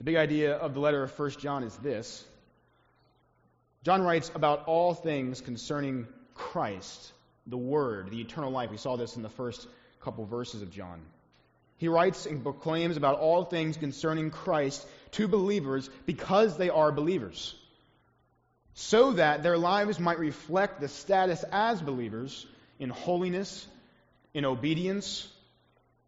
The 0.00 0.04
big 0.04 0.16
idea 0.16 0.56
of 0.56 0.72
the 0.72 0.80
letter 0.80 1.02
of 1.02 1.18
1 1.18 1.30
John 1.32 1.62
is 1.62 1.76
this 1.76 2.24
John 3.84 4.00
writes 4.00 4.32
about 4.34 4.64
all 4.64 4.94
things 4.94 5.42
concerning 5.42 6.06
Christ, 6.34 7.12
the 7.46 7.58
Word, 7.58 8.10
the 8.10 8.22
eternal 8.22 8.50
life. 8.50 8.70
We 8.70 8.78
saw 8.78 8.96
this 8.96 9.16
in 9.16 9.22
the 9.22 9.28
first 9.28 9.68
couple 10.00 10.24
verses 10.24 10.62
of 10.62 10.70
John. 10.70 11.02
He 11.76 11.88
writes 11.88 12.24
and 12.24 12.42
proclaims 12.42 12.96
about 12.96 13.18
all 13.18 13.44
things 13.44 13.76
concerning 13.76 14.30
Christ 14.30 14.86
to 15.12 15.28
believers 15.28 15.90
because 16.06 16.56
they 16.56 16.70
are 16.70 16.90
believers, 16.90 17.54
so 18.72 19.12
that 19.12 19.42
their 19.42 19.58
lives 19.58 20.00
might 20.00 20.18
reflect 20.18 20.80
the 20.80 20.88
status 20.88 21.44
as 21.52 21.82
believers 21.82 22.46
in 22.78 22.88
holiness, 22.88 23.66
in 24.32 24.46
obedience, 24.46 25.28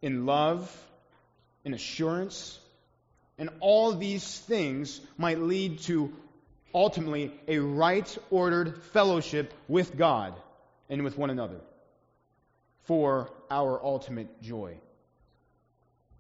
in 0.01 0.25
love, 0.25 0.75
in 1.63 1.75
assurance, 1.75 2.59
and 3.39 3.51
all 3.61 3.93
these 3.93 4.39
things 4.41 5.01
might 5.17 5.39
lead 5.39 5.81
to 5.81 6.13
ultimately 6.75 7.33
a 7.49 7.59
right 7.59 8.19
ordered 8.31 8.83
fellowship 8.93 9.53
with 9.69 9.97
God 9.97 10.35
and 10.89 11.03
with 11.03 11.17
one 11.17 11.31
another 11.31 11.61
for 12.85 13.31
our 13.51 13.83
ultimate 13.83 14.43
joy. 14.43 14.77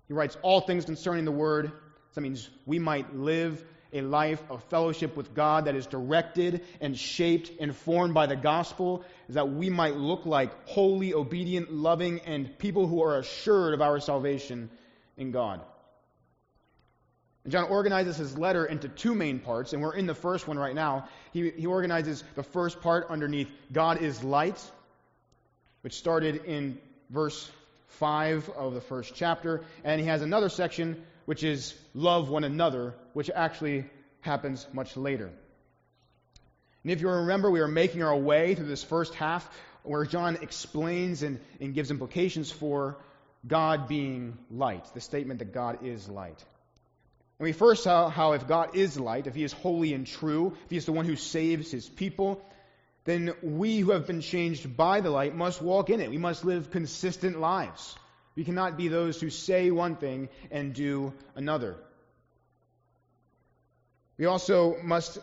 He 0.09 0.15
writes 0.15 0.37
all 0.43 0.61
things 0.61 0.85
concerning 0.85 1.25
the 1.25 1.33
Word. 1.33 1.73
That 2.15 2.21
means 2.21 2.49
we 2.67 2.79
might 2.79 3.15
live 3.15 3.65
a 3.93 4.01
life 4.01 4.43
of 4.51 4.63
fellowship 4.65 5.17
with 5.17 5.35
God 5.35 5.67
that 5.67 5.75
is 5.75 5.87
directed 5.87 6.65
and 6.81 6.97
shaped 6.97 7.51
and 7.61 7.77
formed 7.77 8.15
by 8.15 8.27
the 8.27 8.37
gospel, 8.37 9.05
is 9.29 9.35
that 9.35 9.51
we 9.51 9.69
might 9.69 9.97
look 9.97 10.25
like 10.25 10.69
holy, 10.69 11.13
obedient, 11.13 11.73
loving, 11.73 12.21
and 12.21 12.59
people 12.59 12.87
who 12.87 13.03
are 13.03 13.19
assured 13.19 13.75
of 13.75 13.83
our 13.83 14.01
salvation 14.01 14.71
in 15.17 15.31
God. 15.31 15.61
And 17.45 17.53
John 17.53 17.65
organizes 17.65 18.17
his 18.17 18.39
letter 18.39 18.65
into 18.65 18.89
two 18.89 19.15
main 19.15 19.41
parts, 19.41 19.73
and 19.73 19.83
we're 19.83 19.95
in 19.95 20.07
the 20.07 20.15
first 20.15 20.47
one 20.47 20.59
right 20.59 20.75
now. 20.75 21.09
He, 21.33 21.51
he 21.51 21.67
organizes 21.67 22.23
the 22.35 22.43
first 22.43 22.81
part 22.81 23.07
underneath 23.11 23.49
God 23.73 24.01
is 24.01 24.23
light, 24.23 24.61
which 25.81 25.95
started 25.95 26.45
in 26.45 26.79
verse 27.11 27.51
5 27.89 28.49
of 28.51 28.75
the 28.75 28.81
first 28.81 29.15
chapter, 29.15 29.63
and 29.85 30.01
he 30.01 30.07
has 30.07 30.23
another 30.23 30.49
section 30.49 31.05
which 31.25 31.45
is 31.45 31.75
love 31.95 32.29
one 32.29 32.45
another, 32.45 32.95
which 33.13 33.31
actually 33.35 33.85
happens 34.21 34.67
much 34.73 34.97
later. 34.97 35.31
And 36.83 36.91
if 36.91 37.01
you 37.01 37.09
remember, 37.09 37.51
we 37.51 37.61
are 37.61 37.69
making 37.69 38.03
our 38.03 38.17
way 38.17 38.55
through 38.55 38.67
this 38.67 38.83
first 38.83 39.15
half 39.15 39.49
where 39.85 40.05
John 40.05 40.39
explains 40.43 41.23
and, 41.23 41.41
and 41.61 41.75
gives 41.75 41.91
implications 41.91 42.51
for 42.51 42.97
God 43.47 43.89
being 43.89 44.39
light, 44.51 44.85
the 44.95 45.01
statement 45.01 45.41
that 45.41 45.53
God 45.53 45.85
is 45.85 46.09
light. 46.09 46.43
And 47.43 47.49
we 47.49 47.55
first 47.55 47.83
saw 47.83 48.09
how 48.09 48.35
if 48.35 48.47
God 48.47 48.77
is 48.77 48.97
light, 49.01 49.27
if 49.27 49.35
he 49.35 49.43
is 49.43 49.53
holy 49.53 49.95
and 49.95 50.07
true, 50.07 50.53
if 50.65 50.71
he 50.71 50.77
is 50.77 50.87
the 50.87 50.93
one 50.93 51.07
who 51.07 51.17
saves 51.17 51.73
his 51.73 51.89
people, 51.89 52.41
then 53.03 53.35
we 53.43 53.81
who 53.81 53.91
have 53.91 54.07
been 54.07 54.21
changed 54.21 54.77
by 54.77 55.01
the 55.01 55.11
light 55.11 55.35
must 55.35 55.61
walk 55.61 55.91
in 55.91 56.01
it. 56.01 56.09
We 56.09 56.19
must 56.19 56.45
live 56.45 56.71
consistent 56.71 57.41
lives. 57.41 57.97
We 58.37 58.45
cannot 58.45 58.77
be 58.77 58.87
those 58.87 59.21
who 59.21 59.29
say 59.29 59.73
one 59.73 59.97
thing 59.97 60.29
and 60.53 60.73
do 60.73 61.15
another. 61.35 61.75
We 64.19 64.27
also 64.27 64.77
must 64.81 65.19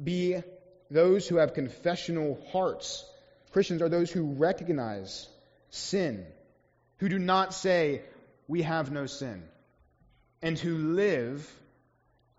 be 0.00 0.40
those 0.88 1.26
who 1.26 1.38
have 1.38 1.52
confessional 1.52 2.38
hearts. 2.52 3.04
Christians 3.50 3.82
are 3.82 3.88
those 3.88 4.08
who 4.08 4.34
recognize 4.34 5.28
sin, 5.70 6.26
who 6.98 7.08
do 7.08 7.18
not 7.18 7.52
say, 7.52 8.02
We 8.46 8.62
have 8.62 8.92
no 8.92 9.06
sin, 9.06 9.42
and 10.44 10.58
who 10.58 10.76
live 10.76 11.50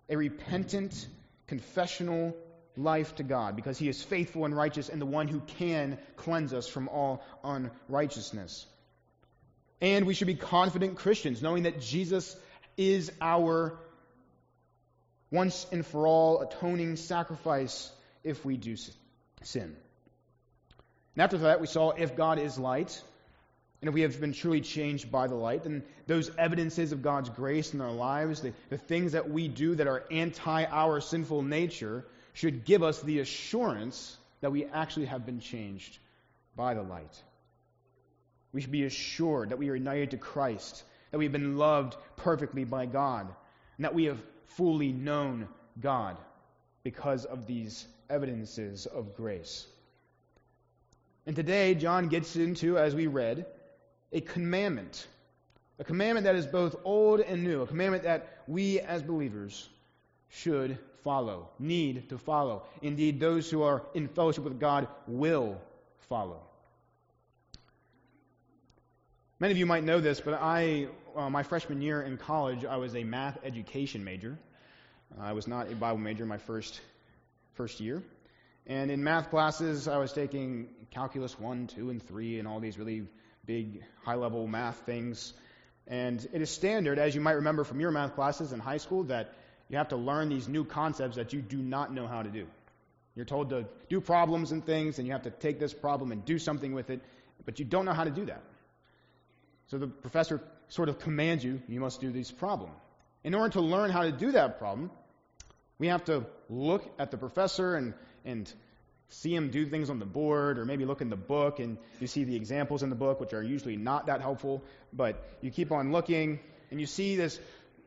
a 0.08 0.16
repentant, 0.16 1.08
confessional 1.48 2.36
life 2.76 3.16
to 3.16 3.24
God 3.24 3.56
because 3.56 3.78
He 3.78 3.88
is 3.88 4.00
faithful 4.00 4.44
and 4.44 4.56
righteous 4.56 4.88
and 4.88 5.00
the 5.00 5.06
one 5.06 5.26
who 5.26 5.40
can 5.40 5.98
cleanse 6.14 6.54
us 6.54 6.68
from 6.68 6.88
all 6.88 7.24
unrighteousness. 7.42 8.64
And 9.80 10.06
we 10.06 10.14
should 10.14 10.28
be 10.28 10.36
confident 10.36 10.96
Christians, 10.96 11.42
knowing 11.42 11.64
that 11.64 11.80
Jesus 11.80 12.36
is 12.76 13.10
our 13.20 13.76
once 15.32 15.66
and 15.72 15.84
for 15.84 16.06
all 16.06 16.42
atoning 16.42 16.94
sacrifice 16.94 17.90
if 18.22 18.44
we 18.44 18.56
do 18.56 18.76
sin. 19.42 19.76
And 21.16 21.22
after 21.22 21.38
that, 21.38 21.60
we 21.60 21.66
saw 21.66 21.90
if 21.90 22.14
God 22.14 22.38
is 22.38 22.56
light, 22.56 23.02
and 23.80 23.88
if 23.88 23.94
we 23.94 24.02
have 24.02 24.20
been 24.20 24.32
truly 24.32 24.62
changed 24.62 25.10
by 25.12 25.26
the 25.26 25.34
light, 25.34 25.64
then 25.64 25.82
those 26.06 26.30
evidences 26.38 26.92
of 26.92 27.02
God's 27.02 27.28
grace 27.28 27.74
in 27.74 27.80
our 27.80 27.92
lives, 27.92 28.40
the, 28.40 28.52
the 28.70 28.78
things 28.78 29.12
that 29.12 29.30
we 29.30 29.48
do 29.48 29.74
that 29.74 29.86
are 29.86 30.04
anti 30.10 30.64
our 30.64 31.00
sinful 31.00 31.42
nature, 31.42 32.04
should 32.32 32.64
give 32.64 32.82
us 32.82 33.00
the 33.02 33.18
assurance 33.18 34.16
that 34.40 34.52
we 34.52 34.64
actually 34.64 35.06
have 35.06 35.26
been 35.26 35.40
changed 35.40 35.98
by 36.54 36.74
the 36.74 36.82
light. 36.82 37.22
We 38.52 38.62
should 38.62 38.72
be 38.72 38.84
assured 38.84 39.50
that 39.50 39.58
we 39.58 39.68
are 39.68 39.74
united 39.74 40.12
to 40.12 40.16
Christ, 40.16 40.82
that 41.10 41.18
we 41.18 41.24
have 41.26 41.32
been 41.32 41.58
loved 41.58 41.96
perfectly 42.16 42.64
by 42.64 42.86
God, 42.86 43.26
and 43.76 43.84
that 43.84 43.94
we 43.94 44.04
have 44.04 44.22
fully 44.46 44.92
known 44.92 45.48
God 45.80 46.16
because 46.82 47.26
of 47.26 47.46
these 47.46 47.86
evidences 48.08 48.86
of 48.86 49.16
grace. 49.16 49.66
And 51.26 51.36
today, 51.36 51.74
John 51.74 52.08
gets 52.08 52.36
into, 52.36 52.78
as 52.78 52.94
we 52.94 53.08
read, 53.08 53.46
a 54.12 54.20
commandment. 54.20 55.06
A 55.78 55.84
commandment 55.84 56.24
that 56.24 56.36
is 56.36 56.46
both 56.46 56.76
old 56.84 57.20
and 57.20 57.44
new, 57.44 57.62
a 57.62 57.66
commandment 57.66 58.04
that 58.04 58.42
we 58.46 58.80
as 58.80 59.02
believers 59.02 59.68
should 60.28 60.78
follow, 61.04 61.50
need 61.58 62.08
to 62.08 62.18
follow. 62.18 62.64
Indeed, 62.82 63.20
those 63.20 63.50
who 63.50 63.62
are 63.62 63.82
in 63.94 64.08
fellowship 64.08 64.44
with 64.44 64.58
God 64.58 64.88
will 65.06 65.60
follow. 66.08 66.40
Many 69.38 69.52
of 69.52 69.58
you 69.58 69.66
might 69.66 69.84
know 69.84 70.00
this, 70.00 70.20
but 70.20 70.34
I, 70.34 70.88
uh, 71.14 71.28
my 71.28 71.42
freshman 71.42 71.82
year 71.82 72.00
in 72.00 72.16
college, 72.16 72.64
I 72.64 72.76
was 72.78 72.96
a 72.96 73.04
math 73.04 73.38
education 73.44 74.02
major. 74.02 74.38
I 75.20 75.32
was 75.32 75.46
not 75.46 75.70
a 75.70 75.74
Bible 75.74 75.98
major 75.98 76.24
my 76.24 76.38
first 76.38 76.80
first 77.52 77.80
year. 77.80 78.02
And 78.66 78.90
in 78.90 79.04
math 79.04 79.30
classes, 79.30 79.88
I 79.88 79.98
was 79.98 80.12
taking 80.12 80.68
calculus 80.90 81.38
1, 81.38 81.68
2, 81.68 81.90
and 81.90 82.02
3, 82.02 82.38
and 82.38 82.48
all 82.48 82.60
these 82.60 82.78
really 82.78 83.06
big, 83.46 83.82
high 84.04 84.16
level 84.16 84.46
math 84.46 84.78
things. 84.80 85.32
And 85.86 86.26
it 86.32 86.42
is 86.42 86.50
standard, 86.50 86.98
as 86.98 87.14
you 87.14 87.20
might 87.20 87.32
remember 87.32 87.64
from 87.64 87.80
your 87.80 87.92
math 87.92 88.14
classes 88.14 88.52
in 88.52 88.58
high 88.58 88.78
school, 88.78 89.04
that 89.04 89.32
you 89.68 89.78
have 89.78 89.88
to 89.88 89.96
learn 89.96 90.28
these 90.28 90.48
new 90.48 90.64
concepts 90.64 91.16
that 91.16 91.32
you 91.32 91.40
do 91.40 91.58
not 91.58 91.92
know 91.92 92.06
how 92.06 92.22
to 92.22 92.28
do. 92.28 92.46
You're 93.14 93.24
told 93.24 93.50
to 93.50 93.66
do 93.88 94.00
problems 94.00 94.52
and 94.52 94.64
things, 94.64 94.98
and 94.98 95.06
you 95.06 95.12
have 95.12 95.22
to 95.22 95.30
take 95.30 95.58
this 95.58 95.72
problem 95.72 96.12
and 96.12 96.24
do 96.24 96.38
something 96.38 96.74
with 96.74 96.90
it, 96.90 97.00
but 97.44 97.58
you 97.58 97.64
don't 97.64 97.84
know 97.84 97.94
how 97.94 98.04
to 98.04 98.10
do 98.10 98.26
that. 98.26 98.42
So 99.68 99.78
the 99.78 99.86
professor 99.86 100.40
sort 100.68 100.88
of 100.88 100.98
commands 100.98 101.44
you, 101.44 101.62
you 101.68 101.80
must 101.80 102.00
do 102.00 102.10
this 102.10 102.30
problem. 102.30 102.70
In 103.24 103.34
order 103.34 103.50
to 103.50 103.60
learn 103.60 103.90
how 103.90 104.02
to 104.02 104.12
do 104.12 104.32
that 104.32 104.58
problem, 104.58 104.90
we 105.78 105.88
have 105.88 106.04
to 106.04 106.26
look 106.48 106.84
at 106.98 107.10
the 107.10 107.16
professor 107.16 107.74
and, 107.74 107.94
and 108.24 108.52
see 109.08 109.34
him 109.34 109.50
do 109.50 109.66
things 109.66 109.90
on 109.90 109.98
the 109.98 110.06
board, 110.06 110.58
or 110.58 110.64
maybe 110.64 110.84
look 110.84 111.00
in 111.00 111.10
the 111.10 111.16
book 111.16 111.58
and 111.60 111.78
you 112.00 112.06
see 112.06 112.24
the 112.24 112.34
examples 112.34 112.82
in 112.82 112.90
the 112.90 112.96
book, 112.96 113.20
which 113.20 113.32
are 113.32 113.42
usually 113.42 113.76
not 113.76 114.06
that 114.06 114.20
helpful, 114.20 114.62
but 114.92 115.24
you 115.40 115.50
keep 115.50 115.72
on 115.72 115.92
looking 115.92 116.40
and 116.70 116.80
you 116.80 116.86
see 116.86 117.16
this 117.16 117.38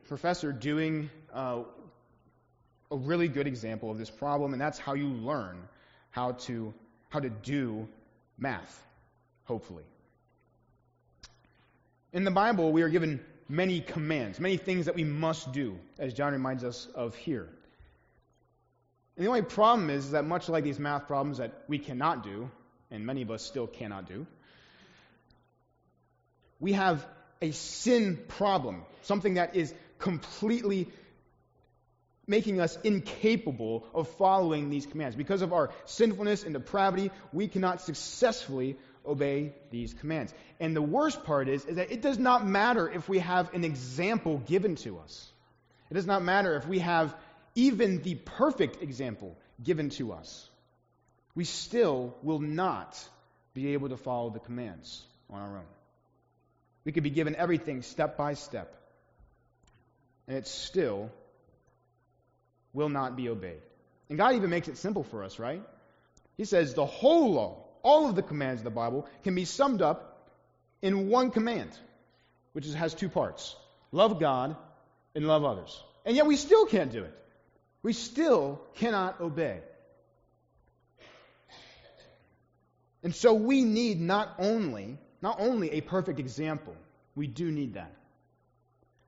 professor 0.08 0.52
doing 0.52 1.10
uh, 1.32 1.62
a 2.90 2.96
really 2.96 3.28
good 3.28 3.46
example 3.46 3.90
of 3.90 3.98
this 3.98 4.10
problem, 4.10 4.52
and 4.52 4.60
that's 4.60 4.78
how 4.78 4.94
you 4.94 5.06
learn 5.06 5.56
how 6.10 6.32
to, 6.32 6.74
how 7.08 7.20
to 7.20 7.30
do 7.30 7.86
math, 8.36 8.82
hopefully. 9.44 9.84
In 12.12 12.24
the 12.24 12.32
Bible, 12.32 12.72
we 12.72 12.82
are 12.82 12.88
given 12.88 13.20
many 13.48 13.80
commands, 13.80 14.40
many 14.40 14.56
things 14.56 14.86
that 14.86 14.96
we 14.96 15.04
must 15.04 15.52
do, 15.52 15.78
as 15.98 16.14
John 16.14 16.32
reminds 16.32 16.64
us 16.64 16.88
of 16.94 17.14
here. 17.14 17.48
And 19.20 19.26
the 19.26 19.28
only 19.28 19.42
problem 19.42 19.90
is 19.90 20.12
that, 20.12 20.24
much 20.24 20.48
like 20.48 20.64
these 20.64 20.78
math 20.78 21.06
problems 21.06 21.36
that 21.36 21.52
we 21.68 21.78
cannot 21.78 22.24
do, 22.24 22.50
and 22.90 23.04
many 23.04 23.20
of 23.20 23.30
us 23.30 23.44
still 23.44 23.66
cannot 23.66 24.08
do, 24.08 24.26
we 26.58 26.72
have 26.72 27.06
a 27.42 27.50
sin 27.50 28.18
problem, 28.28 28.82
something 29.02 29.34
that 29.34 29.56
is 29.56 29.74
completely 29.98 30.88
making 32.26 32.62
us 32.62 32.78
incapable 32.82 33.84
of 33.92 34.08
following 34.08 34.70
these 34.70 34.86
commands. 34.86 35.14
Because 35.14 35.42
of 35.42 35.52
our 35.52 35.68
sinfulness 35.84 36.42
and 36.42 36.54
depravity, 36.54 37.10
we 37.30 37.46
cannot 37.46 37.82
successfully 37.82 38.78
obey 39.04 39.52
these 39.70 39.92
commands. 39.92 40.32
And 40.60 40.74
the 40.74 40.80
worst 40.80 41.24
part 41.24 41.46
is, 41.46 41.66
is 41.66 41.76
that 41.76 41.92
it 41.92 42.00
does 42.00 42.18
not 42.18 42.46
matter 42.46 42.90
if 42.90 43.06
we 43.06 43.18
have 43.18 43.52
an 43.52 43.64
example 43.64 44.38
given 44.38 44.76
to 44.76 44.98
us. 44.98 45.30
It 45.90 45.94
does 45.94 46.06
not 46.06 46.22
matter 46.22 46.56
if 46.56 46.66
we 46.66 46.78
have 46.78 47.14
even 47.54 48.02
the 48.02 48.14
perfect 48.14 48.82
example 48.82 49.36
given 49.62 49.90
to 49.90 50.12
us. 50.12 50.48
We 51.34 51.44
still 51.44 52.16
will 52.22 52.38
not 52.38 53.02
be 53.54 53.74
able 53.74 53.88
to 53.90 53.96
follow 53.96 54.30
the 54.30 54.38
commands 54.38 55.02
on 55.28 55.40
our 55.40 55.56
own. 55.58 55.66
We 56.84 56.92
could 56.92 57.02
be 57.02 57.10
given 57.10 57.36
everything 57.36 57.82
step 57.82 58.16
by 58.16 58.34
step, 58.34 58.74
and 60.26 60.36
it 60.36 60.46
still 60.46 61.10
will 62.72 62.88
not 62.88 63.16
be 63.16 63.28
obeyed. 63.28 63.60
And 64.08 64.18
God 64.18 64.34
even 64.34 64.50
makes 64.50 64.68
it 64.68 64.78
simple 64.78 65.04
for 65.04 65.24
us, 65.24 65.38
right? 65.38 65.62
He 66.36 66.44
says 66.44 66.74
the 66.74 66.86
whole 66.86 67.32
law, 67.32 67.64
all 67.82 68.08
of 68.08 68.16
the 68.16 68.22
commands 68.22 68.60
of 68.60 68.64
the 68.64 68.70
Bible, 68.70 69.06
can 69.22 69.34
be 69.34 69.44
summed 69.44 69.82
up 69.82 70.28
in 70.82 71.08
one 71.08 71.30
command, 71.30 71.70
which 72.52 72.66
is, 72.66 72.74
has 72.74 72.94
two 72.94 73.08
parts 73.08 73.54
love 73.92 74.20
God 74.20 74.56
and 75.14 75.26
love 75.26 75.44
others. 75.44 75.82
And 76.04 76.16
yet 76.16 76.26
we 76.26 76.36
still 76.36 76.66
can't 76.66 76.92
do 76.92 77.04
it. 77.04 77.14
We 77.82 77.92
still 77.92 78.60
cannot 78.74 79.20
obey. 79.20 79.60
And 83.02 83.14
so 83.14 83.32
we 83.34 83.64
need 83.64 84.00
not 84.00 84.34
only 84.38 84.98
not 85.22 85.40
only 85.40 85.72
a 85.72 85.80
perfect 85.80 86.18
example, 86.18 86.74
we 87.14 87.26
do 87.26 87.50
need 87.50 87.74
that. 87.74 87.92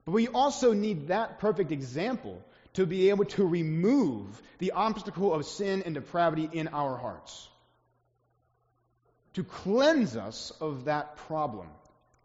But 0.04 0.12
we 0.12 0.28
also 0.28 0.72
need 0.72 1.08
that 1.08 1.38
perfect 1.38 1.72
example 1.72 2.42
to 2.74 2.86
be 2.86 3.10
able 3.10 3.24
to 3.26 3.46
remove 3.46 4.40
the 4.58 4.72
obstacle 4.72 5.32
of 5.32 5.46
sin 5.46 5.82
and 5.84 5.94
depravity 5.94 6.48
in 6.52 6.68
our 6.68 6.96
hearts. 6.96 7.48
To 9.34 9.44
cleanse 9.44 10.16
us 10.16 10.52
of 10.60 10.84
that 10.86 11.16
problem 11.28 11.68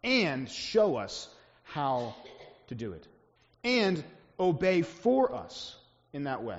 and 0.02 0.48
show 0.48 0.96
us 0.96 1.28
how 1.62 2.14
to 2.68 2.74
do 2.74 2.92
it. 2.92 3.06
And 3.64 4.02
obey 4.38 4.82
for 4.82 5.34
us 5.34 5.76
in 6.12 6.24
that 6.24 6.42
way. 6.42 6.58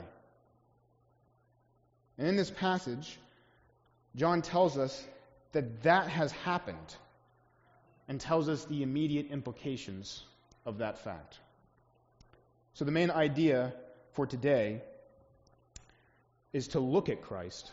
And 2.18 2.28
in 2.28 2.36
this 2.36 2.51
passage, 2.51 3.18
John 4.16 4.42
tells 4.42 4.78
us 4.78 5.07
that 5.54 5.84
that 5.84 6.10
has 6.10 6.31
happened 6.31 6.96
and 8.07 8.19
tells 8.19 8.50
us 8.50 8.66
the 8.66 8.84
immediate 8.84 9.31
implications 9.31 10.24
of 10.66 10.80
that 10.80 11.00
fact. 11.04 11.38
So, 12.74 12.86
the 12.86 12.92
main 12.92 13.12
idea 13.12 13.74
for 14.13 14.25
today 14.25 14.81
is 16.54 16.69
to 16.69 16.80
look 16.80 17.10
at 17.10 17.22
Christ 17.22 17.72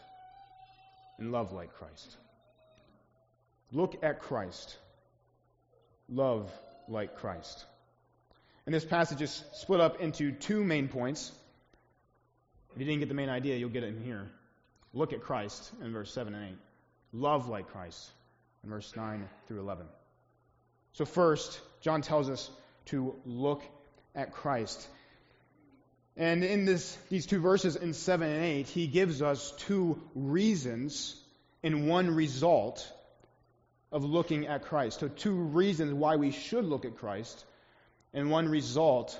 and 1.19 1.32
love 1.32 1.52
like 1.52 1.73
Christ. 1.75 2.17
Look 3.73 4.05
at 4.05 4.20
Christ, 4.20 4.76
love 6.08 6.50
like 6.88 7.17
Christ. 7.17 7.64
And 8.64 8.75
this 8.75 8.84
passage 8.84 9.23
is 9.23 9.44
split 9.55 9.81
up 9.81 10.00
into 10.00 10.32
two 10.32 10.62
main 10.64 10.88
points. 10.88 11.32
If 12.76 12.81
you 12.81 12.87
didn't 12.88 13.00
get 13.00 13.08
the 13.08 13.14
main 13.14 13.31
idea, 13.31 13.56
you'll 13.56 13.70
get 13.70 13.84
it 13.84 13.96
in 13.96 14.05
here. 14.05 14.28
Look 14.93 15.14
at 15.14 15.23
Christ 15.23 15.73
in 15.82 15.94
verse 15.94 16.12
7 16.12 16.34
and 16.34 16.50
8. 16.50 16.56
Love 17.14 17.49
like 17.49 17.69
Christ 17.69 18.11
in 18.62 18.69
verse 18.69 18.94
9 18.94 19.26
through 19.49 19.61
11. 19.61 19.87
So, 20.93 21.06
first, 21.06 21.58
John 21.81 22.02
tells 22.02 22.28
us 22.28 22.50
to 22.87 23.14
look 23.25 23.62
at 24.14 24.34
Christ. 24.34 24.87
And 26.19 26.44
in 26.44 26.67
this, 26.67 26.99
these 27.08 27.25
two 27.25 27.40
verses 27.40 27.76
in 27.76 27.94
7 27.94 28.28
and 28.28 28.44
8, 28.44 28.69
he 28.69 28.87
gives 28.88 29.23
us 29.23 29.55
two 29.61 29.99
reasons 30.14 31.17
and 31.62 31.88
one 31.88 32.14
result 32.14 32.87
of 33.90 34.05
looking 34.05 34.49
at 34.49 34.64
Christ. 34.64 35.00
So, 35.00 35.08
two 35.08 35.34
reasons 35.34 35.94
why 35.94 36.17
we 36.17 36.31
should 36.31 36.67
look 36.67 36.84
at 36.84 36.99
Christ 36.99 37.43
and 38.12 38.31
one 38.31 38.50
result 38.50 39.19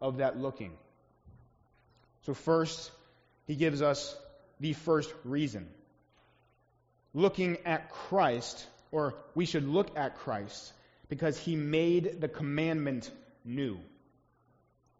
of 0.00 0.18
that 0.18 0.38
looking. 0.38 0.70
So, 2.24 2.34
first, 2.34 2.90
he 3.46 3.54
gives 3.54 3.82
us 3.82 4.16
the 4.60 4.72
first 4.72 5.12
reason. 5.24 5.68
Looking 7.12 7.58
at 7.64 7.90
Christ, 7.90 8.66
or 8.90 9.14
we 9.34 9.46
should 9.46 9.68
look 9.68 9.96
at 9.96 10.16
Christ, 10.18 10.72
because 11.08 11.38
he 11.38 11.54
made 11.54 12.20
the 12.20 12.28
commandment 12.28 13.10
new. 13.44 13.78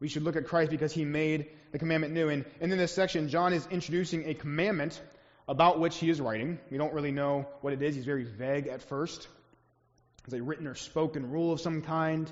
We 0.01 0.09
should 0.09 0.23
look 0.23 0.37
at 0.37 0.47
Christ 0.47 0.71
because 0.71 0.93
he 0.93 1.05
made 1.05 1.47
the 1.73 1.79
commandment 1.79 2.13
new. 2.13 2.29
And, 2.29 2.45
and 2.61 2.71
in 2.71 2.79
this 2.79 2.93
section, 2.93 3.29
John 3.29 3.53
is 3.53 3.67
introducing 3.71 4.29
a 4.29 4.35
commandment 4.35 5.01
about 5.49 5.81
which 5.81 5.97
he 5.97 6.11
is 6.11 6.21
writing. 6.21 6.59
We 6.71 6.79
don't 6.79 6.93
really 6.93 7.11
know 7.11 7.47
what 7.63 7.73
it 7.73 7.83
is. 7.83 7.95
He's 7.95 8.05
very 8.05 8.25
vague 8.25 8.67
at 8.67 8.83
first. 8.83 9.27
It's 10.27 10.35
a 10.35 10.43
written 10.43 10.67
or 10.67 10.75
spoken 10.75 11.31
rule 11.31 11.53
of 11.53 11.61
some 11.61 11.83
kind. 11.83 12.31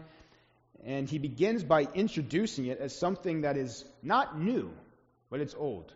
And 0.84 1.08
he 1.08 1.19
begins 1.19 1.62
by 1.62 1.87
introducing 1.94 2.67
it 2.67 2.79
as 2.79 2.96
something 2.96 3.43
that 3.43 3.56
is 3.56 3.84
not 4.02 4.38
new, 4.38 4.73
but 5.31 5.40
it's 5.40 5.55
old. 5.55 5.93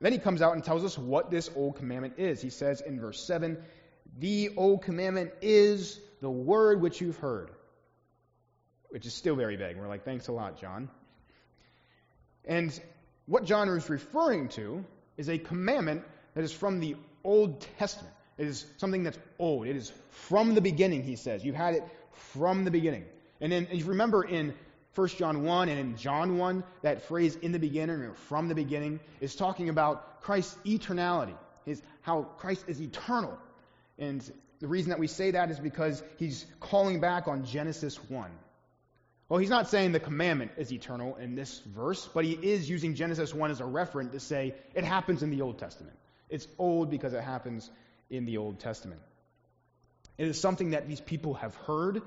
Then 0.00 0.12
he 0.12 0.18
comes 0.18 0.42
out 0.42 0.54
and 0.54 0.64
tells 0.64 0.84
us 0.84 0.98
what 0.98 1.30
this 1.30 1.50
old 1.54 1.76
commandment 1.76 2.14
is. 2.18 2.40
He 2.40 2.50
says 2.50 2.80
in 2.80 3.00
verse 3.00 3.22
7 3.26 3.58
The 4.18 4.50
old 4.56 4.82
commandment 4.82 5.32
is 5.42 6.00
the 6.20 6.30
word 6.30 6.80
which 6.80 7.00
you've 7.00 7.18
heard, 7.18 7.50
which 8.88 9.06
is 9.06 9.14
still 9.14 9.36
very 9.36 9.56
vague. 9.56 9.76
We're 9.76 9.88
like, 9.88 10.04
thanks 10.04 10.28
a 10.28 10.32
lot, 10.32 10.60
John. 10.60 10.90
And 12.44 12.78
what 13.26 13.44
John 13.44 13.68
is 13.68 13.88
referring 13.90 14.48
to 14.50 14.84
is 15.16 15.28
a 15.28 15.38
commandment 15.38 16.04
that 16.34 16.44
is 16.44 16.52
from 16.52 16.80
the 16.80 16.96
Old 17.24 17.66
Testament. 17.78 18.12
It 18.38 18.46
is 18.46 18.66
something 18.76 19.02
that's 19.02 19.18
old. 19.38 19.66
It 19.66 19.76
is 19.76 19.92
from 20.10 20.54
the 20.54 20.60
beginning, 20.60 21.02
he 21.02 21.16
says. 21.16 21.44
You've 21.44 21.54
had 21.54 21.74
it 21.74 21.84
from 22.32 22.64
the 22.64 22.70
beginning. 22.70 23.04
And 23.40 23.52
then 23.52 23.68
if 23.70 23.78
you 23.78 23.84
remember 23.86 24.22
in 24.22 24.54
1 24.94 25.08
John 25.08 25.44
1 25.44 25.68
and 25.68 25.78
in 25.78 25.96
John 25.96 26.38
1, 26.38 26.64
that 26.82 27.02
phrase 27.02 27.36
in 27.36 27.52
the 27.52 27.58
beginning 27.58 28.02
or 28.02 28.14
from 28.14 28.48
the 28.48 28.54
beginning 28.54 29.00
is 29.20 29.34
talking 29.34 29.68
about 29.68 30.22
Christ's 30.22 30.56
eternality, 30.64 31.34
is 31.66 31.82
how 32.00 32.22
Christ 32.38 32.64
is 32.66 32.80
eternal. 32.80 33.36
And 33.98 34.22
the 34.60 34.66
reason 34.66 34.90
that 34.90 34.98
we 34.98 35.06
say 35.06 35.32
that 35.32 35.50
is 35.50 35.58
because 35.58 36.02
he's 36.18 36.46
calling 36.60 37.00
back 37.00 37.28
on 37.28 37.44
Genesis 37.44 37.96
1. 38.08 38.30
Well, 39.28 39.40
he's 39.40 39.50
not 39.50 39.68
saying 39.68 39.92
the 39.92 40.00
commandment 40.00 40.52
is 40.56 40.72
eternal 40.72 41.16
in 41.16 41.34
this 41.34 41.58
verse, 41.58 42.08
but 42.14 42.24
he 42.24 42.32
is 42.32 42.70
using 42.70 42.94
Genesis 42.94 43.34
1 43.34 43.50
as 43.50 43.60
a 43.60 43.64
referent 43.64 44.12
to 44.12 44.20
say 44.20 44.54
it 44.74 44.84
happens 44.84 45.22
in 45.22 45.30
the 45.30 45.42
Old 45.42 45.58
Testament. 45.58 45.96
It's 46.30 46.46
old 46.58 46.90
because 46.90 47.12
it 47.12 47.22
happens 47.22 47.68
in 48.08 48.24
the 48.24 48.38
Old 48.38 48.60
Testament. 48.60 49.00
It 50.16 50.28
is 50.28 50.40
something 50.40 50.70
that 50.70 50.88
these 50.88 51.00
people 51.00 51.34
have 51.34 51.54
heard, 51.56 52.02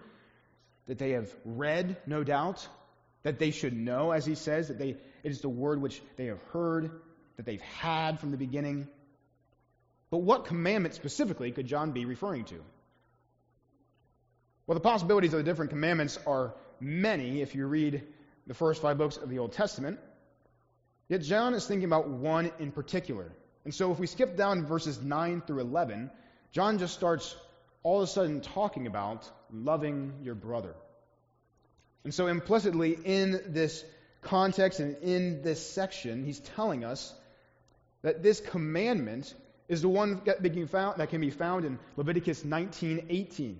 that 0.89 0.97
they 0.97 1.12
have 1.12 1.31
read, 1.45 1.97
no 2.07 2.24
doubt, 2.24 2.68
that 3.21 3.38
they 3.38 3.51
should 3.51 3.74
know, 3.74 4.09
as 4.09 4.25
he 4.25 4.33
says, 4.33 4.69
that 4.69 4.80
they, 4.80 4.89
it 4.89 5.31
is 5.31 5.41
the 5.41 5.47
word 5.47 5.80
which 5.80 6.01
they 6.18 6.25
have 6.25 6.41
heard, 6.51 6.89
that 7.38 7.45
they've 7.45 7.62
had 7.62 8.19
from 8.19 8.31
the 8.31 8.38
beginning. 8.38 8.88
But 10.09 10.24
what 10.24 10.45
commandment 10.45 10.95
specifically 10.95 11.51
could 11.51 11.68
John 11.68 11.91
be 11.91 12.06
referring 12.06 12.45
to? 12.45 12.56
Well, 14.65 14.74
the 14.74 14.81
possibilities 14.81 15.31
of 15.31 15.38
the 15.38 15.44
different 15.44 15.69
commandments 15.69 16.18
are 16.25 16.56
many 16.80 17.44
if 17.44 17.53
you 17.53 17.68
read 17.68 18.03
the 18.47 18.56
first 18.56 18.81
five 18.81 18.97
books 18.97 19.18
of 19.18 19.30
the 19.30 19.37
Old 19.37 19.52
Testament. 19.52 19.99
Yet 21.07 21.21
John 21.21 21.54
is 21.54 21.68
thinking 21.68 21.85
about 21.85 22.09
one 22.09 22.52
in 22.57 22.71
particular. 22.71 23.31
And 23.63 23.75
so 23.75 23.92
if 23.92 23.99
we 23.99 24.07
skip 24.07 24.35
down 24.35 24.66
verses 24.66 24.99
9 24.99 25.44
through 25.45 25.59
11, 25.59 26.09
John 26.52 26.80
just 26.80 26.95
starts 26.95 27.35
all 27.83 28.02
of 28.02 28.09
a 28.09 28.11
sudden 28.11 28.42
talking 28.42 28.87
about 28.87 29.30
loving 29.52 30.13
your 30.23 30.35
brother. 30.35 30.75
And 32.03 32.13
so 32.13 32.27
implicitly 32.27 32.97
in 33.03 33.41
this 33.47 33.83
context 34.21 34.79
and 34.79 34.97
in 34.97 35.41
this 35.41 35.65
section, 35.65 36.23
he's 36.23 36.39
telling 36.39 36.83
us 36.83 37.13
that 38.01 38.23
this 38.23 38.39
commandment 38.39 39.33
is 39.68 39.81
the 39.81 39.89
one 39.89 40.21
that 40.25 41.09
can 41.09 41.21
be 41.21 41.29
found 41.29 41.65
in 41.65 41.79
Leviticus 41.95 42.44
19:18, 42.44 43.59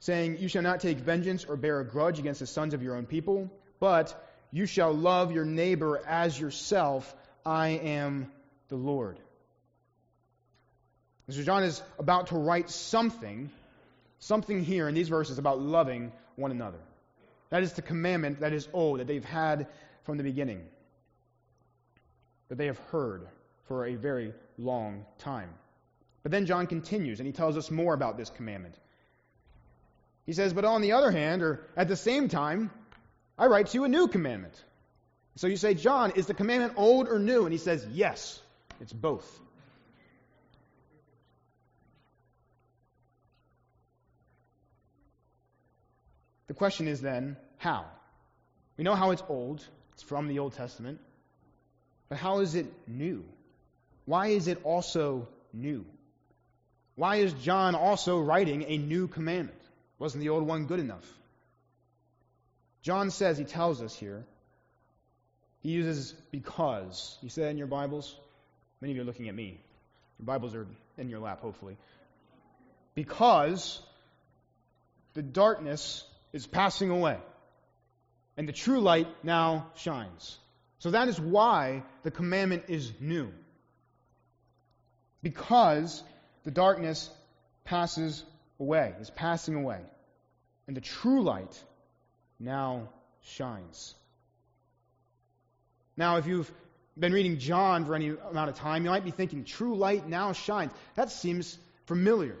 saying, 0.00 0.38
"You 0.38 0.48
shall 0.48 0.62
not 0.62 0.80
take 0.80 0.98
vengeance 0.98 1.44
or 1.44 1.56
bear 1.56 1.80
a 1.80 1.84
grudge 1.84 2.18
against 2.18 2.40
the 2.40 2.46
sons 2.46 2.74
of 2.74 2.82
your 2.82 2.96
own 2.96 3.06
people, 3.06 3.50
but 3.80 4.14
you 4.52 4.66
shall 4.66 4.92
love 4.92 5.32
your 5.32 5.44
neighbor 5.44 6.00
as 6.06 6.38
yourself. 6.38 7.14
I 7.44 7.68
am 7.68 8.30
the 8.68 8.76
Lord." 8.76 9.18
So 11.30 11.42
John 11.42 11.64
is 11.64 11.82
about 11.98 12.26
to 12.28 12.36
write 12.36 12.68
something, 12.68 13.50
something 14.18 14.62
here 14.62 14.88
in 14.88 14.94
these 14.94 15.08
verses 15.08 15.38
about 15.38 15.58
loving 15.58 16.12
one 16.36 16.50
another. 16.50 16.78
That 17.54 17.62
is 17.62 17.74
the 17.74 17.82
commandment 17.82 18.40
that 18.40 18.52
is 18.52 18.68
old, 18.72 18.98
that 18.98 19.06
they've 19.06 19.24
had 19.24 19.68
from 20.02 20.16
the 20.16 20.24
beginning, 20.24 20.66
that 22.48 22.58
they 22.58 22.66
have 22.66 22.78
heard 22.90 23.28
for 23.68 23.86
a 23.86 23.94
very 23.94 24.34
long 24.58 25.04
time. 25.18 25.50
But 26.24 26.32
then 26.32 26.46
John 26.46 26.66
continues 26.66 27.20
and 27.20 27.28
he 27.28 27.32
tells 27.32 27.56
us 27.56 27.70
more 27.70 27.94
about 27.94 28.18
this 28.18 28.28
commandment. 28.28 28.74
He 30.26 30.32
says, 30.32 30.52
But 30.52 30.64
on 30.64 30.82
the 30.82 30.94
other 30.94 31.12
hand, 31.12 31.44
or 31.44 31.64
at 31.76 31.86
the 31.86 31.94
same 31.94 32.28
time, 32.28 32.72
I 33.38 33.46
write 33.46 33.68
to 33.68 33.78
you 33.78 33.84
a 33.84 33.88
new 33.88 34.08
commandment. 34.08 34.60
So 35.36 35.46
you 35.46 35.56
say, 35.56 35.74
John, 35.74 36.10
is 36.16 36.26
the 36.26 36.34
commandment 36.34 36.72
old 36.74 37.06
or 37.06 37.20
new? 37.20 37.44
And 37.44 37.52
he 37.52 37.58
says, 37.58 37.86
Yes, 37.92 38.42
it's 38.80 38.92
both. 38.92 39.30
The 46.48 46.54
question 46.54 46.88
is 46.88 47.00
then, 47.00 47.36
how? 47.58 47.86
We 48.76 48.84
know 48.84 48.94
how 48.94 49.10
it's 49.12 49.22
old, 49.28 49.64
it's 49.92 50.02
from 50.02 50.28
the 50.28 50.38
Old 50.38 50.54
Testament, 50.54 51.00
but 52.08 52.18
how 52.18 52.40
is 52.40 52.54
it 52.54 52.66
new? 52.86 53.24
Why 54.04 54.28
is 54.28 54.48
it 54.48 54.60
also 54.64 55.28
new? 55.52 55.84
Why 56.96 57.16
is 57.16 57.32
John 57.32 57.74
also 57.74 58.20
writing 58.20 58.64
a 58.68 58.78
new 58.78 59.08
commandment? 59.08 59.60
Wasn't 59.98 60.22
the 60.22 60.30
old 60.30 60.46
one 60.46 60.66
good 60.66 60.80
enough? 60.80 61.04
John 62.82 63.10
says, 63.10 63.38
he 63.38 63.44
tells 63.44 63.80
us 63.80 63.96
here, 63.96 64.24
He 65.62 65.70
uses 65.70 66.12
because. 66.30 67.16
You 67.22 67.30
see 67.30 67.40
that 67.40 67.48
in 67.48 67.56
your 67.56 67.66
Bibles? 67.66 68.14
Many 68.80 68.92
of 68.92 68.96
you 68.96 69.02
are 69.02 69.06
looking 69.06 69.28
at 69.28 69.34
me. 69.34 69.58
Your 70.18 70.26
Bibles 70.26 70.54
are 70.54 70.66
in 70.98 71.08
your 71.08 71.20
lap, 71.20 71.40
hopefully. 71.40 71.78
Because 72.94 73.80
the 75.14 75.22
darkness 75.22 76.04
is 76.32 76.46
passing 76.46 76.90
away, 76.90 77.16
and 78.36 78.48
the 78.48 78.52
true 78.52 78.80
light 78.80 79.06
now 79.22 79.70
shines. 79.76 80.38
So 80.78 80.90
that 80.90 81.08
is 81.08 81.20
why 81.20 81.82
the 82.02 82.10
commandment 82.10 82.64
is 82.68 82.92
new. 83.00 83.32
Because 85.22 86.02
the 86.44 86.50
darkness 86.50 87.08
passes 87.64 88.22
away, 88.60 88.94
is 89.00 89.10
passing 89.10 89.54
away, 89.54 89.80
and 90.66 90.76
the 90.76 90.82
true 90.82 91.22
light 91.22 91.62
now 92.38 92.88
shines. 93.22 93.94
Now, 95.96 96.16
if 96.16 96.26
you've 96.26 96.50
been 96.98 97.12
reading 97.12 97.38
John 97.38 97.84
for 97.84 97.94
any 97.94 98.08
amount 98.08 98.50
of 98.50 98.56
time, 98.56 98.84
you 98.84 98.90
might 98.90 99.04
be 99.04 99.10
thinking, 99.10 99.44
true 99.44 99.76
light 99.76 100.08
now 100.08 100.32
shines. 100.32 100.72
That 100.96 101.10
seems 101.10 101.56
familiar. 101.86 102.36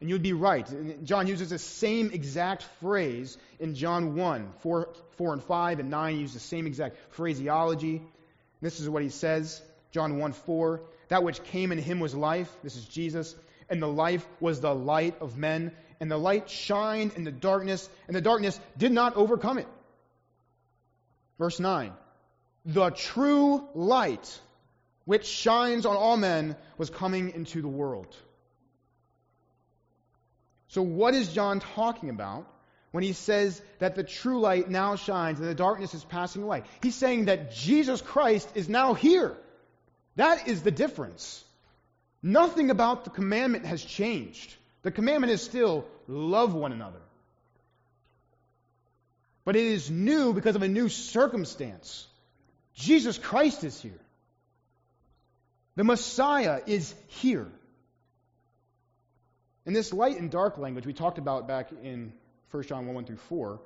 And 0.00 0.08
you'd 0.08 0.22
be 0.22 0.32
right. 0.32 1.04
John 1.04 1.26
uses 1.26 1.50
the 1.50 1.58
same 1.58 2.10
exact 2.12 2.62
phrase 2.80 3.36
in 3.58 3.74
John 3.74 4.14
1, 4.14 4.52
4, 4.60 4.88
4 5.16 5.32
and 5.32 5.42
5, 5.42 5.80
and 5.80 5.90
9. 5.90 6.14
He 6.14 6.20
uses 6.20 6.34
the 6.34 6.40
same 6.40 6.66
exact 6.66 6.96
phraseology. 7.10 8.02
This 8.60 8.78
is 8.78 8.88
what 8.88 9.02
he 9.02 9.08
says 9.08 9.60
John 9.90 10.18
1 10.18 10.32
4. 10.32 10.80
That 11.08 11.24
which 11.24 11.42
came 11.44 11.72
in 11.72 11.78
him 11.78 12.00
was 12.00 12.14
life. 12.14 12.50
This 12.62 12.76
is 12.76 12.84
Jesus. 12.84 13.34
And 13.68 13.82
the 13.82 13.88
life 13.88 14.26
was 14.40 14.60
the 14.60 14.74
light 14.74 15.16
of 15.20 15.36
men. 15.36 15.72
And 16.00 16.10
the 16.10 16.16
light 16.16 16.48
shined 16.48 17.14
in 17.16 17.24
the 17.24 17.32
darkness, 17.32 17.88
and 18.06 18.14
the 18.16 18.20
darkness 18.20 18.58
did 18.76 18.92
not 18.92 19.16
overcome 19.16 19.58
it. 19.58 19.66
Verse 21.38 21.58
9 21.58 21.92
The 22.66 22.90
true 22.90 23.66
light, 23.74 24.40
which 25.06 25.26
shines 25.26 25.86
on 25.86 25.96
all 25.96 26.16
men, 26.16 26.56
was 26.76 26.88
coming 26.88 27.30
into 27.30 27.62
the 27.62 27.68
world. 27.68 28.14
So, 30.68 30.82
what 30.82 31.14
is 31.14 31.32
John 31.32 31.60
talking 31.60 32.10
about 32.10 32.46
when 32.90 33.02
he 33.02 33.12
says 33.12 33.60
that 33.78 33.94
the 33.94 34.04
true 34.04 34.40
light 34.40 34.68
now 34.70 34.96
shines 34.96 35.40
and 35.40 35.48
the 35.48 35.54
darkness 35.54 35.94
is 35.94 36.04
passing 36.04 36.42
away? 36.42 36.62
He's 36.82 36.94
saying 36.94 37.26
that 37.26 37.52
Jesus 37.52 38.02
Christ 38.02 38.48
is 38.54 38.68
now 38.68 38.94
here. 38.94 39.36
That 40.16 40.46
is 40.48 40.62
the 40.62 40.70
difference. 40.70 41.44
Nothing 42.22 42.70
about 42.70 43.04
the 43.04 43.10
commandment 43.10 43.64
has 43.64 43.82
changed. 43.82 44.54
The 44.82 44.90
commandment 44.90 45.32
is 45.32 45.42
still 45.42 45.86
love 46.06 46.54
one 46.54 46.72
another. 46.72 47.00
But 49.44 49.56
it 49.56 49.64
is 49.64 49.90
new 49.90 50.34
because 50.34 50.56
of 50.56 50.62
a 50.62 50.68
new 50.68 50.88
circumstance. 50.88 52.06
Jesus 52.74 53.16
Christ 53.16 53.64
is 53.64 53.80
here. 53.80 54.00
The 55.76 55.84
Messiah 55.84 56.60
is 56.66 56.94
here. 57.06 57.46
And 59.68 59.76
this 59.76 59.92
light 59.92 60.18
and 60.18 60.30
dark 60.30 60.56
language 60.56 60.86
we 60.86 60.94
talked 60.94 61.18
about 61.18 61.46
back 61.46 61.68
in 61.82 62.14
1 62.52 62.62
John 62.62 62.86
1 62.86 62.94
1 62.94 63.04
through 63.04 63.18
4. 63.18 63.60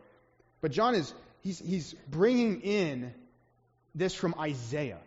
But 0.61 0.73
John 0.73 0.97
is 0.97 1.15
he's, 1.43 1.61
he's 1.61 1.95
bringing 2.11 2.61
in 2.63 3.15
this 3.95 4.13
from 4.13 4.35
Isaiah 4.37 4.99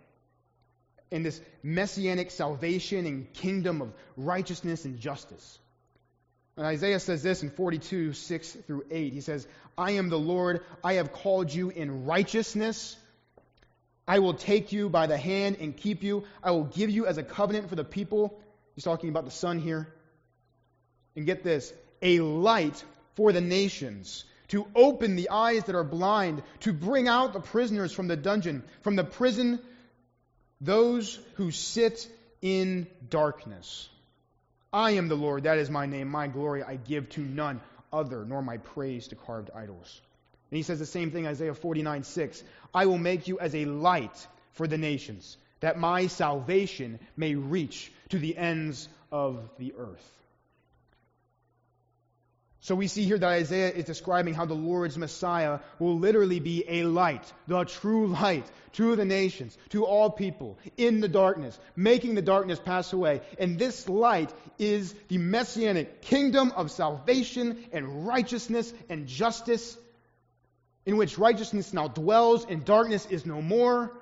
and 1.11 1.25
this 1.25 1.41
messianic 1.61 2.31
salvation 2.31 3.05
and 3.05 3.33
kingdom 3.33 3.81
of 3.81 3.91
righteousness 4.15 4.85
and 4.85 4.97
justice. 4.97 5.59
And 6.55 6.65
Isaiah 6.65 7.01
says 7.01 7.21
this 7.21 7.43
in 7.43 7.49
42, 7.49 8.13
6 8.13 8.51
through 8.65 8.85
8. 8.89 9.11
He 9.11 9.19
says, 9.19 9.45
I 9.77 9.91
am 9.91 10.07
the 10.07 10.17
Lord, 10.17 10.63
I 10.81 10.93
have 10.93 11.11
called 11.11 11.53
you 11.53 11.71
in 11.71 12.05
righteousness. 12.05 12.95
I 14.07 14.19
will 14.19 14.33
take 14.33 14.71
you 14.71 14.87
by 14.87 15.07
the 15.07 15.17
hand 15.17 15.57
and 15.59 15.75
keep 15.75 16.03
you. 16.03 16.23
I 16.41 16.51
will 16.51 16.63
give 16.63 16.89
you 16.89 17.05
as 17.05 17.17
a 17.17 17.23
covenant 17.23 17.67
for 17.67 17.75
the 17.75 17.83
people. 17.83 18.39
He's 18.75 18.85
talking 18.85 19.09
about 19.09 19.25
the 19.25 19.31
Son 19.31 19.59
here 19.59 19.89
and 21.15 21.25
get 21.25 21.43
this, 21.43 21.73
a 22.01 22.19
light 22.19 22.83
for 23.15 23.31
the 23.31 23.41
nations, 23.41 24.25
to 24.49 24.67
open 24.75 25.15
the 25.15 25.29
eyes 25.29 25.63
that 25.65 25.75
are 25.75 25.83
blind, 25.83 26.43
to 26.61 26.73
bring 26.73 27.07
out 27.07 27.33
the 27.33 27.39
prisoners 27.39 27.91
from 27.91 28.07
the 28.07 28.15
dungeon, 28.15 28.63
from 28.81 28.95
the 28.95 29.03
prison, 29.03 29.59
those 30.61 31.19
who 31.35 31.51
sit 31.51 32.07
in 32.41 32.87
darkness. 33.09 33.89
I 34.71 34.91
am 34.91 35.07
the 35.07 35.15
Lord, 35.15 35.43
that 35.43 35.57
is 35.57 35.69
my 35.69 35.85
name. 35.85 36.09
My 36.09 36.27
glory 36.27 36.61
I 36.61 36.75
give 36.75 37.09
to 37.11 37.21
none 37.21 37.61
other, 37.91 38.25
nor 38.25 38.41
my 38.41 38.57
praise 38.57 39.07
to 39.07 39.15
carved 39.15 39.49
idols. 39.55 40.01
And 40.51 40.57
he 40.57 40.63
says 40.63 40.79
the 40.79 40.85
same 40.85 41.11
thing, 41.11 41.25
Isaiah 41.25 41.53
49 41.53 42.03
6. 42.03 42.43
I 42.73 42.85
will 42.85 42.97
make 42.97 43.27
you 43.27 43.39
as 43.39 43.55
a 43.55 43.65
light 43.65 44.27
for 44.51 44.67
the 44.67 44.77
nations, 44.77 45.37
that 45.61 45.79
my 45.79 46.07
salvation 46.07 46.99
may 47.17 47.35
reach 47.35 47.91
to 48.09 48.19
the 48.19 48.37
ends 48.37 48.87
of 49.11 49.49
the 49.57 49.73
earth. 49.77 50.11
So 52.65 52.73
we 52.73 52.87
see 52.87 53.03
here 53.03 53.19
that 53.19 53.29
Isaiah 53.29 53.69
is 53.69 53.85
describing 53.85 54.33
how 54.33 54.47
the 54.47 54.55
Lord's 54.55 54.97
Messiah 54.97 55.59
will 55.77 55.99
literally 55.99 56.39
be 56.39 56.65
a 56.67 56.81
light, 56.81 57.31
the 57.45 57.63
true 57.63 58.07
light 58.07 58.43
to 58.71 58.95
the 58.95 59.05
nations, 59.05 59.55
to 59.69 59.85
all 59.85 60.09
people 60.09 60.57
in 60.75 60.99
the 60.99 61.07
darkness, 61.07 61.59
making 61.75 62.15
the 62.15 62.23
darkness 62.23 62.57
pass 62.57 62.91
away. 62.91 63.21
And 63.37 63.59
this 63.59 63.87
light 63.87 64.33
is 64.57 64.95
the 65.09 65.19
messianic 65.19 66.01
kingdom 66.01 66.53
of 66.55 66.71
salvation 66.71 67.63
and 67.71 68.07
righteousness 68.07 68.73
and 68.89 69.05
justice, 69.05 69.77
in 70.87 70.97
which 70.97 71.19
righteousness 71.19 71.71
now 71.71 71.87
dwells 71.87 72.47
and 72.49 72.65
darkness 72.65 73.05
is 73.05 73.27
no 73.27 73.43
more. 73.43 73.95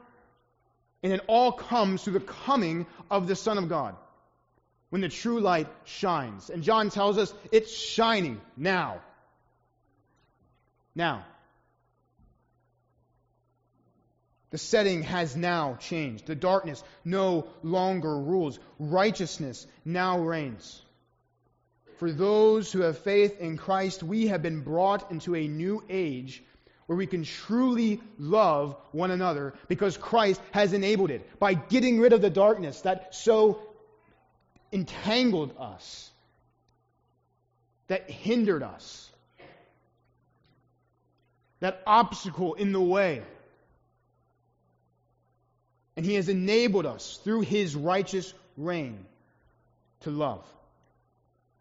And 1.04 1.12
it 1.12 1.20
all 1.28 1.52
comes 1.52 2.02
through 2.02 2.14
the 2.14 2.22
coming 2.46 2.86
of 3.12 3.28
the 3.28 3.36
Son 3.36 3.58
of 3.58 3.68
God 3.68 3.98
when 4.94 5.02
the 5.02 5.10
true 5.10 5.40
light 5.40 5.66
shines. 5.86 6.52
And 6.52 6.62
John 6.62 6.92
tells 6.92 7.18
us 7.18 7.34
it's 7.52 7.76
shining 7.76 8.40
now. 8.56 9.02
Now. 10.94 11.26
The 14.52 14.60
setting 14.60 15.02
has 15.02 15.36
now 15.36 15.80
changed. 15.80 16.28
The 16.28 16.36
darkness 16.36 16.84
no 17.04 17.48
longer 17.64 18.16
rules. 18.16 18.60
Righteousness 18.78 19.66
now 19.84 20.20
reigns. 20.20 20.80
For 21.98 22.12
those 22.12 22.72
who 22.72 22.82
have 22.82 23.00
faith 23.00 23.40
in 23.40 23.58
Christ, 23.58 24.04
we 24.04 24.28
have 24.28 24.44
been 24.44 24.62
brought 24.62 25.10
into 25.10 25.36
a 25.36 25.48
new 25.48 25.84
age 25.90 26.44
where 26.86 26.98
we 27.00 27.08
can 27.08 27.24
truly 27.24 28.00
love 28.20 28.76
one 28.92 29.10
another 29.10 29.56
because 29.68 29.98
Christ 29.98 30.40
has 30.52 30.72
enabled 30.72 31.10
it 31.10 31.28
by 31.40 31.56
getting 31.56 32.00
rid 32.00 32.14
of 32.14 32.22
the 32.22 32.30
darkness 32.30 32.82
that 32.82 33.16
so 33.16 33.73
entangled 34.74 35.56
us, 35.60 36.10
that 37.88 38.10
hindered 38.10 38.64
us, 38.64 39.10
that 41.60 41.82
obstacle 41.86 42.56
in 42.56 42.72
the 42.74 42.82
way. 42.82 43.22
And 45.96 46.06
He 46.06 46.16
has 46.16 46.28
enabled 46.28 46.88
us 46.88 47.20
through 47.24 47.42
His 47.42 47.76
righteous 47.76 48.34
reign 48.58 49.06
to 50.02 50.10
love. 50.10 50.44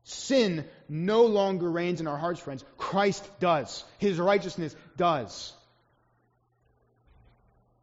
Sin 0.04 0.64
no 0.88 1.26
longer 1.26 1.70
reigns 1.70 2.00
in 2.00 2.08
our 2.08 2.16
hearts, 2.16 2.40
friends. 2.40 2.64
Christ 2.76 3.28
does. 3.38 3.84
His 3.98 4.18
righteousness 4.18 4.74
does. 4.96 5.52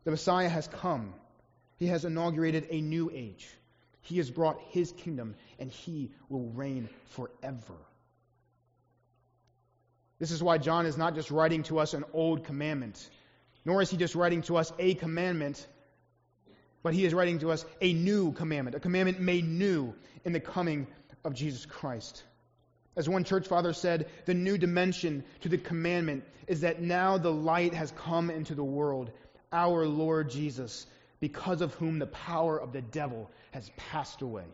The 0.04 0.12
Messiah 0.12 0.50
has 0.50 0.68
come. 0.68 1.14
He 1.78 1.88
has 1.88 2.04
inaugurated 2.04 2.68
a 2.72 2.82
new 2.82 3.10
age. 3.14 3.48
He 4.10 4.18
has 4.18 4.32
brought 4.32 4.60
his 4.72 4.92
kingdom, 4.92 5.36
and 5.60 5.70
he 5.70 6.12
will 6.30 6.50
reign 6.56 6.90
forever. 7.12 7.76
This 10.18 10.32
is 10.32 10.42
why 10.42 10.58
John 10.58 10.88
is 10.88 10.98
not 10.98 11.14
just 11.14 11.30
writing 11.30 11.62
to 11.64 11.78
us 11.78 11.94
an 11.94 12.04
old 12.12 12.44
commandment, 12.44 13.08
nor 13.66 13.84
is 13.84 13.92
he 13.92 13.98
just 13.98 14.16
writing 14.16 14.42
to 14.44 14.58
us 14.58 14.74
a 14.80 14.96
commandment, 14.96 15.66
but 16.82 16.96
he 16.96 17.06
is 17.06 17.14
writing 17.14 17.38
to 17.40 17.52
us 17.52 17.64
a 17.82 17.94
new 17.94 18.32
commandment, 18.32 18.76
a 18.76 18.80
commandment 18.80 19.20
made 19.20 19.48
new 19.48 19.94
in 20.26 20.34
the 20.34 20.40
coming 20.40 20.88
of 21.24 21.36
Jesus 21.36 21.68
Christ. 21.68 22.24
As 22.96 23.08
one 23.08 23.24
church 23.24 23.48
father 23.48 23.74
said, 23.74 24.08
the 24.26 24.34
new 24.34 24.58
dimension 24.58 25.24
to 25.42 25.50
the 25.50 25.60
commandment 25.60 26.24
is 26.48 26.62
that 26.62 26.82
now 26.82 27.20
the 27.20 27.32
light 27.32 27.76
has 27.76 27.92
come 27.92 28.32
into 28.32 28.56
the 28.56 28.64
world, 28.64 29.12
our 29.52 29.86
Lord 29.86 30.32
Jesus, 30.32 30.88
because 31.20 31.62
of 31.62 31.74
whom 31.76 32.00
the 32.00 32.08
power 32.08 32.60
of 32.60 32.72
the 32.72 32.82
devil 32.82 33.30
has 33.52 33.70
passed 33.92 34.22
away. 34.22 34.46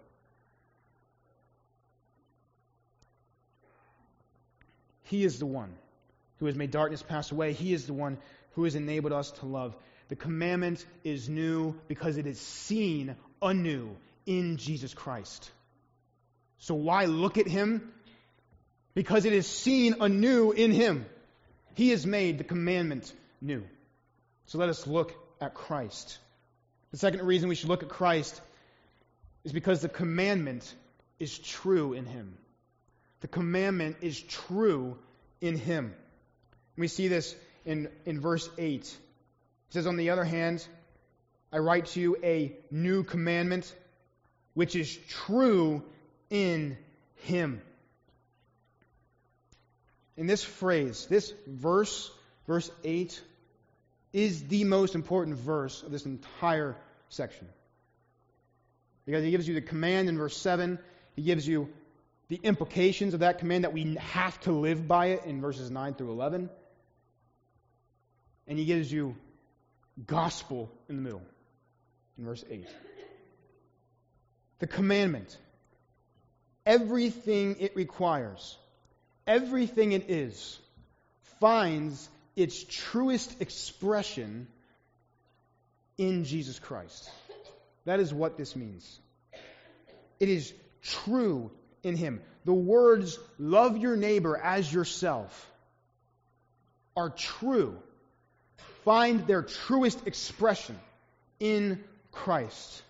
He 5.03 5.24
is 5.24 5.38
the 5.39 5.45
one 5.45 5.74
who 6.39 6.48
has 6.48 6.55
made 6.55 6.72
darkness 6.72 7.03
pass 7.03 7.31
away. 7.31 7.53
He 7.53 7.74
is 7.74 7.86
the 7.86 7.93
one 7.93 8.17
who 8.53 8.63
has 8.63 8.75
enabled 8.75 9.13
us 9.13 9.31
to 9.31 9.45
love. 9.45 9.75
The 10.10 10.15
commandment 10.15 10.86
is 11.03 11.29
new 11.29 11.75
because 11.88 12.17
it 12.17 12.25
is 12.25 12.39
seen 12.39 13.15
anew 13.41 13.95
in 14.25 14.57
Jesus 14.57 14.93
Christ. 14.93 15.51
So 16.57 16.75
why 16.75 17.05
look 17.05 17.38
at 17.38 17.48
him? 17.48 17.91
Because 18.93 19.25
it 19.25 19.34
is 19.34 19.48
seen 19.48 19.98
anew 20.00 20.51
in 20.51 20.72
him. 20.72 21.05
He 21.75 21.89
has 21.89 22.05
made 22.05 22.38
the 22.38 22.43
commandment 22.43 23.12
new. 23.41 23.63
So 24.48 24.57
let 24.57 24.69
us 24.69 24.88
look 24.88 25.13
at 25.41 25.53
Christ. 25.53 26.17
The 26.95 26.99
second 26.99 27.23
reason 27.23 27.49
we 27.49 27.55
should 27.55 27.67
look 27.67 27.83
at 27.83 27.89
Christ 27.89 28.39
is 29.43 29.51
because 29.51 29.81
the 29.81 29.89
commandment 29.89 30.73
is 31.19 31.37
true 31.37 31.91
in 31.91 32.05
him. 32.05 32.37
The 33.19 33.27
commandment 33.27 33.97
is 33.99 34.17
true 34.17 34.97
in 35.41 35.57
him. 35.57 35.93
We 36.77 36.87
see 36.87 37.09
this 37.09 37.35
in, 37.65 37.89
in 38.05 38.21
verse 38.21 38.49
8. 38.57 38.79
It 38.79 38.97
says, 39.71 39.87
On 39.87 39.97
the 39.97 40.11
other 40.11 40.23
hand, 40.23 40.65
I 41.51 41.57
write 41.57 41.87
to 41.87 41.99
you 41.99 42.15
a 42.23 42.55
new 42.71 43.03
commandment, 43.03 43.75
which 44.53 44.77
is 44.77 44.97
true 45.09 45.83
in 46.29 46.77
him. 47.23 47.61
In 50.15 50.27
this 50.27 50.45
phrase, 50.45 51.07
this 51.09 51.33
verse, 51.45 52.09
verse 52.47 52.71
8, 52.85 53.21
is 54.13 54.47
the 54.47 54.63
most 54.63 54.95
important 54.95 55.35
verse 55.35 55.83
of 55.83 55.91
this 55.91 56.05
entire 56.05 56.77
section. 57.09 57.47
Because 59.05 59.24
he 59.24 59.31
gives 59.31 59.47
you 59.47 59.53
the 59.53 59.62
command 59.62 60.09
in 60.09 60.17
verse 60.17 60.35
7, 60.38 60.79
he 61.15 61.21
gives 61.21 61.47
you 61.47 61.69
the 62.27 62.39
implications 62.41 63.13
of 63.13 63.19
that 63.19 63.39
command 63.39 63.63
that 63.63 63.74
we 63.74 63.95
have 64.00 64.39
to 64.41 64.51
live 64.51 64.88
by 64.88 65.07
it 65.07 65.25
in 65.25 65.41
verses 65.41 65.69
9 65.69 65.93
through 65.93 66.12
11. 66.12 66.50
And 68.47 68.59
he 68.59 68.65
gives 68.65 68.91
you 68.91 69.15
gospel 70.07 70.71
in 70.89 70.95
the 70.95 71.01
middle 71.01 71.21
in 72.17 72.25
verse 72.25 72.43
8. 72.50 72.67
The 74.59 74.67
commandment, 74.67 75.38
everything 76.65 77.57
it 77.59 77.75
requires, 77.75 78.57
everything 79.27 79.91
it 79.91 80.09
is, 80.09 80.59
finds 81.39 82.09
its 82.35 82.63
truest 82.63 83.41
expression 83.41 84.47
in 85.97 86.23
Jesus 86.23 86.59
Christ. 86.59 87.09
That 87.85 87.99
is 87.99 88.13
what 88.13 88.37
this 88.37 88.55
means. 88.55 88.99
It 90.19 90.29
is 90.29 90.53
true 90.81 91.51
in 91.83 91.95
Him. 91.95 92.21
The 92.45 92.53
words, 92.53 93.19
love 93.37 93.77
your 93.77 93.95
neighbor 93.95 94.37
as 94.37 94.71
yourself, 94.71 95.51
are 96.95 97.09
true, 97.09 97.77
find 98.83 99.27
their 99.27 99.41
truest 99.41 100.05
expression 100.07 100.79
in 101.39 101.83
Christ. 102.11 102.83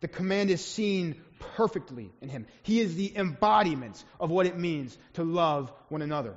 The 0.00 0.08
command 0.08 0.50
is 0.50 0.64
seen 0.64 1.20
perfectly 1.56 2.10
in 2.20 2.28
Him. 2.28 2.46
He 2.62 2.80
is 2.80 2.94
the 2.94 3.16
embodiment 3.16 4.02
of 4.18 4.30
what 4.30 4.46
it 4.46 4.58
means 4.58 4.96
to 5.14 5.24
love 5.24 5.72
one 5.88 6.02
another. 6.02 6.34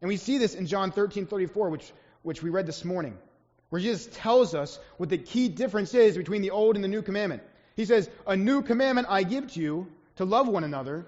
And 0.00 0.08
we 0.08 0.16
see 0.16 0.38
this 0.38 0.54
in 0.54 0.66
John 0.66 0.92
13 0.92 1.26
34, 1.26 1.70
which, 1.70 1.92
which 2.22 2.42
we 2.42 2.50
read 2.50 2.66
this 2.66 2.84
morning, 2.84 3.16
where 3.70 3.80
Jesus 3.80 4.08
tells 4.12 4.54
us 4.54 4.78
what 4.96 5.08
the 5.08 5.18
key 5.18 5.48
difference 5.48 5.94
is 5.94 6.16
between 6.16 6.42
the 6.42 6.50
old 6.50 6.74
and 6.74 6.84
the 6.84 6.88
new 6.88 7.02
commandment. 7.02 7.42
He 7.76 7.84
says, 7.84 8.10
A 8.26 8.36
new 8.36 8.62
commandment 8.62 9.06
I 9.10 9.22
give 9.22 9.52
to 9.52 9.60
you 9.60 9.86
to 10.16 10.24
love 10.24 10.48
one 10.48 10.64
another, 10.64 11.06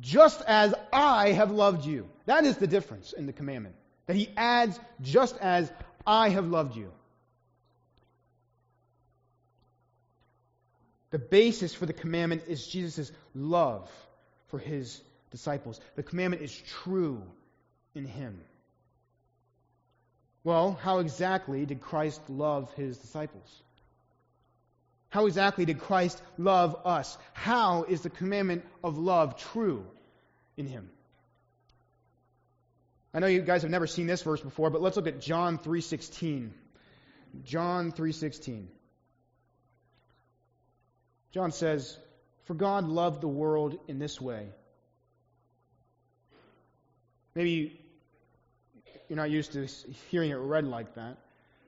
just 0.00 0.42
as 0.42 0.74
I 0.92 1.32
have 1.32 1.50
loved 1.50 1.84
you. 1.84 2.08
That 2.26 2.44
is 2.44 2.56
the 2.56 2.66
difference 2.66 3.12
in 3.12 3.26
the 3.26 3.32
commandment. 3.32 3.74
That 4.06 4.16
he 4.16 4.28
adds, 4.36 4.78
just 5.00 5.36
as 5.38 5.72
I 6.06 6.28
have 6.28 6.46
loved 6.46 6.76
you. 6.76 6.92
The 11.10 11.18
basis 11.18 11.72
for 11.72 11.86
the 11.86 11.92
commandment 11.92 12.42
is 12.48 12.66
Jesus' 12.66 13.12
love 13.34 13.88
for 14.48 14.58
his 14.58 15.00
disciples. 15.30 15.80
The 15.94 16.02
commandment 16.02 16.42
is 16.42 16.62
true 16.82 17.22
in 17.94 18.04
him. 18.04 18.40
Well, 20.44 20.78
how 20.82 20.98
exactly 20.98 21.64
did 21.64 21.80
Christ 21.80 22.20
love 22.28 22.72
his 22.74 22.98
disciples? 22.98 23.62
How 25.08 25.26
exactly 25.26 25.64
did 25.64 25.78
Christ 25.80 26.20
love 26.36 26.76
us? 26.84 27.16
How 27.32 27.84
is 27.84 28.02
the 28.02 28.10
commandment 28.10 28.64
of 28.82 28.98
love 28.98 29.36
true 29.36 29.86
in 30.56 30.66
him? 30.66 30.90
I 33.14 33.20
know 33.20 33.28
you 33.28 33.40
guys 33.42 33.62
have 33.62 33.70
never 33.70 33.86
seen 33.86 34.06
this 34.06 34.22
verse 34.22 34.40
before, 34.40 34.70
but 34.70 34.82
let's 34.82 34.96
look 34.96 35.06
at 35.06 35.20
John 35.20 35.56
3:16. 35.58 36.52
John 37.44 37.92
3:16. 37.92 38.68
John 41.30 41.52
says, 41.52 41.96
"For 42.44 42.54
God 42.54 42.84
loved 42.84 43.20
the 43.20 43.28
world 43.28 43.78
in 43.88 43.98
this 43.98 44.20
way." 44.20 44.52
Maybe 47.34 47.83
you're 49.08 49.16
not 49.16 49.30
used 49.30 49.52
to 49.52 49.66
hearing 50.10 50.30
it 50.30 50.34
read 50.34 50.66
like 50.66 50.94
that. 50.94 51.18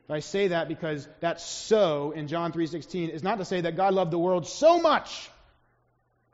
But 0.09 0.15
I 0.15 0.21
say 0.21 0.49
that 0.49 0.69
because 0.69 1.09
that 1.21 1.41
so 1.41 2.13
in 2.13 2.29
John 2.29 2.53
3:16 2.53 3.11
is 3.11 3.23
not 3.23 3.39
to 3.39 3.45
say 3.45 3.61
that 3.63 3.77
God 3.77 3.95
loved 3.95 4.13
the 4.13 4.19
world 4.19 4.47
so 4.47 4.81
much. 4.81 5.31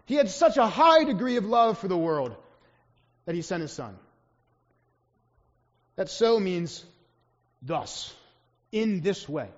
He 0.05 0.15
had 0.15 0.29
such 0.29 0.57
a 0.57 0.67
high 0.67 1.05
degree 1.05 1.37
of 1.37 1.45
love 1.45 1.79
for 1.79 1.89
the 1.89 1.97
world 1.97 2.37
that 3.25 3.35
he 3.35 3.43
sent 3.43 3.63
his 3.63 3.73
son. 3.73 3.97
That 5.97 6.11
so 6.11 6.41
means 6.41 6.85
thus, 7.63 8.15
in 8.73 9.01
this 9.01 9.29
way, 9.29 9.49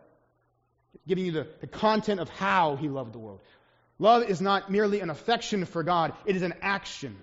giving 1.06 1.26
you 1.26 1.32
the, 1.32 1.46
the 1.60 1.66
content 1.66 2.20
of 2.20 2.28
how 2.28 2.76
he 2.76 2.88
loved 2.88 3.12
the 3.14 3.18
world. 3.18 3.40
Love 3.98 4.24
is 4.24 4.40
not 4.40 4.70
merely 4.70 5.00
an 5.00 5.10
affection 5.10 5.64
for 5.64 5.82
God, 5.82 6.12
it 6.26 6.36
is 6.36 6.42
an 6.42 6.54
action. 6.60 7.16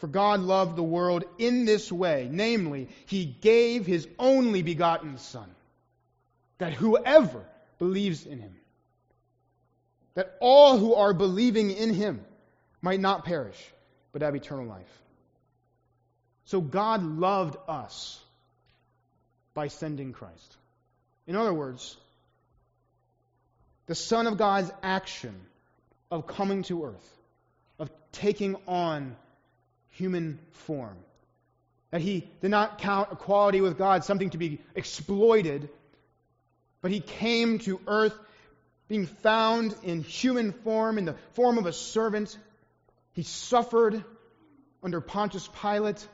For 0.00 0.06
God 0.06 0.40
loved 0.40 0.76
the 0.76 0.82
world 0.82 1.24
in 1.38 1.66
this 1.66 1.92
way, 1.92 2.26
namely, 2.30 2.88
he 3.06 3.26
gave 3.26 3.84
his 3.84 4.08
only 4.18 4.62
begotten 4.62 5.18
Son, 5.18 5.48
that 6.56 6.72
whoever 6.72 7.44
believes 7.78 8.24
in 8.24 8.38
him, 8.38 8.56
that 10.14 10.36
all 10.40 10.78
who 10.78 10.94
are 10.94 11.12
believing 11.12 11.70
in 11.70 11.92
him 11.92 12.24
might 12.80 12.98
not 12.98 13.26
perish, 13.26 13.58
but 14.12 14.22
have 14.22 14.34
eternal 14.34 14.64
life. 14.64 15.02
So 16.46 16.62
God 16.62 17.02
loved 17.04 17.56
us 17.68 18.18
by 19.52 19.68
sending 19.68 20.14
Christ. 20.14 20.56
In 21.26 21.36
other 21.36 21.52
words, 21.52 21.96
the 23.86 23.94
Son 23.94 24.26
of 24.26 24.38
God's 24.38 24.70
action 24.82 25.34
of 26.10 26.26
coming 26.26 26.62
to 26.64 26.86
earth, 26.86 27.16
of 27.78 27.90
taking 28.12 28.56
on 28.66 29.14
human 29.90 30.38
form. 30.52 30.96
That 31.90 32.00
he 32.00 32.28
did 32.40 32.50
not 32.50 32.78
count 32.78 33.10
equality 33.12 33.60
with 33.60 33.76
God 33.76 34.04
something 34.04 34.30
to 34.30 34.38
be 34.38 34.60
exploited, 34.74 35.68
but 36.82 36.90
he 36.90 37.00
came 37.00 37.58
to 37.60 37.80
earth 37.86 38.16
being 38.88 39.06
found 39.06 39.74
in 39.82 40.02
human 40.02 40.52
form, 40.52 40.98
in 40.98 41.04
the 41.04 41.14
form 41.32 41.58
of 41.58 41.66
a 41.66 41.72
servant. 41.72 42.36
He 43.12 43.22
suffered 43.22 44.04
under 44.82 45.00
Pontius 45.00 45.48
Pilate. 45.60 46.06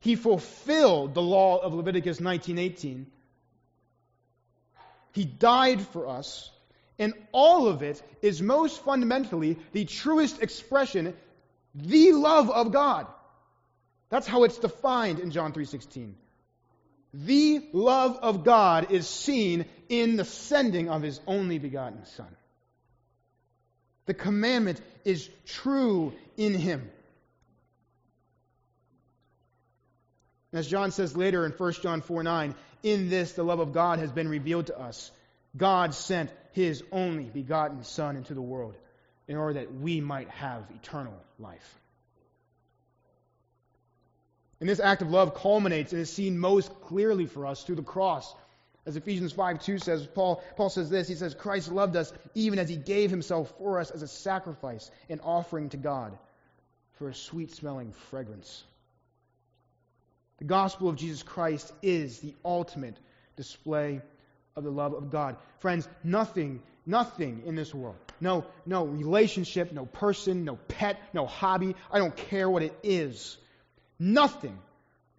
He 0.00 0.16
fulfilled 0.16 1.14
the 1.14 1.22
law 1.22 1.58
of 1.58 1.72
Leviticus 1.74 2.20
19:18. 2.20 3.06
He 5.12 5.24
died 5.24 5.80
for 5.80 6.08
us 6.08 6.50
and 6.98 7.14
all 7.32 7.68
of 7.68 7.82
it 7.82 8.02
is 8.22 8.40
most 8.40 8.82
fundamentally 8.84 9.58
the 9.72 9.84
truest 9.84 10.42
expression, 10.42 11.14
the 11.74 12.12
love 12.12 12.50
of 12.50 12.72
God. 12.72 13.06
That's 14.10 14.26
how 14.26 14.44
it's 14.44 14.58
defined 14.58 15.18
in 15.18 15.30
John 15.30 15.52
3:16. 15.52 16.14
The 17.12 17.68
love 17.72 18.18
of 18.22 18.44
God 18.44 18.90
is 18.90 19.08
seen 19.08 19.66
in 19.88 20.16
the 20.16 20.24
sending 20.24 20.88
of 20.88 21.02
his 21.02 21.20
only 21.26 21.58
begotten 21.58 22.04
son. 22.06 22.36
The 24.06 24.14
commandment 24.14 24.80
is 25.04 25.28
true 25.46 26.12
in 26.36 26.54
him. 26.54 26.90
As 30.52 30.68
John 30.68 30.92
says 30.92 31.16
later 31.16 31.44
in 31.46 31.52
1 31.52 31.72
John 31.82 32.00
4 32.00 32.22
9, 32.22 32.54
in 32.82 33.10
this 33.10 33.32
the 33.32 33.42
love 33.42 33.60
of 33.60 33.72
God 33.72 33.98
has 33.98 34.12
been 34.12 34.28
revealed 34.28 34.66
to 34.66 34.78
us. 34.78 35.10
God 35.56 35.94
sent 35.94 36.30
his 36.54 36.84
only 36.92 37.24
begotten 37.24 37.82
Son 37.82 38.16
into 38.16 38.32
the 38.32 38.40
world 38.40 38.76
in 39.26 39.36
order 39.36 39.54
that 39.54 39.74
we 39.74 40.00
might 40.00 40.28
have 40.30 40.62
eternal 40.70 41.14
life. 41.40 41.78
And 44.60 44.68
this 44.68 44.78
act 44.78 45.02
of 45.02 45.10
love 45.10 45.34
culminates 45.34 45.92
and 45.92 46.00
is 46.00 46.12
seen 46.12 46.38
most 46.38 46.80
clearly 46.80 47.26
for 47.26 47.44
us 47.44 47.64
through 47.64 47.74
the 47.74 47.82
cross. 47.82 48.32
As 48.86 48.96
Ephesians 48.96 49.32
5 49.32 49.64
2 49.64 49.78
says, 49.78 50.06
Paul, 50.06 50.44
Paul 50.56 50.70
says 50.70 50.88
this 50.88 51.08
He 51.08 51.16
says, 51.16 51.34
Christ 51.34 51.72
loved 51.72 51.96
us 51.96 52.12
even 52.34 52.60
as 52.60 52.68
he 52.68 52.76
gave 52.76 53.10
himself 53.10 53.52
for 53.58 53.80
us 53.80 53.90
as 53.90 54.02
a 54.02 54.08
sacrifice 54.08 54.92
and 55.08 55.20
offering 55.24 55.70
to 55.70 55.76
God 55.76 56.16
for 56.92 57.08
a 57.08 57.14
sweet 57.14 57.52
smelling 57.52 57.92
fragrance. 58.10 58.62
The 60.38 60.44
gospel 60.44 60.88
of 60.88 60.96
Jesus 60.96 61.24
Christ 61.24 61.72
is 61.82 62.20
the 62.20 62.34
ultimate 62.44 62.96
display 63.36 64.02
of 64.56 64.64
the 64.64 64.70
love 64.70 64.94
of 64.94 65.10
God. 65.10 65.36
Friends, 65.58 65.88
nothing, 66.02 66.62
nothing 66.86 67.42
in 67.46 67.54
this 67.54 67.74
world, 67.74 67.96
no, 68.20 68.44
no 68.66 68.84
relationship, 68.84 69.72
no 69.72 69.86
person, 69.86 70.44
no 70.44 70.56
pet, 70.56 70.98
no 71.12 71.26
hobby, 71.26 71.74
I 71.90 71.98
don't 71.98 72.16
care 72.16 72.48
what 72.48 72.62
it 72.62 72.78
is, 72.82 73.36
Nothing 73.98 74.58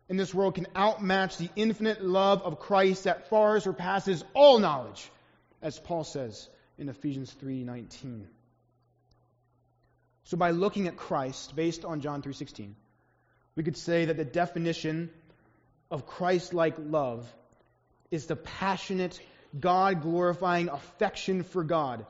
in 0.09 0.17
this 0.17 0.33
world 0.33 0.55
can 0.55 0.67
outmatch 0.75 1.37
the 1.37 1.49
infinite 1.55 2.03
love 2.03 2.41
of 2.41 2.59
Christ 2.59 3.05
that 3.05 3.29
far 3.29 3.59
surpasses 3.59 4.23
all 4.33 4.59
knowledge, 4.59 5.09
as 5.61 5.79
Paul 5.79 6.03
says 6.03 6.49
in 6.77 6.89
Ephesians 6.89 7.33
3:19. 7.33 8.27
So 10.25 10.37
by 10.37 10.51
looking 10.51 10.87
at 10.87 10.97
Christ 10.97 11.55
based 11.55 11.85
on 11.85 12.01
John 12.01 12.21
3:16, 12.21 12.75
we 13.55 13.63
could 13.63 13.77
say 13.77 14.05
that 14.05 14.17
the 14.17 14.25
definition 14.25 15.09
of 15.89 16.05
Christ-like 16.05 16.75
love 16.77 17.33
is 18.11 18.25
the 18.27 18.35
passionate, 18.35 19.19
God-glorifying 19.59 20.69
affection 20.69 21.43
for 21.43 21.63
God 21.63 22.05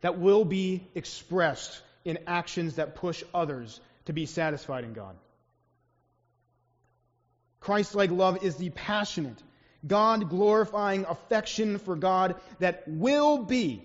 that 0.00 0.18
will 0.18 0.44
be 0.44 0.86
expressed 0.94 1.82
in 2.04 2.18
actions 2.26 2.76
that 2.76 2.94
push 2.94 3.22
others 3.34 3.80
to 4.06 4.12
be 4.12 4.26
satisfied 4.26 4.84
in 4.84 4.92
God. 4.92 5.14
Christ 7.60 7.94
like 7.94 8.10
love 8.10 8.42
is 8.42 8.56
the 8.56 8.70
passionate, 8.70 9.38
God 9.86 10.30
glorifying 10.30 11.04
affection 11.04 11.78
for 11.78 11.96
God 11.96 12.36
that 12.58 12.84
will 12.86 13.38
be, 13.38 13.84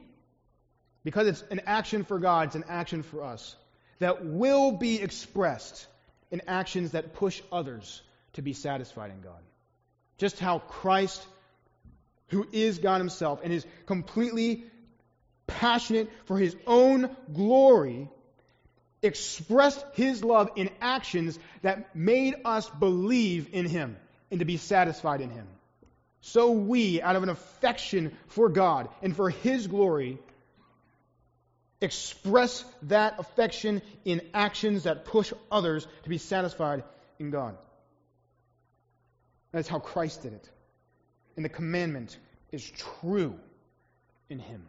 because 1.03 1.27
it's 1.27 1.43
an 1.51 1.61
action 1.65 2.03
for 2.05 2.19
God, 2.19 2.47
it's 2.47 2.55
an 2.55 2.65
action 2.69 3.03
for 3.03 3.23
us, 3.23 3.55
that 3.99 4.25
will 4.25 4.71
be 4.71 5.01
expressed 5.01 5.87
in 6.31 6.41
actions 6.47 6.91
that 6.91 7.13
push 7.13 7.41
others 7.51 8.01
to 8.33 8.41
be 8.41 8.53
satisfied 8.53 9.11
in 9.11 9.21
God. 9.21 9.41
Just 10.17 10.39
how 10.39 10.59
Christ, 10.59 11.25
who 12.29 12.47
is 12.51 12.79
God 12.79 12.99
Himself 12.99 13.41
and 13.43 13.53
is 13.53 13.65
completely 13.85 14.65
passionate 15.47 16.09
for 16.25 16.38
His 16.38 16.55
own 16.65 17.15
glory, 17.33 18.09
expressed 19.05 19.85
his 19.93 20.23
love 20.23 20.49
in 20.55 20.69
actions 20.81 21.39
that 21.61 21.95
made 21.95 22.35
us 22.43 22.69
believe 22.69 23.49
in 23.53 23.65
him 23.65 23.95
and 24.31 24.39
to 24.39 24.45
be 24.45 24.57
satisfied 24.57 25.21
in 25.21 25.29
him. 25.29 25.47
So 26.21 26.51
we, 26.51 27.01
out 27.01 27.15
of 27.15 27.23
an 27.23 27.29
affection 27.29 28.11
for 28.27 28.49
God 28.49 28.89
and 29.01 29.15
for 29.15 29.29
his 29.29 29.67
glory, 29.67 30.17
express 31.81 32.65
that 32.83 33.19
affection 33.19 33.81
in 34.05 34.21
actions 34.33 34.83
that 34.83 35.05
push 35.05 35.31
others 35.51 35.88
to 36.03 36.09
be 36.09 36.17
satisfied 36.17 36.83
in 37.19 37.29
God. 37.29 37.57
That's 39.51 39.67
how 39.67 39.79
Christ 39.79 40.23
did 40.23 40.33
it. 40.33 40.49
And 41.36 41.43
the 41.43 41.50
commandment 41.50 42.17
is 42.52 42.69
true 43.02 43.36
in 44.30 44.39
him. 44.39 44.67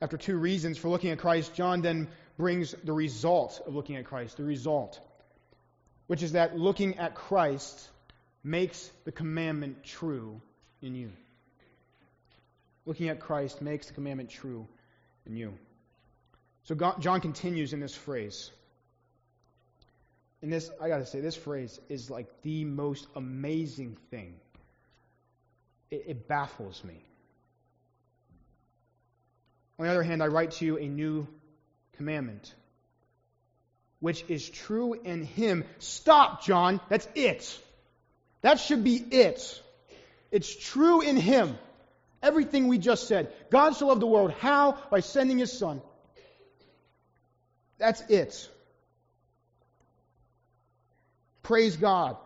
After 0.00 0.16
two 0.16 0.36
reasons 0.36 0.76
for 0.76 0.88
looking 0.88 1.10
at 1.10 1.18
Christ, 1.18 1.54
John 1.54 1.80
then 1.80 2.08
brings 2.36 2.74
the 2.84 2.92
result 2.92 3.62
of 3.66 3.74
looking 3.74 3.96
at 3.96 4.04
Christ, 4.04 4.36
the 4.36 4.44
result, 4.44 5.00
which 6.08 6.22
is 6.22 6.32
that 6.32 6.58
looking 6.58 6.98
at 6.98 7.14
Christ 7.14 7.88
makes 8.42 8.90
the 9.04 9.12
commandment 9.12 9.84
true 9.84 10.40
in 10.82 10.94
you. 10.94 11.10
Looking 12.84 13.08
at 13.08 13.20
Christ 13.20 13.62
makes 13.62 13.86
the 13.86 13.94
commandment 13.94 14.28
true 14.28 14.68
in 15.24 15.36
you. 15.36 15.54
So 16.64 16.74
God, 16.74 17.00
John 17.00 17.20
continues 17.20 17.72
in 17.72 17.80
this 17.80 17.94
phrase. 17.94 18.50
And 20.44 20.52
this, 20.52 20.70
I 20.78 20.88
got 20.88 20.98
to 20.98 21.06
say, 21.06 21.20
this 21.22 21.36
phrase 21.36 21.80
is 21.88 22.10
like 22.10 22.26
the 22.42 22.66
most 22.66 23.06
amazing 23.16 23.96
thing. 24.10 24.34
It, 25.90 26.04
it 26.06 26.28
baffles 26.28 26.84
me. 26.84 27.02
On 29.78 29.86
the 29.86 29.90
other 29.90 30.02
hand, 30.02 30.22
I 30.22 30.26
write 30.26 30.50
to 30.50 30.66
you 30.66 30.76
a 30.76 30.86
new 30.86 31.26
commandment, 31.96 32.54
which 34.00 34.22
is 34.28 34.46
true 34.46 34.92
in 34.92 35.24
him. 35.24 35.64
Stop, 35.78 36.44
John. 36.44 36.78
That's 36.90 37.08
it. 37.14 37.58
That 38.42 38.60
should 38.60 38.84
be 38.84 38.96
it. 38.96 39.62
It's 40.30 40.54
true 40.54 41.00
in 41.00 41.16
him. 41.16 41.56
Everything 42.22 42.68
we 42.68 42.76
just 42.76 43.08
said. 43.08 43.32
God 43.50 43.76
so 43.76 43.86
loved 43.86 44.02
the 44.02 44.06
world. 44.06 44.32
How? 44.40 44.76
By 44.90 45.00
sending 45.00 45.38
his 45.38 45.58
son. 45.58 45.80
That's 47.78 48.02
it. 48.10 48.50
Praise 51.44 51.76
God. 51.76 52.16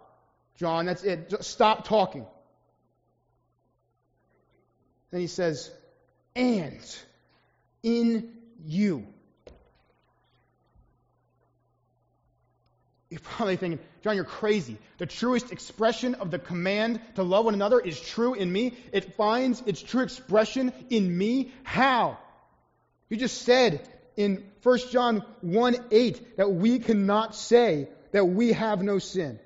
John, 0.56 0.86
that's 0.86 1.04
it. 1.04 1.28
Just 1.28 1.50
stop 1.50 1.86
talking. 1.86 2.24
Then 5.10 5.20
he 5.20 5.26
says, 5.26 5.70
and 6.34 6.80
in 7.82 8.32
you. 8.64 9.06
You're 13.10 13.20
probably 13.20 13.56
thinking, 13.56 13.80
John, 14.02 14.16
you're 14.16 14.24
crazy. 14.24 14.76
The 14.98 15.06
truest 15.06 15.50
expression 15.50 16.14
of 16.16 16.30
the 16.30 16.38
command 16.38 17.00
to 17.14 17.22
love 17.22 17.46
one 17.46 17.54
another 17.54 17.80
is 17.80 17.98
true 17.98 18.34
in 18.34 18.52
me. 18.52 18.74
It 18.92 19.16
finds 19.16 19.62
its 19.66 19.82
true 19.82 20.02
expression 20.02 20.72
in 20.90 21.16
me. 21.16 21.52
How? 21.62 22.18
You 23.08 23.16
just 23.16 23.42
said 23.42 23.80
in 24.16 24.44
1 24.62 24.78
John 24.90 25.24
1 25.40 25.76
8 25.90 26.36
that 26.36 26.52
we 26.52 26.78
cannot 26.78 27.34
say 27.34 27.88
that 28.12 28.24
we 28.24 28.52
have 28.52 28.82
no 28.82 28.98
sin. 28.98 29.38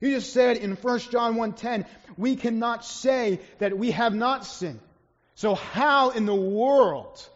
You 0.00 0.14
just 0.14 0.32
said 0.32 0.56
in 0.58 0.76
1 0.76 0.98
John 1.10 1.34
1:10, 1.36 1.84
we 2.16 2.36
cannot 2.36 2.84
say 2.84 3.40
that 3.58 3.76
we 3.76 3.90
have 3.90 4.14
not 4.14 4.44
sinned. 4.44 4.80
So, 5.34 5.54
how 5.54 6.10
in 6.10 6.26
the 6.26 6.34
world 6.34 7.28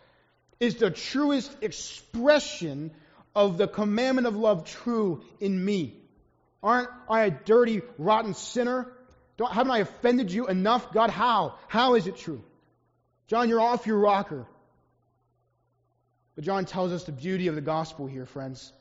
is 0.61 0.77
the 0.77 0.91
truest 0.91 1.57
expression 1.61 2.93
of 3.35 3.59
the 3.59 3.67
commandment 3.67 4.27
of 4.27 4.37
love 4.37 4.65
true 4.65 5.25
in 5.41 5.65
me? 5.65 5.97
Aren't 6.63 6.91
I 7.09 7.25
a 7.25 7.31
dirty, 7.31 7.83
rotten 7.99 8.35
sinner? 8.35 8.93
Don't, 9.37 9.53
haven't 9.53 9.73
I 9.73 9.79
offended 9.79 10.31
you 10.31 10.47
enough? 10.47 10.93
God, 10.93 11.11
how? 11.11 11.57
How 11.67 11.95
is 11.95 12.07
it 12.07 12.17
true? 12.17 12.45
John, 13.27 13.49
you're 13.49 13.61
off 13.61 13.87
your 13.87 13.99
rocker. 13.99 14.47
But 16.37 16.45
John 16.45 16.65
tells 16.65 16.93
us 16.93 17.05
the 17.05 17.13
beauty 17.13 17.49
of 17.49 17.55
the 17.55 17.61
gospel 17.61 18.07
here, 18.07 18.27
friends. 18.27 18.73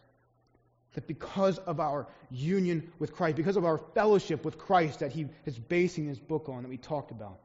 That 0.93 1.07
because 1.07 1.57
of 1.59 1.79
our 1.79 2.07
union 2.29 2.91
with 2.99 3.13
Christ, 3.13 3.37
because 3.37 3.55
of 3.55 3.65
our 3.65 3.77
fellowship 3.77 4.43
with 4.43 4.57
Christ 4.57 4.99
that 4.99 5.11
he 5.11 5.27
is 5.45 5.57
basing 5.57 6.05
his 6.05 6.19
book 6.19 6.49
on 6.49 6.63
that 6.63 6.69
we 6.69 6.77
talked 6.77 7.11
about, 7.11 7.39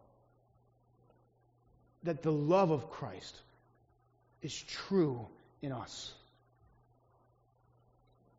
that 2.02 2.22
the 2.22 2.32
love 2.32 2.70
of 2.70 2.90
Christ 2.90 3.40
is 4.42 4.62
true 4.62 5.26
in 5.62 5.72
us. 5.72 6.12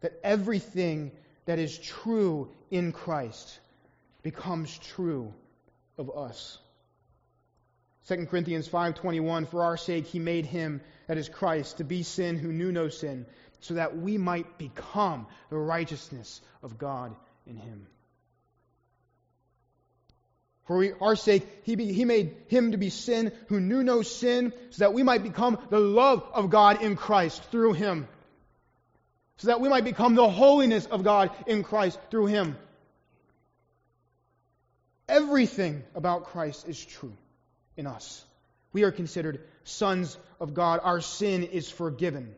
That 0.01 0.19
everything 0.23 1.11
that 1.45 1.59
is 1.59 1.77
true 1.77 2.49
in 2.69 2.91
Christ 2.91 3.59
becomes 4.23 4.77
true 4.77 5.33
of 5.97 6.15
us. 6.15 6.59
2 8.07 8.27
Corinthians 8.27 8.67
5:21 8.67 9.47
For 9.47 9.63
our 9.63 9.77
sake 9.77 10.05
he 10.05 10.19
made 10.19 10.45
him 10.45 10.81
that 11.07 11.17
is 11.17 11.27
Christ 11.27 11.77
to 11.77 11.83
be 11.83 12.03
sin 12.03 12.37
who 12.37 12.53
knew 12.53 12.71
no 12.71 12.89
sin 12.89 13.25
so 13.59 13.75
that 13.75 13.97
we 13.97 14.17
might 14.17 14.57
become 14.57 15.27
the 15.49 15.57
righteousness 15.57 16.41
of 16.63 16.77
God 16.77 17.15
in 17.45 17.55
him. 17.55 17.87
For 20.65 20.77
we, 20.77 20.91
our 20.99 21.15
sake, 21.15 21.47
he, 21.63 21.75
be, 21.75 21.93
he 21.93 22.03
made 22.03 22.35
him 22.47 22.71
to 22.71 22.77
be 22.77 22.89
sin 22.89 23.31
who 23.47 23.61
knew 23.61 23.83
no 23.83 24.01
sin, 24.01 24.51
so 24.71 24.79
that 24.79 24.93
we 24.93 25.01
might 25.01 25.23
become 25.23 25.57
the 25.69 25.79
love 25.79 26.27
of 26.33 26.49
God 26.49 26.81
in 26.81 26.97
Christ 26.97 27.41
through 27.51 27.73
him. 27.73 28.07
So 29.37 29.47
that 29.47 29.61
we 29.61 29.69
might 29.69 29.85
become 29.85 30.15
the 30.15 30.29
holiness 30.29 30.85
of 30.85 31.03
God 31.03 31.31
in 31.45 31.63
Christ 31.63 31.99
through 32.11 32.25
him. 32.25 32.57
Everything 35.07 35.83
about 35.95 36.25
Christ 36.25 36.67
is 36.67 36.83
true 36.83 37.15
in 37.77 37.87
us. 37.87 38.25
We 38.73 38.83
are 38.83 38.91
considered 38.91 39.39
sons 39.63 40.17
of 40.41 40.53
God. 40.53 40.81
Our 40.83 40.99
sin 40.99 41.43
is 41.43 41.69
forgiven. 41.69 42.35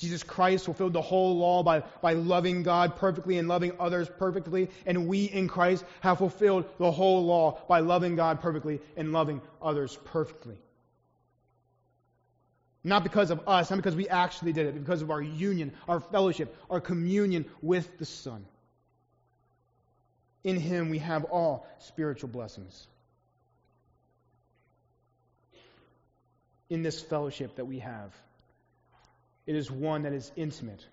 Jesus 0.00 0.22
Christ 0.22 0.64
fulfilled 0.64 0.94
the 0.94 1.02
whole 1.02 1.36
law 1.36 1.62
by, 1.62 1.80
by 2.00 2.14
loving 2.14 2.62
God 2.62 2.96
perfectly 2.96 3.36
and 3.36 3.48
loving 3.48 3.72
others 3.78 4.08
perfectly. 4.18 4.70
And 4.86 5.06
we 5.06 5.26
in 5.26 5.46
Christ 5.46 5.84
have 6.00 6.16
fulfilled 6.16 6.64
the 6.78 6.90
whole 6.90 7.26
law 7.26 7.60
by 7.68 7.80
loving 7.80 8.16
God 8.16 8.40
perfectly 8.40 8.80
and 8.96 9.12
loving 9.12 9.42
others 9.60 9.98
perfectly. 10.06 10.56
Not 12.82 13.02
because 13.02 13.30
of 13.30 13.46
us, 13.46 13.68
not 13.68 13.76
because 13.76 13.94
we 13.94 14.08
actually 14.08 14.54
did 14.54 14.68
it, 14.68 14.72
but 14.72 14.82
because 14.82 15.02
of 15.02 15.10
our 15.10 15.20
union, 15.20 15.74
our 15.86 16.00
fellowship, 16.00 16.56
our 16.70 16.80
communion 16.80 17.44
with 17.60 17.98
the 17.98 18.06
Son. 18.06 18.46
In 20.44 20.58
Him 20.58 20.88
we 20.88 21.00
have 21.00 21.24
all 21.24 21.66
spiritual 21.78 22.30
blessings. 22.30 22.86
In 26.70 26.82
this 26.82 27.02
fellowship 27.02 27.56
that 27.56 27.66
we 27.66 27.80
have. 27.80 28.14
It 29.50 29.56
is 29.56 29.68
one 29.68 30.02
that 30.02 30.12
is 30.12 30.30
intimate, 30.36 30.86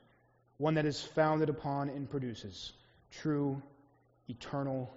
one 0.58 0.74
that 0.74 0.88
is 0.88 1.00
founded 1.00 1.48
upon 1.48 1.90
and 1.90 2.10
produces 2.10 2.74
true, 3.12 3.62
eternal, 4.28 4.92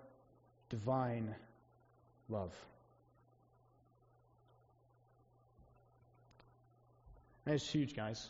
divine 0.71 1.35
love. 2.31 2.55
That 7.45 7.53
is 7.53 7.69
huge, 7.69 7.95
guys. 7.95 8.27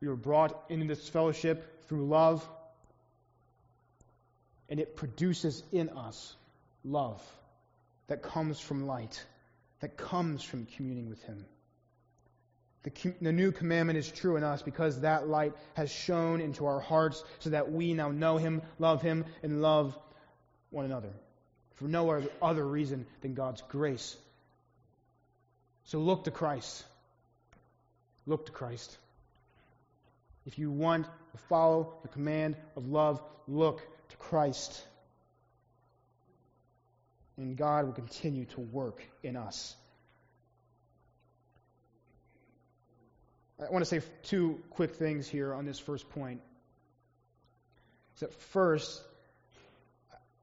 We 0.00 0.08
were 0.08 0.16
brought 0.16 0.64
into 0.68 0.86
this 0.86 1.08
fellowship 1.08 1.86
through 1.86 2.04
love, 2.04 2.44
and 4.68 4.80
it 4.80 4.96
produces 4.96 5.62
in 5.70 5.90
us 5.90 6.34
love 6.84 7.22
that 8.08 8.20
comes 8.20 8.58
from 8.58 8.88
light, 8.88 9.24
that 9.78 9.96
comes 9.96 10.42
from 10.42 10.66
communing 10.74 11.08
with 11.08 11.22
Him. 11.22 11.44
The, 12.84 13.14
the, 13.20 13.32
new 13.32 13.52
commandment 13.52 13.96
is 13.96 14.10
true 14.10 14.36
in 14.36 14.42
us 14.42 14.60
because 14.60 15.00
that 15.00 15.28
light 15.28 15.52
has 15.74 15.90
shone 15.90 16.40
into 16.40 16.66
our 16.66 16.80
hearts 16.80 17.22
so 17.38 17.50
that 17.50 17.70
we 17.70 17.94
now 17.94 18.10
know 18.10 18.38
Him, 18.38 18.60
love 18.80 19.02
Him, 19.02 19.24
and 19.42 19.62
love 19.62 19.96
one 20.70 20.84
another 20.84 21.10
for 21.74 21.84
no 21.84 22.22
other 22.40 22.66
reason 22.66 23.06
than 23.20 23.34
God's 23.34 23.62
grace. 23.68 24.16
So 25.84 25.98
look 25.98 26.24
to 26.24 26.30
Christ. 26.30 26.84
Look 28.26 28.46
to 28.46 28.52
Christ. 28.52 28.96
If 30.46 30.58
you 30.58 30.70
want 30.70 31.06
to 31.06 31.38
follow 31.48 31.94
the 32.02 32.08
command 32.08 32.56
of 32.76 32.88
love, 32.88 33.22
look 33.46 33.80
to 34.08 34.16
Christ. 34.16 34.84
And 37.36 37.56
God 37.56 37.86
will 37.86 37.92
continue 37.92 38.44
to 38.46 38.60
work 38.60 39.02
in 39.22 39.36
us. 39.36 39.76
I 43.68 43.70
want 43.70 43.84
to 43.84 43.88
say 43.88 44.04
two 44.24 44.60
quick 44.70 44.96
things 44.96 45.28
here 45.28 45.54
on 45.54 45.66
this 45.66 45.78
first 45.78 46.08
point. 46.10 46.40
Is 48.14 48.20
that 48.20 48.34
first, 48.34 49.02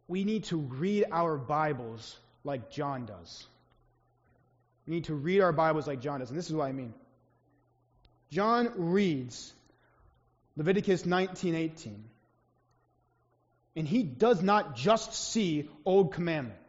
we 0.08 0.24
need 0.24 0.46
to 0.46 0.58
read 0.58 1.06
our 1.12 1.38
Bibles 1.38 2.18
like 2.44 2.72
John 2.72 3.06
does. 3.06 3.46
We 4.88 4.94
need 4.96 5.06
to 5.06 5.16
read 5.16 5.42
our 5.42 5.52
Bibles 5.52 5.86
like 5.86 6.02
John 6.02 6.20
does. 6.20 6.30
And 6.30 6.38
this 6.38 6.50
is 6.50 6.56
what 6.56 6.68
I 6.68 6.72
mean. 6.72 6.94
John 8.32 8.72
reads 8.76 9.54
Leviticus 10.56 11.04
19:18. 11.04 12.04
And 13.76 13.88
he 13.88 14.04
does 14.04 14.42
not 14.42 14.76
just 14.76 15.14
see 15.14 15.70
Old 15.86 16.14
Commandment, 16.14 16.60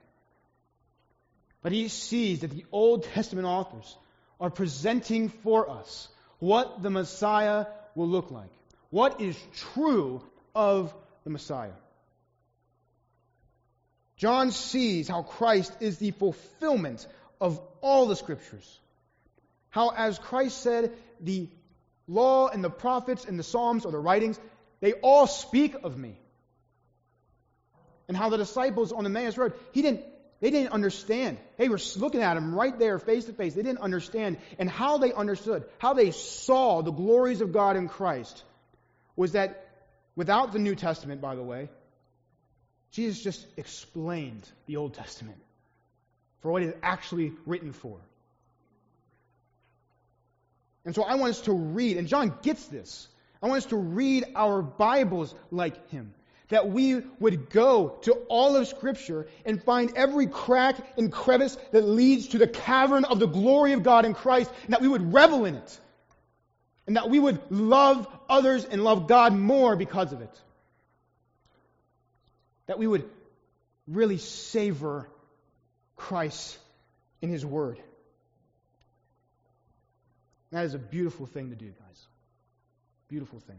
but 1.62 1.72
he 1.72 1.88
sees 1.88 2.40
that 2.40 2.50
the 2.50 2.64
Old 2.72 3.04
Testament 3.04 3.46
authors 3.46 3.96
are 4.40 4.50
presenting 4.50 5.28
for 5.28 5.68
us 5.70 6.08
what 6.40 6.82
the 6.82 6.90
Messiah 6.90 7.66
will 7.94 8.08
look 8.08 8.30
like, 8.30 8.50
what 8.90 9.20
is 9.20 9.38
true 9.74 10.22
of 10.54 10.92
the 11.24 11.30
Messiah. 11.30 11.72
John 14.16 14.50
sees 14.50 15.08
how 15.08 15.22
Christ 15.22 15.72
is 15.80 15.98
the 15.98 16.10
fulfillment 16.10 17.06
of 17.40 17.60
all 17.80 18.06
the 18.06 18.16
scriptures. 18.16 18.78
How, 19.70 19.90
as 19.90 20.18
Christ 20.18 20.60
said, 20.60 20.92
the 21.20 21.48
law 22.06 22.48
and 22.48 22.62
the 22.62 22.70
prophets 22.70 23.24
and 23.24 23.38
the 23.38 23.42
Psalms 23.42 23.84
or 23.84 23.92
the 23.92 23.98
writings, 23.98 24.38
they 24.80 24.92
all 24.92 25.26
speak 25.26 25.74
of 25.84 25.96
me. 25.96 26.18
And 28.08 28.16
how 28.16 28.28
the 28.28 28.36
disciples 28.36 28.92
on 28.92 29.04
the 29.04 29.10
Emmaus 29.10 29.38
Road, 29.38 29.54
he 29.72 29.82
didn't, 29.82 30.04
they 30.40 30.50
didn't 30.50 30.72
understand. 30.72 31.38
They 31.58 31.68
were 31.68 31.78
looking 31.96 32.22
at 32.22 32.36
him 32.36 32.54
right 32.54 32.78
there, 32.78 32.98
face 32.98 33.26
to 33.26 33.32
face. 33.32 33.54
They 33.54 33.62
didn't 33.62 33.80
understand. 33.80 34.38
And 34.58 34.70
how 34.70 34.98
they 34.98 35.12
understood, 35.12 35.64
how 35.78 35.92
they 35.92 36.10
saw 36.12 36.82
the 36.82 36.92
glories 36.92 37.42
of 37.42 37.52
God 37.52 37.76
in 37.76 37.88
Christ, 37.88 38.42
was 39.16 39.32
that 39.32 39.68
without 40.16 40.52
the 40.52 40.58
New 40.58 40.74
Testament, 40.74 41.20
by 41.20 41.34
the 41.34 41.42
way, 41.42 41.68
Jesus 42.92 43.22
just 43.22 43.46
explained 43.56 44.48
the 44.66 44.76
Old 44.76 44.94
Testament 44.94 45.38
for 46.40 46.50
what 46.50 46.62
it 46.62 46.68
is 46.70 46.74
actually 46.82 47.32
written 47.44 47.72
for. 47.72 47.98
And 50.86 50.94
so 50.94 51.02
I 51.02 51.16
want 51.16 51.32
us 51.32 51.42
to 51.42 51.52
read, 51.52 51.98
and 51.98 52.08
John 52.08 52.34
gets 52.42 52.64
this. 52.66 53.06
I 53.42 53.48
want 53.48 53.58
us 53.58 53.70
to 53.70 53.76
read 53.76 54.24
our 54.34 54.62
Bibles 54.62 55.34
like 55.50 55.90
him. 55.90 56.14
That 56.50 56.68
we 56.68 57.02
would 57.18 57.50
go 57.50 57.98
to 58.02 58.12
all 58.28 58.56
of 58.56 58.68
Scripture 58.68 59.26
and 59.44 59.62
find 59.62 59.92
every 59.96 60.26
crack 60.26 60.76
and 60.96 61.10
crevice 61.10 61.56
that 61.72 61.82
leads 61.82 62.28
to 62.28 62.38
the 62.38 62.46
cavern 62.46 63.04
of 63.04 63.18
the 63.18 63.26
glory 63.26 63.72
of 63.72 63.82
God 63.82 64.04
in 64.04 64.14
Christ, 64.14 64.50
and 64.64 64.72
that 64.72 64.80
we 64.80 64.88
would 64.88 65.12
revel 65.12 65.44
in 65.44 65.54
it. 65.54 65.80
And 66.86 66.96
that 66.96 67.08
we 67.08 67.20
would 67.20 67.40
love 67.50 68.08
others 68.28 68.64
and 68.64 68.82
love 68.82 69.06
God 69.06 69.32
more 69.32 69.76
because 69.76 70.12
of 70.12 70.22
it. 70.22 70.40
That 72.66 72.78
we 72.78 72.86
would 72.86 73.08
really 73.86 74.18
savor 74.18 75.08
Christ 75.96 76.58
in 77.22 77.30
His 77.30 77.46
Word. 77.46 77.78
That 80.50 80.64
is 80.64 80.74
a 80.74 80.78
beautiful 80.78 81.26
thing 81.26 81.50
to 81.50 81.56
do, 81.56 81.66
guys. 81.66 82.06
Beautiful 83.08 83.38
thing. 83.38 83.58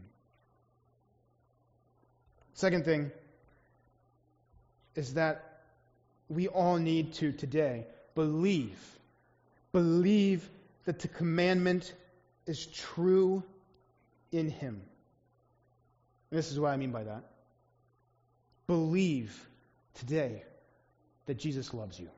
Second 2.62 2.84
thing 2.84 3.10
is 4.94 5.14
that 5.14 5.62
we 6.28 6.46
all 6.46 6.76
need 6.76 7.14
to 7.14 7.32
today 7.32 7.86
believe. 8.14 8.78
Believe 9.72 10.48
that 10.84 11.00
the 11.00 11.08
commandment 11.08 11.92
is 12.46 12.66
true 12.66 13.42
in 14.30 14.48
Him. 14.48 14.80
And 16.30 16.38
this 16.38 16.52
is 16.52 16.60
what 16.60 16.68
I 16.68 16.76
mean 16.76 16.92
by 16.92 17.02
that. 17.02 17.24
Believe 18.68 19.36
today 19.94 20.44
that 21.26 21.40
Jesus 21.40 21.74
loves 21.74 21.98
you. 21.98 22.10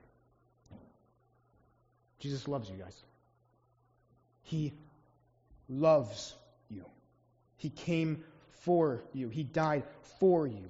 Jesus 2.19 2.47
loves 2.47 2.69
you 2.69 2.77
guys. 2.77 3.03
He 4.43 4.75
loves 5.71 6.35
you. 6.69 6.85
He 7.57 7.71
came 7.71 8.23
for 8.65 9.03
you. 9.13 9.29
He 9.29 9.43
died 9.43 9.85
for 10.19 10.47
you. 10.47 10.69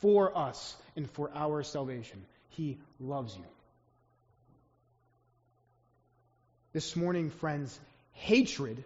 For 0.00 0.36
us 0.36 0.76
and 0.96 1.10
for 1.10 1.30
our 1.34 1.62
salvation. 1.62 2.24
He 2.50 2.78
loves 3.00 3.36
you. 3.36 3.44
This 6.72 6.96
morning, 6.96 7.30
friends, 7.30 7.78
hatred 8.12 8.84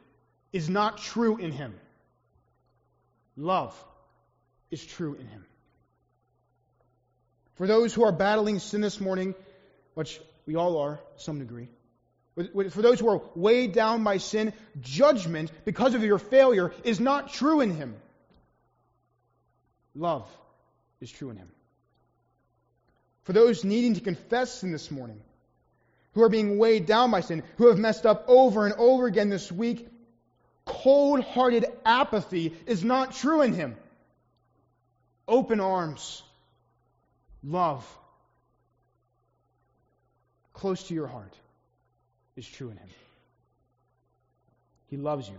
is 0.52 0.68
not 0.68 0.98
true 0.98 1.36
in 1.36 1.52
him. 1.52 1.74
Love 3.36 3.74
is 4.70 4.84
true 4.84 5.14
in 5.14 5.26
him. 5.26 5.44
For 7.54 7.66
those 7.66 7.94
who 7.94 8.04
are 8.04 8.12
battling 8.12 8.58
sin 8.58 8.80
this 8.80 9.00
morning, 9.00 9.34
which 9.94 10.20
we 10.46 10.56
all 10.56 10.78
are 10.78 11.00
some 11.16 11.38
degree. 11.38 11.68
For 12.36 12.82
those 12.82 13.00
who 13.00 13.08
are 13.08 13.22
weighed 13.34 13.72
down 13.72 14.04
by 14.04 14.18
sin, 14.18 14.52
judgment 14.80 15.50
because 15.64 15.94
of 15.94 16.04
your 16.04 16.18
failure 16.18 16.70
is 16.84 17.00
not 17.00 17.32
true 17.32 17.62
in 17.62 17.74
him. 17.74 17.96
Love 19.94 20.28
is 21.00 21.10
true 21.10 21.30
in 21.30 21.38
him. 21.38 21.48
For 23.22 23.32
those 23.32 23.64
needing 23.64 23.94
to 23.94 24.02
confess 24.02 24.60
sin 24.60 24.70
this 24.70 24.90
morning, 24.90 25.18
who 26.12 26.22
are 26.22 26.28
being 26.28 26.58
weighed 26.58 26.84
down 26.84 27.10
by 27.10 27.22
sin, 27.22 27.42
who 27.56 27.68
have 27.68 27.78
messed 27.78 28.04
up 28.04 28.26
over 28.28 28.66
and 28.66 28.74
over 28.74 29.06
again 29.06 29.30
this 29.30 29.50
week, 29.50 29.88
cold 30.66 31.20
hearted 31.20 31.64
apathy 31.86 32.54
is 32.66 32.84
not 32.84 33.14
true 33.14 33.40
in 33.40 33.54
him. 33.54 33.76
Open 35.26 35.58
arms, 35.58 36.22
love, 37.42 37.84
close 40.52 40.82
to 40.88 40.94
your 40.94 41.06
heart 41.06 41.34
is 42.36 42.46
true 42.46 42.70
in 42.70 42.76
him. 42.76 42.88
He 44.88 44.96
loves 44.96 45.28
you. 45.28 45.38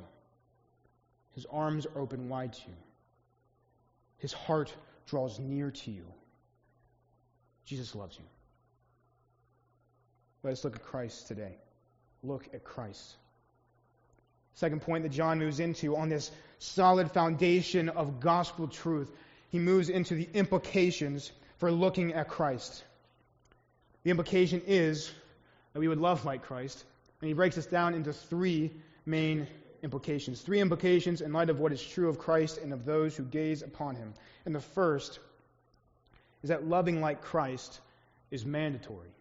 His 1.36 1.45
arms 1.45 1.86
are 1.86 2.01
open 2.01 2.29
wide 2.29 2.53
to 2.53 2.62
you. 2.67 2.75
His 4.17 4.33
heart 4.33 4.73
draws 5.07 5.39
near 5.39 5.71
to 5.71 5.91
you. 5.91 6.05
Jesus 7.65 7.93
loves 7.95 8.17
you. 8.17 8.25
Let 10.43 10.53
us 10.53 10.63
look 10.63 10.75
at 10.75 10.83
Christ 10.83 11.27
today. 11.27 11.57
Look 12.23 12.49
at 12.53 12.63
Christ. 12.63 13.15
Second 14.55 14.81
point 14.81 15.03
that 15.03 15.12
John 15.12 15.38
moves 15.38 15.60
into 15.60 15.95
on 15.95 16.10
this 16.10 16.31
solid 16.57 17.12
foundation 17.12 17.89
of 17.89 18.19
gospel 18.19 18.67
truth, 18.67 19.12
he 19.49 19.60
moves 19.60 19.89
into 19.89 20.15
the 20.15 20.27
implications 20.33 21.31
for 21.57 21.71
looking 21.71 22.13
at 22.13 22.27
Christ. 22.27 22.83
The 24.03 24.10
implication 24.10 24.62
is 24.65 25.12
that 25.77 25.81
we 25.81 25.87
would 25.87 25.99
love 25.99 26.25
like 26.25 26.41
Christ. 26.41 26.83
And 27.21 27.27
he 27.27 27.35
breaks 27.35 27.55
this 27.55 27.67
down 27.67 27.93
into 27.93 28.11
three 28.11 28.71
main 29.05 29.45
implications. 29.83 30.41
Three 30.41 30.59
implications 30.59 31.21
in 31.21 31.31
light 31.31 31.51
of 31.51 31.59
what 31.59 31.71
is 31.71 31.79
true 31.79 32.09
of 32.09 32.17
Christ 32.17 32.57
and 32.57 32.73
of 32.73 32.83
those 32.83 33.15
who 33.15 33.21
gaze 33.21 33.61
upon 33.61 33.95
him. 33.95 34.15
And 34.43 34.55
the 34.55 34.59
first 34.59 35.19
is 36.41 36.49
that 36.49 36.67
loving 36.67 36.99
like 36.99 37.21
Christ 37.21 37.79
is 38.31 38.43
mandatory. 38.43 39.11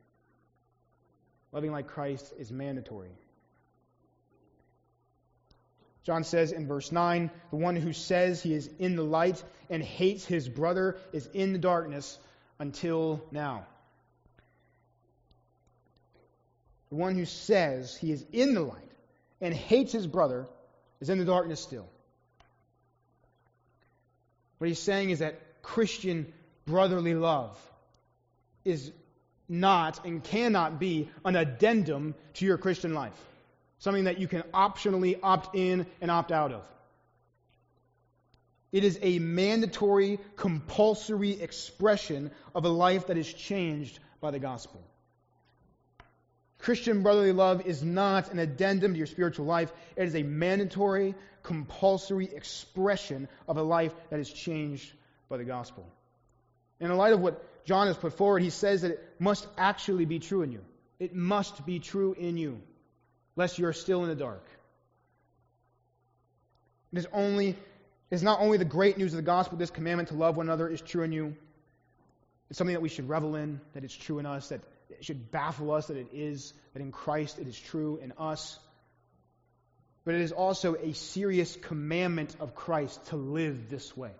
Loving 1.52 1.72
like 1.72 1.88
Christ 1.88 2.32
is 2.38 2.50
mandatory. 2.50 3.10
John 6.04 6.24
says 6.24 6.52
in 6.52 6.66
verse 6.66 6.90
9, 6.90 7.30
the 7.50 7.56
one 7.56 7.76
who 7.76 7.92
says 7.92 8.42
he 8.42 8.54
is 8.54 8.70
in 8.78 8.96
the 8.96 9.04
light 9.04 9.44
and 9.68 9.82
hates 9.82 10.24
his 10.24 10.48
brother 10.48 10.96
is 11.12 11.28
in 11.34 11.52
the 11.52 11.58
darkness 11.58 12.18
until 12.58 13.22
now. 13.30 13.66
The 16.90 16.96
one 16.96 17.14
who 17.14 17.24
says 17.24 17.96
he 17.96 18.12
is 18.12 18.24
in 18.32 18.54
the 18.54 18.60
light 18.60 18.90
and 19.40 19.52
hates 19.52 19.92
his 19.92 20.06
brother 20.06 20.46
is 21.00 21.10
in 21.10 21.18
the 21.18 21.24
darkness 21.24 21.60
still. 21.60 21.88
What 24.58 24.68
he's 24.68 24.78
saying 24.78 25.10
is 25.10 25.18
that 25.18 25.62
Christian 25.62 26.32
brotherly 26.64 27.14
love 27.14 27.58
is 28.64 28.92
not 29.48 30.04
and 30.04 30.22
cannot 30.22 30.78
be 30.78 31.08
an 31.24 31.36
addendum 31.36 32.14
to 32.34 32.44
your 32.44 32.58
Christian 32.58 32.94
life, 32.94 33.18
something 33.78 34.04
that 34.04 34.18
you 34.18 34.26
can 34.28 34.42
optionally 34.54 35.18
opt 35.22 35.54
in 35.54 35.86
and 36.00 36.10
opt 36.10 36.32
out 36.32 36.52
of. 36.52 36.66
It 38.72 38.84
is 38.84 38.98
a 39.02 39.18
mandatory, 39.18 40.18
compulsory 40.36 41.40
expression 41.40 42.30
of 42.54 42.64
a 42.64 42.68
life 42.68 43.06
that 43.06 43.16
is 43.16 43.32
changed 43.32 43.98
by 44.20 44.30
the 44.30 44.38
gospel. 44.38 44.82
Christian 46.66 47.04
brotherly 47.04 47.30
love 47.30 47.64
is 47.64 47.84
not 47.84 48.32
an 48.32 48.40
addendum 48.40 48.90
to 48.90 48.98
your 48.98 49.06
spiritual 49.06 49.46
life. 49.46 49.72
It 49.94 50.02
is 50.02 50.16
a 50.16 50.24
mandatory, 50.24 51.14
compulsory 51.44 52.24
expression 52.24 53.28
of 53.46 53.56
a 53.56 53.62
life 53.62 53.94
that 54.10 54.18
is 54.18 54.28
changed 54.28 54.92
by 55.28 55.36
the 55.36 55.44
gospel. 55.44 55.86
In 56.80 56.88
the 56.88 56.96
light 56.96 57.12
of 57.12 57.20
what 57.20 57.64
John 57.66 57.86
has 57.86 57.96
put 57.96 58.14
forward, 58.14 58.42
he 58.42 58.50
says 58.50 58.82
that 58.82 58.90
it 58.90 59.14
must 59.20 59.46
actually 59.56 60.06
be 60.06 60.18
true 60.18 60.42
in 60.42 60.50
you. 60.50 60.60
It 60.98 61.14
must 61.14 61.64
be 61.64 61.78
true 61.78 62.16
in 62.18 62.36
you, 62.36 62.60
lest 63.36 63.60
you 63.60 63.68
are 63.68 63.72
still 63.72 64.02
in 64.02 64.08
the 64.08 64.16
dark. 64.16 64.44
It 66.92 66.98
is 66.98 67.06
only 67.12 67.50
it 67.50 67.56
is 68.10 68.24
not 68.24 68.40
only 68.40 68.58
the 68.58 68.64
great 68.64 68.98
news 68.98 69.12
of 69.12 69.18
the 69.18 69.22
gospel, 69.22 69.56
this 69.56 69.70
commandment 69.70 70.08
to 70.08 70.16
love 70.16 70.36
one 70.36 70.46
another 70.46 70.68
is 70.68 70.80
true 70.80 71.04
in 71.04 71.12
you. 71.12 71.36
It's 72.50 72.58
something 72.58 72.74
that 72.74 72.82
we 72.82 72.88
should 72.88 73.08
revel 73.08 73.36
in, 73.36 73.60
that 73.74 73.84
it's 73.84 73.94
true 73.94 74.18
in 74.18 74.26
us, 74.26 74.48
that 74.48 74.62
it 74.90 75.04
should 75.04 75.30
baffle 75.30 75.72
us 75.72 75.86
that 75.86 75.96
it 75.96 76.08
is, 76.12 76.52
that 76.72 76.80
in 76.80 76.92
Christ 76.92 77.38
it 77.38 77.48
is 77.48 77.58
true 77.58 77.98
in 78.02 78.12
us. 78.18 78.58
But 80.04 80.14
it 80.14 80.20
is 80.20 80.32
also 80.32 80.74
a 80.74 80.94
serious 80.94 81.56
commandment 81.56 82.36
of 82.38 82.54
Christ 82.54 83.04
to 83.06 83.16
live 83.16 83.68
this 83.68 83.96
way. 83.96 84.12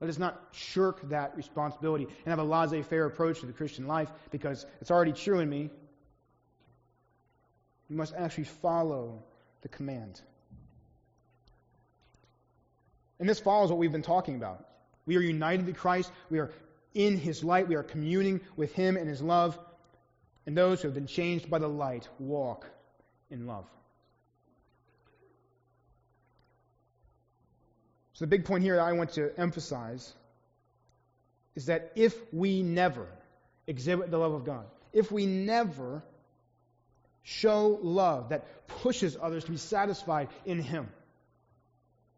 Let 0.00 0.10
us 0.10 0.18
not 0.18 0.40
shirk 0.52 1.08
that 1.10 1.36
responsibility 1.36 2.04
and 2.04 2.26
have 2.26 2.38
a 2.38 2.44
laissez 2.44 2.82
faire 2.82 3.06
approach 3.06 3.40
to 3.40 3.46
the 3.46 3.52
Christian 3.52 3.86
life 3.86 4.10
because 4.30 4.66
it's 4.80 4.90
already 4.90 5.12
true 5.12 5.38
in 5.38 5.48
me. 5.48 5.70
We 7.88 7.96
must 7.96 8.14
actually 8.14 8.44
follow 8.44 9.22
the 9.62 9.68
command. 9.68 10.20
And 13.20 13.28
this 13.28 13.38
follows 13.38 13.70
what 13.70 13.78
we've 13.78 13.92
been 13.92 14.02
talking 14.02 14.34
about. 14.34 14.66
We 15.06 15.16
are 15.16 15.20
united 15.20 15.66
to 15.66 15.72
Christ. 15.72 16.10
We 16.30 16.40
are 16.40 16.50
in 16.94 17.16
His 17.16 17.42
light. 17.42 17.68
We 17.68 17.74
are 17.74 17.82
communing 17.82 18.40
with 18.56 18.72
Him 18.74 18.96
and 18.96 19.08
His 19.08 19.22
love. 19.22 19.58
And 20.46 20.56
those 20.56 20.82
who 20.82 20.88
have 20.88 20.94
been 20.94 21.06
changed 21.06 21.48
by 21.48 21.58
the 21.58 21.68
light 21.68 22.08
walk 22.18 22.66
in 23.30 23.46
love. 23.46 23.64
So, 28.14 28.24
the 28.24 28.28
big 28.28 28.44
point 28.44 28.62
here 28.62 28.76
that 28.76 28.82
I 28.82 28.92
want 28.92 29.12
to 29.14 29.32
emphasize 29.38 30.12
is 31.54 31.66
that 31.66 31.92
if 31.94 32.14
we 32.32 32.62
never 32.62 33.06
exhibit 33.66 34.10
the 34.10 34.18
love 34.18 34.32
of 34.32 34.44
God, 34.44 34.66
if 34.92 35.10
we 35.10 35.26
never 35.26 36.02
show 37.22 37.78
love 37.82 38.30
that 38.30 38.68
pushes 38.82 39.16
others 39.20 39.44
to 39.44 39.50
be 39.50 39.56
satisfied 39.56 40.28
in 40.44 40.60
Him, 40.60 40.88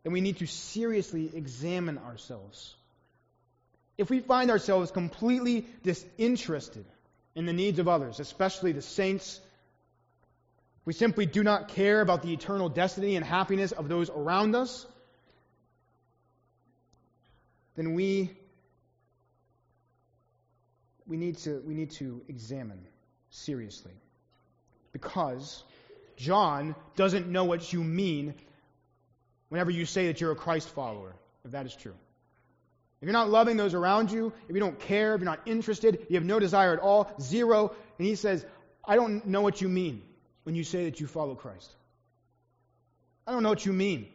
then 0.03 0.13
we 0.13 0.21
need 0.21 0.39
to 0.39 0.47
seriously 0.47 1.31
examine 1.35 1.99
ourselves. 1.99 2.75
If 3.97 4.11
we 4.11 4.21
find 4.21 4.51
ourselves 4.51 4.91
completely 4.91 5.67
disinterested 5.83 6.85
in 7.35 7.47
the 7.47 7.53
needs 7.53 7.79
of 7.79 7.89
others, 7.89 8.21
especially 8.21 8.73
the 8.73 8.83
saints, 8.83 9.41
we 10.85 10.93
simply 10.93 11.27
do 11.27 11.43
not 11.43 11.69
care 11.69 12.01
about 12.01 12.23
the 12.23 12.33
eternal 12.33 12.69
destiny 12.69 13.17
and 13.17 13.25
happiness 13.25 13.73
of 13.73 13.89
those 13.89 14.11
around 14.11 14.55
us, 14.55 14.87
then 17.77 17.95
we 17.95 18.31
we 21.07 21.17
need 21.17 21.39
to 21.39 21.63
we 21.67 21.75
need 21.75 21.91
to 21.93 22.23
examine 22.29 22.81
seriously. 23.31 23.93
Because 24.93 25.63
John 26.17 26.75
doesn't 26.97 27.29
know 27.29 27.45
what 27.45 27.73
you 27.73 27.83
mean 27.83 28.35
whenever 29.49 29.71
you 29.71 29.87
say 29.87 30.07
that 30.09 30.21
you're 30.21 30.33
a 30.33 30.37
Christ 30.37 30.69
follower, 30.69 31.15
if 31.45 31.53
that 31.53 31.67
is 31.67 31.75
true. 31.75 31.95
If 33.05 33.07
you're 33.07 33.13
not 33.13 33.29
loving 33.29 33.59
those 33.59 33.75
around 33.75 34.11
you, 34.11 34.33
if 34.49 34.55
you 34.55 34.61
don't 34.61 34.81
care, 34.81 35.15
if 35.15 35.21
you're 35.21 35.31
not 35.31 35.43
interested, 35.45 36.07
you 36.09 36.17
have 36.17 36.25
no 36.25 36.39
desire 36.39 36.73
at 36.73 36.79
all, 36.79 37.13
zero, 37.21 37.75
and 37.99 38.07
he 38.07 38.15
says, 38.15 38.47
I 38.83 38.97
don't 38.97 39.27
know 39.27 39.43
what 39.43 39.61
you 39.61 39.69
mean 39.69 40.01
when 40.45 40.55
you 40.55 40.65
say 40.65 40.87
that 40.87 41.01
you 41.01 41.07
follow 41.07 41.35
Christ. 41.35 41.71
I 43.27 43.33
don't 43.33 43.43
know 43.43 43.51
what 43.51 43.67
you 43.67 43.75
mean 43.75 44.07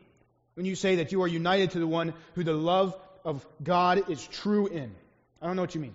when 0.55 0.65
you 0.65 0.73
say 0.73 0.95
that 0.95 1.11
you 1.11 1.21
are 1.21 1.27
united 1.27 1.69
to 1.71 1.79
the 1.79 1.85
one 1.85 2.15
who 2.33 2.43
the 2.43 2.53
love 2.53 2.97
of 3.23 3.45
God 3.61 4.09
is 4.09 4.25
true 4.25 4.65
in. 4.65 4.91
I 5.39 5.45
don't 5.45 5.55
know 5.55 5.61
what 5.61 5.75
you 5.75 5.81
mean. 5.81 5.93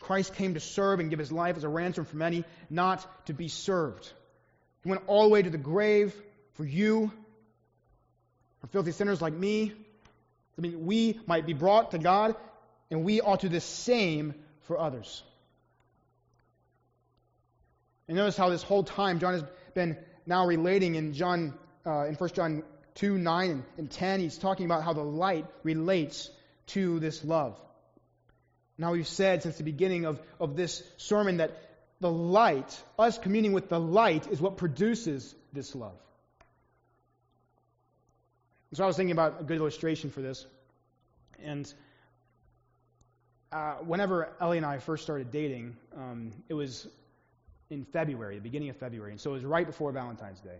Christ 0.00 0.34
came 0.34 0.52
to 0.52 0.60
serve 0.60 1.00
and 1.00 1.08
give 1.08 1.18
his 1.18 1.32
life 1.32 1.56
as 1.56 1.64
a 1.64 1.68
ransom 1.70 2.04
for 2.04 2.18
many, 2.18 2.44
not 2.68 3.06
to 3.24 3.32
be 3.32 3.48
served. 3.48 4.12
He 4.84 4.90
went 4.90 5.00
all 5.06 5.22
the 5.22 5.30
way 5.30 5.40
to 5.40 5.48
the 5.48 5.56
grave 5.56 6.14
for 6.56 6.66
you, 6.66 7.10
for 8.60 8.66
filthy 8.66 8.92
sinners 8.92 9.22
like 9.22 9.32
me. 9.32 9.72
I 10.58 10.62
mean, 10.62 10.86
we 10.86 11.20
might 11.26 11.46
be 11.46 11.52
brought 11.52 11.90
to 11.90 11.98
God, 11.98 12.34
and 12.90 13.04
we 13.04 13.20
ought 13.20 13.40
to 13.40 13.48
do 13.48 13.54
the 13.54 13.60
same 13.60 14.34
for 14.62 14.78
others. 14.78 15.22
And 18.08 18.16
notice 18.16 18.36
how 18.36 18.48
this 18.48 18.62
whole 18.62 18.84
time 18.84 19.18
John 19.18 19.34
has 19.34 19.44
been 19.74 19.96
now 20.26 20.46
relating 20.46 20.94
in 20.94 21.12
John 21.12 21.54
uh, 21.84 22.06
in 22.06 22.14
1 22.14 22.30
John 22.30 22.62
2, 22.96 23.18
9 23.18 23.50
and, 23.50 23.62
and 23.78 23.90
10, 23.90 24.20
he's 24.20 24.38
talking 24.38 24.66
about 24.66 24.82
how 24.82 24.92
the 24.92 25.04
light 25.04 25.46
relates 25.62 26.30
to 26.68 26.98
this 26.98 27.24
love. 27.24 27.60
Now 28.78 28.92
we've 28.92 29.06
said 29.06 29.42
since 29.42 29.56
the 29.56 29.64
beginning 29.64 30.04
of, 30.04 30.20
of 30.40 30.56
this 30.56 30.82
sermon 30.96 31.38
that 31.38 31.52
the 32.00 32.10
light, 32.10 32.82
us 32.98 33.18
communing 33.18 33.52
with 33.52 33.68
the 33.68 33.80
light, 33.80 34.26
is 34.28 34.40
what 34.40 34.56
produces 34.56 35.34
this 35.52 35.74
love. 35.74 35.98
So 38.74 38.82
I 38.82 38.86
was 38.86 38.96
thinking 38.96 39.12
about 39.12 39.40
a 39.40 39.44
good 39.44 39.58
illustration 39.58 40.10
for 40.10 40.20
this. 40.20 40.44
And 41.42 41.72
uh, 43.52 43.74
whenever 43.74 44.34
Ellie 44.40 44.56
and 44.56 44.66
I 44.66 44.78
first 44.78 45.04
started 45.04 45.30
dating, 45.30 45.76
um, 45.96 46.32
it 46.48 46.54
was 46.54 46.88
in 47.70 47.84
February, 47.84 48.36
the 48.36 48.42
beginning 48.42 48.70
of 48.70 48.76
February. 48.76 49.12
And 49.12 49.20
so 49.20 49.30
it 49.30 49.34
was 49.34 49.44
right 49.44 49.66
before 49.66 49.92
Valentine's 49.92 50.40
Day. 50.40 50.58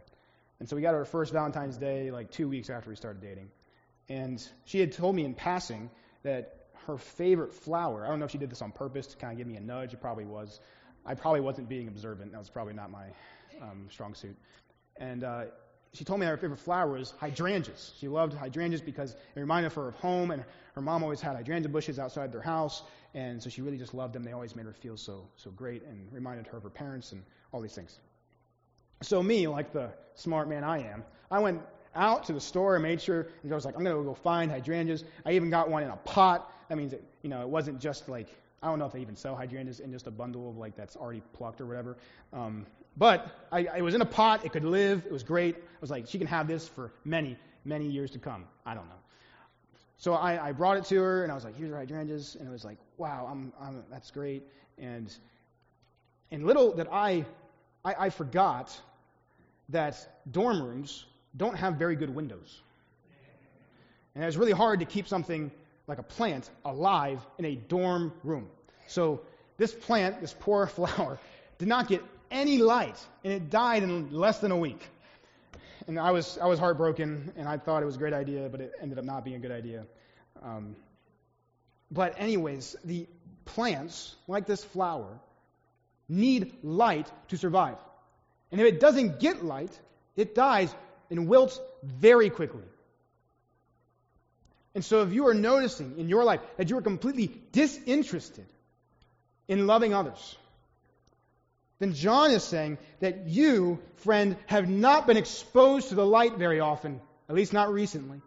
And 0.60 0.68
so 0.68 0.76
we 0.76 0.82
got 0.82 0.94
our 0.94 1.04
first 1.04 1.32
Valentine's 1.32 1.76
Day 1.76 2.10
like 2.10 2.30
two 2.30 2.48
weeks 2.48 2.70
after 2.70 2.90
we 2.90 2.96
started 2.96 3.20
dating. 3.20 3.50
And 4.08 4.46
she 4.64 4.78
had 4.78 4.92
told 4.92 5.16
me 5.16 5.24
in 5.24 5.34
passing 5.34 5.90
that 6.22 6.66
her 6.86 6.98
favorite 6.98 7.52
flower, 7.52 8.04
I 8.04 8.08
don't 8.08 8.20
know 8.20 8.26
if 8.26 8.30
she 8.30 8.38
did 8.38 8.50
this 8.50 8.62
on 8.62 8.70
purpose 8.70 9.08
to 9.08 9.16
kind 9.16 9.32
of 9.32 9.38
give 9.38 9.46
me 9.46 9.56
a 9.56 9.60
nudge, 9.60 9.92
it 9.92 10.00
probably 10.00 10.24
was. 10.24 10.60
I 11.04 11.14
probably 11.14 11.40
wasn't 11.40 11.68
being 11.68 11.88
observant. 11.88 12.32
That 12.32 12.38
was 12.38 12.50
probably 12.50 12.74
not 12.74 12.90
my 12.90 13.06
um, 13.60 13.88
strong 13.90 14.14
suit. 14.14 14.36
And 14.96 15.24
uh, 15.24 15.44
she 15.92 16.04
told 16.04 16.20
me 16.20 16.26
that 16.26 16.30
her 16.30 16.36
favorite 16.36 16.58
flower 16.58 16.92
was 16.92 17.12
hydrangeas. 17.18 17.92
She 17.98 18.08
loved 18.08 18.34
hydrangeas 18.34 18.80
because 18.80 19.12
it 19.12 19.40
reminded 19.40 19.72
her 19.72 19.88
of 19.88 19.94
home, 19.96 20.30
and 20.30 20.44
her 20.74 20.82
mom 20.82 21.02
always 21.02 21.20
had 21.20 21.36
hydrangea 21.36 21.68
bushes 21.68 21.98
outside 21.98 22.32
their 22.32 22.42
house, 22.42 22.82
and 23.14 23.42
so 23.42 23.48
she 23.48 23.62
really 23.62 23.78
just 23.78 23.94
loved 23.94 24.12
them. 24.14 24.22
They 24.22 24.32
always 24.32 24.54
made 24.54 24.66
her 24.66 24.72
feel 24.72 24.96
so 24.96 25.26
so 25.36 25.50
great, 25.50 25.82
and 25.84 26.12
reminded 26.12 26.46
her 26.48 26.58
of 26.58 26.62
her 26.62 26.70
parents 26.70 27.12
and 27.12 27.22
all 27.52 27.60
these 27.60 27.74
things. 27.74 27.98
So 29.02 29.22
me, 29.22 29.46
like 29.46 29.72
the 29.72 29.90
smart 30.14 30.48
man 30.48 30.64
I 30.64 30.78
am, 30.90 31.04
I 31.30 31.38
went 31.38 31.60
out 31.94 32.24
to 32.24 32.32
the 32.32 32.40
store 32.40 32.76
and 32.76 32.82
made 32.82 33.00
sure. 33.00 33.28
And 33.42 33.52
I 33.52 33.54
was 33.54 33.64
like, 33.64 33.74
I'm 33.76 33.84
going 33.84 33.96
to 33.96 34.02
go 34.02 34.14
find 34.14 34.50
hydrangeas. 34.50 35.04
I 35.24 35.32
even 35.32 35.50
got 35.50 35.68
one 35.70 35.82
in 35.82 35.90
a 35.90 35.96
pot. 35.96 36.52
That 36.68 36.76
means 36.76 36.92
it, 36.92 37.02
you 37.22 37.30
know, 37.30 37.40
it 37.42 37.48
wasn't 37.48 37.80
just 37.80 38.08
like 38.08 38.28
I 38.62 38.68
don't 38.68 38.78
know 38.78 38.86
if 38.86 38.92
they 38.92 39.00
even 39.00 39.16
sell 39.16 39.36
hydrangeas 39.36 39.80
in 39.80 39.92
just 39.92 40.06
a 40.06 40.10
bundle 40.10 40.48
of 40.48 40.56
like 40.56 40.76
that's 40.76 40.96
already 40.96 41.22
plucked 41.32 41.60
or 41.60 41.66
whatever. 41.66 41.96
Um, 42.32 42.66
but 42.96 43.46
I, 43.52 43.66
I 43.66 43.80
was 43.80 43.94
in 43.94 44.00
a 44.00 44.06
pot. 44.06 44.44
It 44.44 44.52
could 44.52 44.64
live. 44.64 45.04
It 45.06 45.12
was 45.12 45.22
great. 45.22 45.56
I 45.56 45.78
was 45.80 45.90
like, 45.90 46.08
she 46.08 46.18
can 46.18 46.26
have 46.26 46.48
this 46.48 46.66
for 46.66 46.92
many, 47.04 47.36
many 47.64 47.86
years 47.86 48.10
to 48.12 48.18
come. 48.18 48.44
I 48.64 48.74
don't 48.74 48.86
know. 48.88 48.94
So 49.98 50.14
I, 50.14 50.48
I 50.48 50.52
brought 50.52 50.76
it 50.76 50.84
to 50.86 50.96
her, 50.96 51.22
and 51.22 51.32
I 51.32 51.34
was 51.34 51.44
like, 51.44 51.56
here's 51.56 51.70
her 51.70 51.76
hydrangeas. 51.76 52.36
And 52.38 52.46
it 52.46 52.50
was 52.50 52.64
like, 52.64 52.78
wow, 52.98 53.28
I'm, 53.30 53.52
I'm, 53.60 53.82
that's 53.90 54.10
great. 54.10 54.42
And, 54.78 55.12
and 56.30 56.44
little 56.44 56.74
that 56.74 56.88
I, 56.92 57.24
I, 57.84 57.94
I 58.06 58.10
forgot 58.10 58.78
that 59.70 60.22
dorm 60.30 60.62
rooms 60.62 61.06
don't 61.36 61.56
have 61.56 61.74
very 61.74 61.96
good 61.96 62.14
windows. 62.14 62.60
And 64.14 64.24
it's 64.24 64.36
really 64.36 64.52
hard 64.52 64.80
to 64.80 64.86
keep 64.86 65.06
something 65.06 65.50
like 65.86 65.98
a 65.98 66.02
plant 66.02 66.50
alive 66.64 67.20
in 67.38 67.44
a 67.44 67.54
dorm 67.54 68.12
room. 68.24 68.48
So 68.86 69.20
this 69.56 69.72
plant, 69.72 70.20
this 70.20 70.34
poor 70.38 70.66
flower, 70.66 71.18
did 71.58 71.68
not 71.68 71.88
get 71.88 72.02
any 72.30 72.58
light, 72.58 72.98
and 73.24 73.32
it 73.32 73.50
died 73.50 73.82
in 73.82 74.12
less 74.12 74.38
than 74.38 74.50
a 74.50 74.56
week. 74.56 74.80
And 75.86 75.98
I 75.98 76.10
was, 76.10 76.38
I 76.38 76.46
was 76.46 76.58
heartbroken, 76.58 77.32
and 77.36 77.48
I 77.48 77.58
thought 77.58 77.82
it 77.82 77.86
was 77.86 77.96
a 77.96 77.98
great 77.98 78.12
idea, 78.12 78.48
but 78.48 78.60
it 78.60 78.72
ended 78.80 78.98
up 78.98 79.04
not 79.04 79.24
being 79.24 79.36
a 79.36 79.38
good 79.38 79.52
idea. 79.52 79.86
Um, 80.42 80.76
but, 81.90 82.14
anyways, 82.18 82.76
the 82.84 83.06
plants, 83.44 84.14
like 84.26 84.46
this 84.46 84.64
flower, 84.64 85.20
need 86.08 86.52
light 86.62 87.10
to 87.28 87.36
survive. 87.36 87.76
And 88.50 88.60
if 88.60 88.66
it 88.66 88.80
doesn't 88.80 89.20
get 89.20 89.44
light, 89.44 89.78
it 90.16 90.34
dies 90.34 90.74
and 91.10 91.28
wilts 91.28 91.60
very 91.82 92.30
quickly. 92.30 92.64
And 94.74 94.84
so, 94.84 95.02
if 95.02 95.12
you 95.12 95.28
are 95.28 95.34
noticing 95.34 95.98
in 95.98 96.08
your 96.08 96.24
life 96.24 96.40
that 96.56 96.68
you 96.68 96.76
are 96.76 96.82
completely 96.82 97.28
disinterested 97.52 98.46
in 99.48 99.66
loving 99.66 99.94
others, 99.94 100.36
then 101.78 101.92
John 101.92 102.30
is 102.30 102.42
saying 102.42 102.78
that 103.00 103.26
you, 103.26 103.80
friend, 103.96 104.36
have 104.46 104.68
not 104.68 105.06
been 105.06 105.16
exposed 105.16 105.90
to 105.90 105.94
the 105.94 106.06
light 106.06 106.36
very 106.36 106.60
often, 106.60 107.00
at 107.28 107.34
least 107.34 107.52
not 107.52 107.72
recently. 107.72 108.20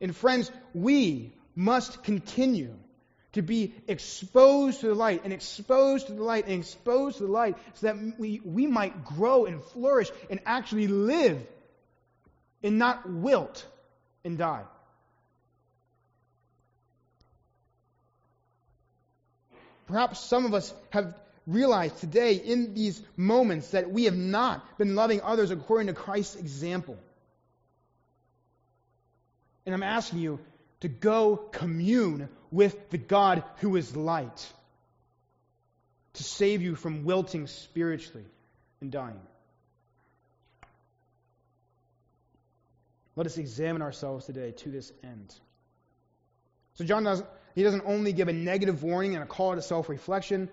And, 0.00 0.14
friends, 0.14 0.50
we 0.74 1.32
must 1.54 2.02
continue 2.04 2.74
to 3.32 3.42
be 3.42 3.74
exposed 3.86 4.80
to 4.80 4.88
the 4.88 4.94
light 4.94 5.22
and 5.24 5.32
exposed 5.32 6.06
to 6.06 6.12
the 6.12 6.22
light 6.22 6.44
and 6.44 6.54
exposed 6.54 7.18
to 7.18 7.24
the 7.24 7.32
light 7.32 7.56
so 7.74 7.86
that 7.86 8.18
we, 8.18 8.40
we 8.44 8.66
might 8.66 9.04
grow 9.04 9.46
and 9.46 9.62
flourish 9.62 10.10
and 10.30 10.40
actually 10.44 10.86
live 10.86 11.44
and 12.62 12.78
not 12.78 13.08
wilt 13.08 13.66
and 14.24 14.38
die. 14.38 14.64
Perhaps 19.86 20.20
some 20.20 20.44
of 20.44 20.52
us 20.52 20.72
have 20.90 21.14
realized 21.48 21.98
today 21.98 22.34
in 22.34 22.74
these 22.74 23.00
moments 23.16 23.70
that 23.70 23.90
we 23.90 24.04
have 24.04 24.16
not 24.16 24.78
been 24.78 24.94
loving 24.94 25.22
others 25.22 25.50
according 25.50 25.86
to 25.88 25.94
Christ's 25.94 26.36
example. 26.36 26.96
And 29.64 29.74
I'm 29.74 29.82
asking 29.82 30.20
you 30.20 30.38
to 30.80 30.88
go 30.88 31.36
commune 31.36 32.28
with 32.50 32.90
the 32.90 32.98
God 32.98 33.42
who 33.56 33.76
is 33.76 33.96
light 33.96 34.52
to 36.14 36.22
save 36.22 36.62
you 36.62 36.74
from 36.74 37.04
wilting 37.04 37.46
spiritually 37.46 38.26
and 38.80 38.92
dying. 38.92 39.20
Let 43.16 43.26
us 43.26 43.38
examine 43.38 43.82
ourselves 43.82 44.26
today 44.26 44.52
to 44.58 44.70
this 44.70 44.92
end. 45.02 45.34
So 46.74 46.84
John 46.84 47.04
doesn't 47.04 47.26
he 47.54 47.64
doesn't 47.64 47.82
only 47.86 48.12
give 48.12 48.28
a 48.28 48.32
negative 48.32 48.84
warning 48.84 49.14
and 49.16 49.24
a 49.24 49.26
call 49.26 49.56
to 49.56 49.62
self-reflection, 49.62 50.48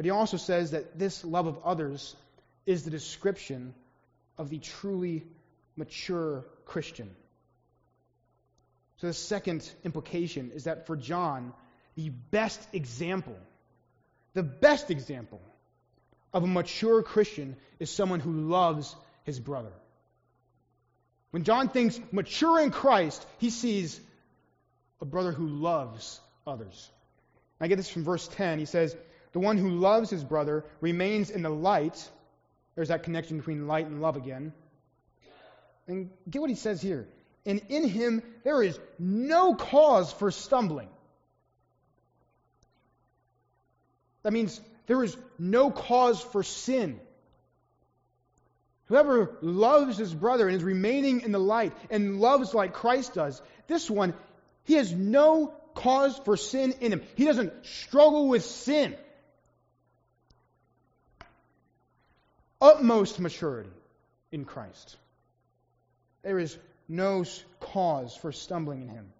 but 0.00 0.06
he 0.06 0.12
also 0.12 0.38
says 0.38 0.70
that 0.70 0.98
this 0.98 1.26
love 1.26 1.46
of 1.46 1.58
others 1.62 2.16
is 2.64 2.84
the 2.84 2.90
description 2.90 3.74
of 4.38 4.48
the 4.48 4.58
truly 4.58 5.26
mature 5.76 6.46
Christian. 6.64 7.10
So 8.96 9.08
the 9.08 9.12
second 9.12 9.70
implication 9.84 10.52
is 10.54 10.64
that 10.64 10.86
for 10.86 10.96
John, 10.96 11.52
the 11.96 12.08
best 12.08 12.66
example, 12.72 13.36
the 14.32 14.42
best 14.42 14.90
example 14.90 15.42
of 16.32 16.44
a 16.44 16.46
mature 16.46 17.02
Christian 17.02 17.54
is 17.78 17.90
someone 17.90 18.20
who 18.20 18.32
loves 18.32 18.96
his 19.24 19.38
brother. 19.38 19.72
When 21.30 21.44
John 21.44 21.68
thinks 21.68 22.00
mature 22.10 22.58
in 22.58 22.70
Christ, 22.70 23.26
he 23.36 23.50
sees 23.50 24.00
a 24.98 25.04
brother 25.04 25.32
who 25.32 25.46
loves 25.46 26.18
others. 26.46 26.90
I 27.60 27.68
get 27.68 27.76
this 27.76 27.90
from 27.90 28.04
verse 28.04 28.26
10. 28.28 28.60
He 28.60 28.64
says, 28.64 28.96
The 29.32 29.40
one 29.40 29.56
who 29.56 29.70
loves 29.70 30.10
his 30.10 30.24
brother 30.24 30.64
remains 30.80 31.30
in 31.30 31.42
the 31.42 31.50
light. 31.50 32.08
There's 32.74 32.88
that 32.88 33.04
connection 33.04 33.38
between 33.38 33.66
light 33.66 33.86
and 33.86 34.02
love 34.02 34.16
again. 34.16 34.52
And 35.86 36.10
get 36.28 36.40
what 36.40 36.50
he 36.50 36.56
says 36.56 36.80
here. 36.80 37.08
And 37.46 37.62
in 37.68 37.88
him 37.88 38.22
there 38.44 38.62
is 38.62 38.78
no 38.98 39.54
cause 39.54 40.12
for 40.12 40.30
stumbling. 40.30 40.88
That 44.22 44.32
means 44.32 44.60
there 44.86 45.02
is 45.02 45.16
no 45.38 45.70
cause 45.70 46.20
for 46.20 46.42
sin. 46.42 47.00
Whoever 48.86 49.38
loves 49.40 49.96
his 49.96 50.12
brother 50.12 50.48
and 50.48 50.56
is 50.56 50.64
remaining 50.64 51.20
in 51.20 51.30
the 51.30 51.38
light 51.38 51.72
and 51.90 52.20
loves 52.20 52.52
like 52.52 52.72
Christ 52.72 53.14
does, 53.14 53.40
this 53.68 53.88
one, 53.88 54.14
he 54.64 54.74
has 54.74 54.92
no 54.92 55.54
cause 55.74 56.18
for 56.24 56.36
sin 56.36 56.74
in 56.80 56.92
him. 56.92 57.02
He 57.14 57.24
doesn't 57.24 57.52
struggle 57.64 58.28
with 58.28 58.44
sin. 58.44 58.96
Utmost 62.60 63.18
maturity 63.20 63.70
in 64.32 64.44
Christ. 64.44 64.96
There 66.22 66.38
is 66.38 66.56
no 66.88 67.24
cause 67.60 68.14
for 68.16 68.32
stumbling 68.32 68.82
in 68.82 68.88
him. 68.88 69.12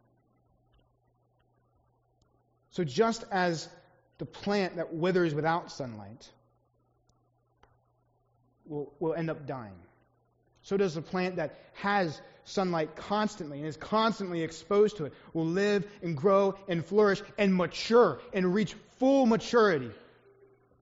So, 2.70 2.84
just 2.84 3.24
as 3.32 3.68
the 4.18 4.26
plant 4.26 4.76
that 4.76 4.92
withers 4.92 5.34
without 5.34 5.72
sunlight 5.72 6.28
will, 8.66 8.92
will 9.00 9.14
end 9.14 9.30
up 9.30 9.46
dying. 9.46 9.74
So 10.62 10.76
does 10.76 10.94
the 10.94 11.02
plant 11.02 11.36
that 11.36 11.58
has 11.74 12.20
sunlight 12.44 12.96
constantly 12.96 13.58
and 13.58 13.66
is 13.66 13.76
constantly 13.76 14.42
exposed 14.42 14.96
to 14.98 15.06
it 15.06 15.14
will 15.32 15.46
live 15.46 15.86
and 16.02 16.16
grow 16.16 16.56
and 16.68 16.84
flourish 16.84 17.22
and 17.38 17.54
mature 17.54 18.20
and 18.32 18.54
reach 18.54 18.74
full 18.98 19.26
maturity 19.26 19.90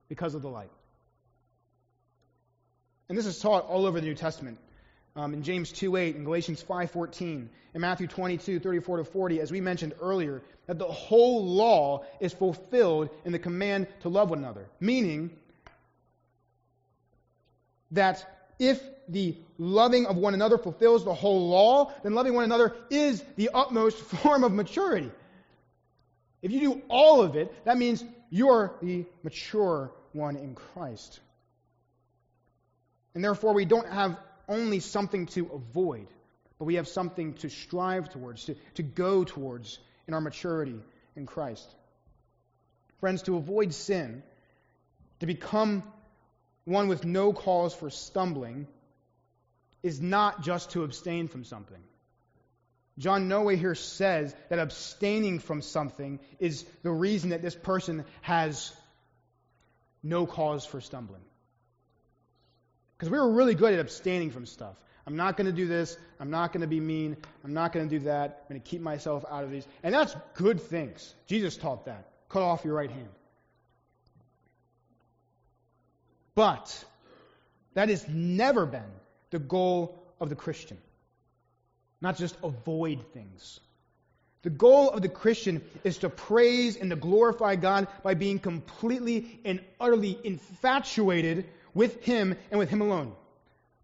because 0.09 0.35
of 0.35 0.43
the 0.43 0.49
light. 0.49 0.71
And 3.09 3.17
this 3.17 3.27
is 3.27 3.39
taught 3.39 3.67
all 3.67 3.87
over 3.87 4.01
the 4.01 4.07
New 4.07 4.15
Testament. 4.15 4.59
Um, 5.17 5.33
in 5.33 5.43
James 5.43 5.73
2.8, 5.73 6.15
in 6.15 6.25
Galatians 6.25 6.63
5.14, 6.63 7.49
in 7.75 7.81
Matthew 7.81 8.07
22, 8.07 8.61
34 8.61 8.99
to 8.99 9.05
40, 9.05 9.41
as 9.41 9.51
we 9.51 9.61
mentioned 9.61 9.95
earlier, 10.01 10.43
that 10.67 10.79
the 10.79 10.85
whole 10.85 11.45
law 11.45 12.05
is 12.21 12.33
fulfilled 12.33 13.09
in 13.25 13.33
the 13.33 13.39
command 13.39 13.89
to 14.01 14.11
love 14.11 14.31
one 14.31 14.39
another. 14.39 14.67
Meaning 14.79 15.31
that 17.93 18.25
if 18.59 18.81
the 19.09 19.37
loving 19.57 20.07
of 20.07 20.17
one 20.17 20.35
another 20.35 20.59
fulfills 20.59 21.05
the 21.05 21.15
whole 21.15 21.49
law, 21.49 21.93
then 22.03 22.15
loving 22.15 22.35
one 22.35 22.45
another 22.45 22.77
is 22.91 23.25
the 23.37 23.51
utmost 23.55 23.97
form 24.23 24.45
of 24.45 24.53
maturity. 24.53 25.11
If 26.43 26.53
you 26.53 26.61
do 26.61 26.83
all 26.89 27.23
of 27.23 27.35
it, 27.35 27.53
that 27.65 27.79
means 27.79 28.05
you're 28.31 28.73
the 28.83 29.07
mature 29.23 29.91
one 30.13 30.37
in 30.37 30.55
Christ. 30.55 31.21
And 33.19 33.25
therefore, 33.25 33.53
we 33.53 33.65
don't 33.65 33.89
have 33.89 34.17
only 34.49 34.79
something 34.79 35.27
to 35.27 35.51
avoid, 35.53 36.07
but 36.57 36.67
we 36.67 36.77
have 36.77 36.87
something 36.87 37.35
to 37.39 37.51
strive 37.51 38.11
towards, 38.11 38.45
to, 38.45 38.55
to 38.75 38.85
go 38.85 39.25
towards 39.25 39.81
in 40.07 40.15
our 40.15 40.21
maturity 40.21 40.77
in 41.17 41.27
Christ. 41.27 41.69
Friends, 43.01 43.23
to 43.23 43.37
avoid 43.37 43.75
sin, 43.75 44.23
to 45.19 45.27
become 45.27 45.83
one 46.65 46.87
with 46.87 47.05
no 47.05 47.33
cause 47.33 47.75
for 47.75 47.91
stumbling 47.91 48.69
is 49.83 50.01
not 50.01 50.43
just 50.43 50.71
to 50.71 50.85
abstain 50.85 51.27
from 51.27 51.43
something. 51.43 51.83
John 52.99 53.27
Noe 53.27 53.49
here 53.49 53.75
says 53.75 54.33
that 54.49 54.61
abstaining 54.61 55.41
from 55.41 55.63
something 55.63 56.21
is 56.39 56.65
the 56.85 56.93
reason 56.93 57.31
that 57.31 57.43
this 57.43 57.57
person 57.57 58.05
has 58.21 58.73
no 60.05 60.25
cause 60.25 60.65
for 60.65 60.81
stumbling. 60.81 61.23
Because 62.99 63.11
we 63.11 63.19
were 63.19 63.31
really 63.31 63.55
good 63.55 63.73
at 63.73 63.79
abstaining 63.79 64.31
from 64.33 64.45
stuff. 64.45 64.75
I'm 65.07 65.17
not 65.17 65.37
going 65.37 65.47
to 65.47 65.53
do 65.53 65.67
this. 65.67 65.97
I'm 66.21 66.31
not 66.31 66.53
going 66.53 66.61
to 66.63 66.67
be 66.67 66.81
mean. 66.81 67.17
I'm 67.45 67.55
not 67.55 67.73
going 67.73 67.89
to 67.89 67.99
do 67.99 68.05
that. 68.05 68.43
I'm 68.43 68.55
going 68.55 68.61
to 68.61 68.69
keep 68.69 68.83
myself 68.83 69.25
out 69.31 69.45
of 69.45 69.51
these. 69.51 69.67
And 69.83 69.95
that's 69.95 70.15
good 70.35 70.61
things. 70.61 71.15
Jesus 71.27 71.57
taught 71.57 71.87
that. 71.87 72.09
Cut 72.29 72.43
off 72.43 72.65
your 72.65 72.75
right 72.75 72.91
hand. 72.91 73.09
But 76.35 76.85
that 77.75 77.89
has 77.89 78.07
never 78.09 78.67
been 78.67 78.91
the 79.31 79.39
goal 79.39 80.03
of 80.21 80.29
the 80.29 80.37
Christian. 80.37 80.79
Not 82.01 82.19
just 82.19 82.37
avoid 82.43 83.05
things. 83.15 83.61
The 84.43 84.51
goal 84.51 84.91
of 84.91 85.03
the 85.03 85.09
Christian 85.09 85.63
is 85.85 85.99
to 85.99 86.11
praise 86.11 86.77
and 86.77 86.91
to 86.91 86.97
glorify 86.97 87.57
God 87.57 87.89
by 88.03 88.15
being 88.15 88.39
completely 88.39 89.41
and 89.45 89.61
utterly 89.81 90.19
infatuated 90.23 91.47
with 91.75 92.03
Him 92.05 92.37
and 92.51 92.59
with 92.59 92.71
Him 92.71 92.81
alone. 92.81 93.13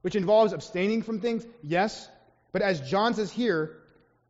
Which 0.02 0.16
involves 0.16 0.52
abstaining 0.52 1.02
from 1.02 1.20
things, 1.20 1.46
yes, 1.62 2.08
but 2.52 2.62
as 2.62 2.80
John 2.80 3.14
says 3.14 3.32
here, 3.32 3.76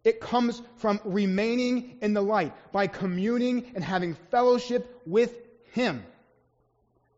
it 0.05 0.21
comes 0.21 0.63
from 0.77 1.01
remaining 1.05 1.99
in 2.03 2.13
the 2.13 2.23
light, 2.23 2.53
by 2.73 2.87
communing 2.87 3.73
and 3.75 3.83
having 3.83 4.15
fellowship 4.31 5.03
with 5.07 5.35
Him. 5.73 6.05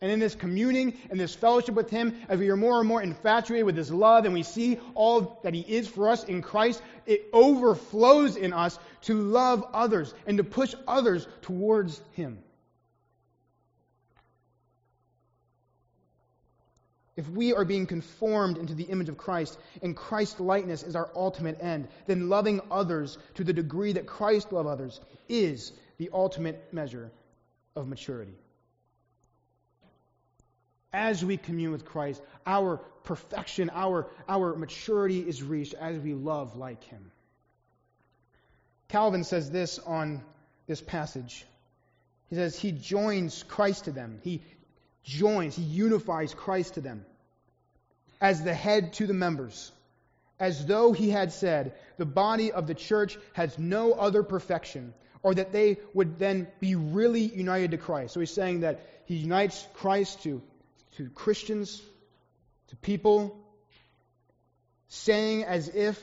And 0.00 0.12
in 0.12 0.20
this 0.20 0.34
communing 0.34 0.98
and 1.10 1.18
this 1.18 1.34
fellowship 1.34 1.74
with 1.74 1.90
Him, 1.90 2.14
as 2.28 2.38
we 2.38 2.50
are 2.50 2.56
more 2.56 2.78
and 2.78 2.88
more 2.88 3.02
infatuated 3.02 3.66
with 3.66 3.76
His 3.76 3.90
love 3.90 4.24
and 4.24 4.34
we 4.34 4.42
see 4.42 4.78
all 4.94 5.40
that 5.42 5.54
He 5.54 5.60
is 5.60 5.88
for 5.88 6.08
us 6.08 6.22
in 6.24 6.42
Christ, 6.42 6.82
it 7.06 7.28
overflows 7.32 8.36
in 8.36 8.52
us 8.52 8.78
to 9.02 9.14
love 9.14 9.64
others 9.72 10.14
and 10.26 10.38
to 10.38 10.44
push 10.44 10.74
others 10.86 11.26
towards 11.42 12.00
Him. 12.12 12.38
If 17.16 17.28
we 17.30 17.54
are 17.54 17.64
being 17.64 17.86
conformed 17.86 18.58
into 18.58 18.74
the 18.74 18.84
image 18.84 19.08
of 19.08 19.16
Christ 19.16 19.58
and 19.82 19.96
Christ's 19.96 20.38
likeness 20.38 20.82
is 20.82 20.94
our 20.94 21.10
ultimate 21.14 21.62
end, 21.62 21.88
then 22.06 22.28
loving 22.28 22.60
others 22.70 23.16
to 23.34 23.44
the 23.44 23.54
degree 23.54 23.94
that 23.94 24.06
Christ 24.06 24.52
loved 24.52 24.68
others 24.68 25.00
is 25.28 25.72
the 25.96 26.10
ultimate 26.12 26.72
measure 26.72 27.10
of 27.74 27.88
maturity. 27.88 28.34
as 30.96 31.22
we 31.22 31.36
commune 31.36 31.72
with 31.72 31.84
Christ, 31.84 32.22
our 32.46 32.78
perfection, 33.04 33.70
our, 33.74 34.08
our 34.28 34.56
maturity 34.56 35.20
is 35.20 35.42
reached 35.42 35.74
as 35.74 35.98
we 35.98 36.14
love 36.14 36.56
like 36.56 36.82
him. 36.84 37.10
Calvin 38.88 39.22
says 39.22 39.50
this 39.50 39.78
on 39.78 40.22
this 40.66 40.80
passage. 40.80 41.44
He 42.30 42.36
says, 42.36 42.58
He 42.58 42.72
joins 42.72 43.42
Christ 43.42 43.84
to 43.84 43.92
them. 43.92 44.20
He 44.22 44.42
joins, 45.06 45.56
He 45.56 45.62
unifies 45.62 46.34
Christ 46.34 46.74
to 46.74 46.80
them 46.82 47.06
as 48.20 48.42
the 48.42 48.54
head 48.54 48.94
to 48.94 49.06
the 49.06 49.14
members, 49.14 49.72
as 50.38 50.66
though 50.66 50.92
He 50.92 51.08
had 51.08 51.32
said, 51.32 51.74
The 51.96 52.04
body 52.04 52.52
of 52.52 52.66
the 52.66 52.74
church 52.74 53.16
has 53.32 53.58
no 53.58 53.92
other 53.92 54.22
perfection, 54.22 54.92
or 55.22 55.34
that 55.34 55.52
they 55.52 55.78
would 55.94 56.18
then 56.18 56.48
be 56.60 56.74
really 56.74 57.22
united 57.22 57.70
to 57.70 57.78
Christ. 57.78 58.12
So 58.14 58.20
He's 58.20 58.34
saying 58.34 58.60
that 58.60 58.84
He 59.06 59.16
unites 59.16 59.66
Christ 59.74 60.22
to, 60.24 60.42
to 60.96 61.08
Christians, 61.10 61.80
to 62.68 62.76
people, 62.76 63.38
saying 64.88 65.44
as 65.44 65.68
if 65.68 66.02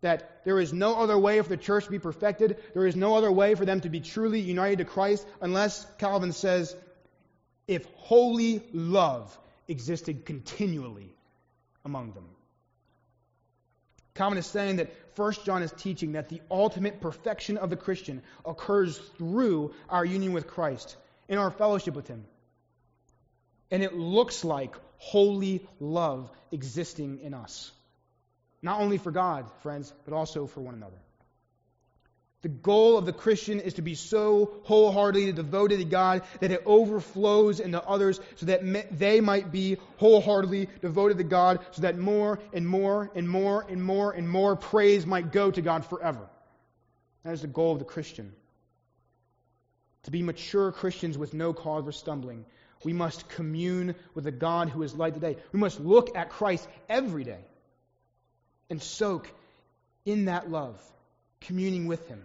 that 0.00 0.44
there 0.44 0.60
is 0.60 0.72
no 0.72 0.94
other 0.94 1.18
way 1.18 1.40
for 1.40 1.48
the 1.48 1.56
church 1.56 1.86
to 1.86 1.90
be 1.90 1.98
perfected. 1.98 2.58
There 2.72 2.86
is 2.86 2.94
no 2.94 3.16
other 3.16 3.32
way 3.32 3.54
for 3.54 3.64
them 3.64 3.80
to 3.80 3.88
be 3.88 4.00
truly 4.00 4.40
united 4.40 4.78
to 4.78 4.84
Christ 4.84 5.26
unless, 5.40 5.84
Calvin 5.98 6.32
says, 6.32 6.76
if 7.68 7.86
holy 7.96 8.62
love 8.72 9.38
existed 9.68 10.24
continually 10.24 11.14
among 11.84 12.12
them. 12.12 12.24
Calvin 14.14 14.38
is 14.38 14.46
saying 14.46 14.76
that 14.76 14.90
1 15.14 15.32
John 15.44 15.62
is 15.62 15.70
teaching 15.70 16.12
that 16.12 16.28
the 16.28 16.40
ultimate 16.50 17.00
perfection 17.00 17.56
of 17.56 17.70
the 17.70 17.76
Christian 17.76 18.22
occurs 18.44 18.98
through 19.16 19.74
our 19.88 20.04
union 20.04 20.32
with 20.32 20.48
Christ, 20.48 20.96
in 21.28 21.38
our 21.38 21.52
fellowship 21.52 21.94
with 21.94 22.08
Him. 22.08 22.24
And 23.70 23.84
it 23.84 23.94
looks 23.94 24.44
like 24.44 24.74
holy 24.96 25.64
love 25.78 26.30
existing 26.50 27.20
in 27.20 27.34
us. 27.34 27.70
Not 28.60 28.80
only 28.80 28.98
for 28.98 29.12
God, 29.12 29.46
friends, 29.62 29.92
but 30.04 30.14
also 30.14 30.46
for 30.46 30.60
one 30.62 30.74
another. 30.74 30.98
The 32.42 32.48
goal 32.48 32.96
of 32.96 33.04
the 33.04 33.12
Christian 33.12 33.58
is 33.58 33.74
to 33.74 33.82
be 33.82 33.96
so 33.96 34.60
wholeheartedly 34.62 35.32
devoted 35.32 35.78
to 35.78 35.84
God 35.84 36.22
that 36.40 36.52
it 36.52 36.62
overflows 36.66 37.58
into 37.58 37.82
others 37.82 38.20
so 38.36 38.46
that 38.46 38.96
they 38.96 39.20
might 39.20 39.50
be 39.50 39.78
wholeheartedly 39.96 40.68
devoted 40.80 41.18
to 41.18 41.24
God 41.24 41.58
so 41.72 41.82
that 41.82 41.98
more 41.98 42.38
and 42.52 42.66
more 42.66 43.10
and 43.16 43.28
more 43.28 43.66
and 43.68 43.82
more 43.82 44.12
and 44.12 44.28
more 44.28 44.54
praise 44.54 45.04
might 45.04 45.32
go 45.32 45.50
to 45.50 45.60
God 45.60 45.84
forever. 45.84 46.28
That 47.24 47.32
is 47.32 47.42
the 47.42 47.48
goal 47.48 47.72
of 47.72 47.80
the 47.80 47.84
Christian. 47.84 48.32
To 50.04 50.12
be 50.12 50.22
mature 50.22 50.70
Christians 50.70 51.18
with 51.18 51.34
no 51.34 51.52
cause 51.52 51.84
for 51.84 51.92
stumbling, 51.92 52.44
we 52.84 52.92
must 52.92 53.28
commune 53.28 53.96
with 54.14 54.22
the 54.22 54.30
God 54.30 54.68
who 54.68 54.84
is 54.84 54.94
light 54.94 55.14
today. 55.14 55.36
We 55.52 55.58
must 55.58 55.80
look 55.80 56.16
at 56.16 56.30
Christ 56.30 56.68
every 56.88 57.24
day 57.24 57.44
and 58.70 58.80
soak 58.80 59.28
in 60.04 60.26
that 60.26 60.50
love, 60.50 60.80
communing 61.40 61.86
with 61.86 62.06
Him. 62.08 62.22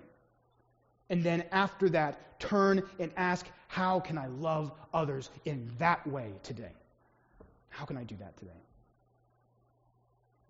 And 1.09 1.23
then 1.23 1.45
after 1.51 1.89
that, 1.89 2.39
turn 2.39 2.83
and 2.99 3.11
ask, 3.17 3.45
How 3.67 3.99
can 3.99 4.17
I 4.17 4.27
love 4.27 4.71
others 4.93 5.29
in 5.45 5.71
that 5.79 6.05
way 6.07 6.31
today? 6.43 6.71
How 7.69 7.85
can 7.85 7.97
I 7.97 8.03
do 8.03 8.15
that 8.17 8.37
today? 8.37 8.51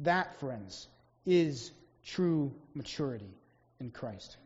That, 0.01 0.35
friends, 0.39 0.87
is 1.25 1.71
true 2.03 2.53
maturity 2.73 3.33
in 3.79 3.91
Christ. 3.91 4.37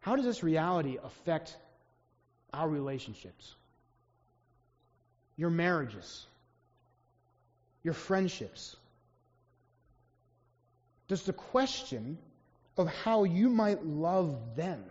How 0.00 0.16
does 0.16 0.24
this 0.24 0.42
reality 0.42 0.96
affect 1.02 1.56
our 2.52 2.68
relationships? 2.68 3.54
Your 5.36 5.50
marriages, 5.50 6.26
your 7.82 7.94
friendships? 7.94 8.76
Does 11.08 11.22
the 11.22 11.32
question 11.32 12.18
of 12.76 12.88
how 12.88 13.24
you 13.24 13.48
might 13.48 13.84
love 13.84 14.36
them 14.56 14.84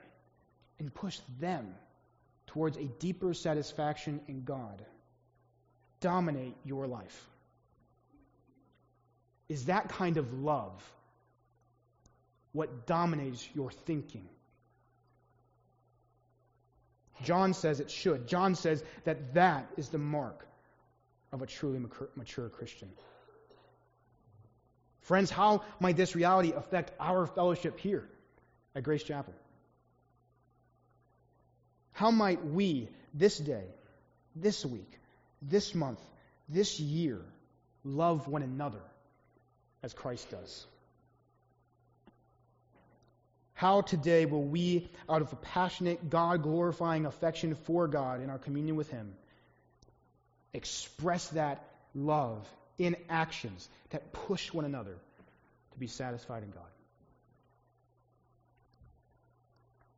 and 0.79 0.93
push 0.93 1.19
them 1.39 1.75
towards 2.47 2.77
a 2.77 2.85
deeper 2.85 3.33
satisfaction 3.33 4.19
in 4.27 4.43
God 4.43 4.83
dominate 5.99 6.55
your 6.65 6.87
life? 6.87 7.27
Is 9.47 9.65
that 9.65 9.89
kind 9.89 10.17
of 10.17 10.33
love 10.33 10.83
what 12.51 12.85
dominates 12.85 13.47
your 13.53 13.71
thinking? 13.71 14.27
John 17.23 17.53
says 17.53 17.79
it 17.79 17.89
should. 17.89 18.27
John 18.27 18.55
says 18.55 18.83
that 19.05 19.33
that 19.35 19.67
is 19.77 19.89
the 19.89 19.97
mark 19.97 20.47
of 21.31 21.41
a 21.41 21.45
truly 21.45 21.79
mature 22.15 22.49
Christian. 22.49 22.89
Friends, 25.07 25.31
how 25.31 25.61
might 25.79 25.95
this 25.95 26.17
reality 26.17 26.51
affect 26.51 26.91
our 26.99 27.25
fellowship 27.25 27.79
here 27.79 28.05
at 28.75 28.83
Grace 28.83 29.03
Chapel? 29.03 29.33
How 31.93 32.11
might 32.11 32.43
we, 32.43 32.89
this 33.13 33.37
day, 33.37 33.63
this 34.35 34.65
week, 34.65 34.99
this 35.41 35.73
month, 35.73 36.01
this 36.49 36.81
year, 36.81 37.21
love 37.85 38.27
one 38.27 38.43
another 38.43 38.81
as 39.81 39.93
Christ 39.93 40.29
does? 40.29 40.67
How 43.53 43.79
today 43.79 44.25
will 44.25 44.43
we, 44.43 44.89
out 45.09 45.21
of 45.21 45.31
a 45.31 45.37
passionate, 45.37 46.09
God 46.09 46.43
glorifying 46.43 47.05
affection 47.05 47.55
for 47.55 47.87
God 47.87 48.21
in 48.21 48.29
our 48.29 48.39
communion 48.39 48.75
with 48.75 48.91
Him, 48.91 49.13
express 50.53 51.29
that 51.29 51.63
love 51.95 52.45
in 52.77 52.95
actions 53.09 53.67
that 53.89 54.13
push 54.13 54.53
one 54.53 54.65
another 54.65 54.95
to 55.73 55.79
be 55.79 55.87
satisfied 55.87 56.43
in 56.43 56.51
God. 56.51 56.63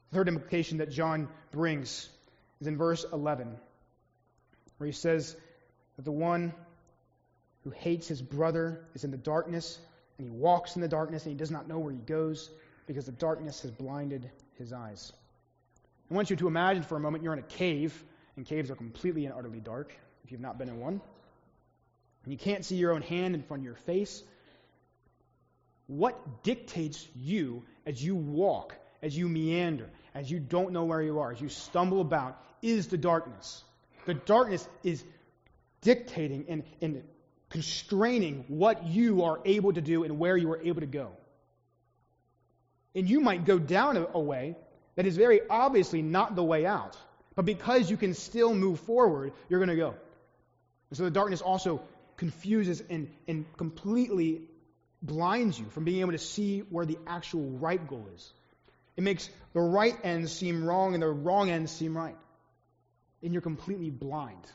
The 0.09 0.17
third 0.17 0.27
implication 0.27 0.79
that 0.79 0.89
John 0.89 1.27
brings 1.51 2.09
is 2.61 2.67
in 2.67 2.77
verse 2.77 3.05
11, 3.11 3.55
where 4.77 4.87
he 4.87 4.93
says 4.93 5.35
that 5.95 6.05
the 6.05 6.11
one 6.11 6.53
who 7.63 7.69
hates 7.69 8.07
his 8.07 8.21
brother 8.21 8.81
is 8.95 9.03
in 9.03 9.11
the 9.11 9.17
darkness, 9.17 9.77
and 10.17 10.27
he 10.27 10.31
walks 10.31 10.75
in 10.75 10.81
the 10.81 10.87
darkness, 10.87 11.23
and 11.23 11.33
he 11.33 11.37
does 11.37 11.51
not 11.51 11.67
know 11.67 11.79
where 11.79 11.91
he 11.91 11.99
goes 11.99 12.49
because 12.87 13.05
the 13.05 13.11
darkness 13.11 13.61
has 13.61 13.71
blinded 13.71 14.29
his 14.57 14.73
eyes. 14.73 15.13
I 16.09 16.15
want 16.15 16.29
you 16.31 16.35
to 16.37 16.47
imagine 16.47 16.83
for 16.83 16.95
a 16.95 16.99
moment 16.99 17.23
you're 17.23 17.33
in 17.33 17.39
a 17.39 17.43
cave, 17.43 18.03
and 18.35 18.45
caves 18.45 18.71
are 18.71 18.75
completely 18.75 19.25
and 19.25 19.33
utterly 19.37 19.59
dark 19.59 19.93
if 20.23 20.31
you've 20.31 20.41
not 20.41 20.57
been 20.57 20.69
in 20.69 20.79
one. 20.79 21.01
And 22.23 22.33
you 22.33 22.37
can't 22.37 22.65
see 22.65 22.75
your 22.75 22.93
own 22.93 23.01
hand 23.01 23.35
in 23.35 23.43
front 23.43 23.61
of 23.61 23.65
your 23.65 23.75
face. 23.75 24.23
What 25.87 26.43
dictates 26.43 27.07
you 27.15 27.63
as 27.85 28.03
you 28.03 28.15
walk, 28.15 28.75
as 29.01 29.17
you 29.17 29.27
meander, 29.27 29.89
as 30.13 30.29
you 30.29 30.39
don't 30.39 30.71
know 30.71 30.85
where 30.85 31.01
you 31.01 31.19
are, 31.19 31.31
as 31.31 31.41
you 31.41 31.49
stumble 31.49 32.01
about, 32.01 32.41
is 32.61 32.87
the 32.87 32.97
darkness. 32.97 33.63
The 34.05 34.13
darkness 34.13 34.67
is 34.83 35.03
dictating 35.81 36.45
and, 36.49 36.63
and 36.81 37.03
constraining 37.49 38.45
what 38.47 38.85
you 38.85 39.23
are 39.23 39.39
able 39.45 39.73
to 39.73 39.81
do 39.81 40.03
and 40.03 40.19
where 40.19 40.37
you 40.37 40.51
are 40.51 40.61
able 40.61 40.81
to 40.81 40.87
go. 40.87 41.11
And 42.95 43.09
you 43.09 43.21
might 43.21 43.45
go 43.45 43.57
down 43.57 43.97
a, 43.97 44.07
a 44.13 44.19
way 44.19 44.55
that 44.95 45.05
is 45.05 45.15
very 45.15 45.41
obviously 45.49 46.01
not 46.01 46.35
the 46.35 46.43
way 46.43 46.65
out. 46.65 46.97
But 47.35 47.45
because 47.45 47.89
you 47.89 47.97
can 47.97 48.13
still 48.13 48.53
move 48.53 48.81
forward, 48.81 49.31
you're 49.47 49.59
going 49.59 49.69
to 49.69 49.75
go. 49.75 49.95
And 50.89 50.97
so 50.97 51.03
the 51.03 51.11
darkness 51.11 51.41
also 51.41 51.81
confuses 52.19 52.83
and, 52.89 53.09
and 53.29 53.45
completely 53.55 54.41
blinds 55.01 55.57
you 55.57 55.65
from 55.69 55.85
being 55.85 56.01
able 56.01 56.11
to 56.11 56.17
see 56.17 56.59
where 56.59 56.85
the 56.85 56.97
actual 57.07 57.49
right 57.51 57.87
goal 57.87 58.05
is. 58.13 58.33
It 58.97 59.03
makes 59.03 59.29
the 59.53 59.61
right 59.61 59.95
end 60.03 60.29
seem 60.29 60.65
wrong 60.65 60.93
and 60.93 61.01
the 61.01 61.07
wrong 61.07 61.49
end 61.49 61.69
seem 61.69 61.95
right. 61.95 62.17
And 63.23 63.31
you're 63.31 63.41
completely 63.41 63.89
blind. 63.89 64.45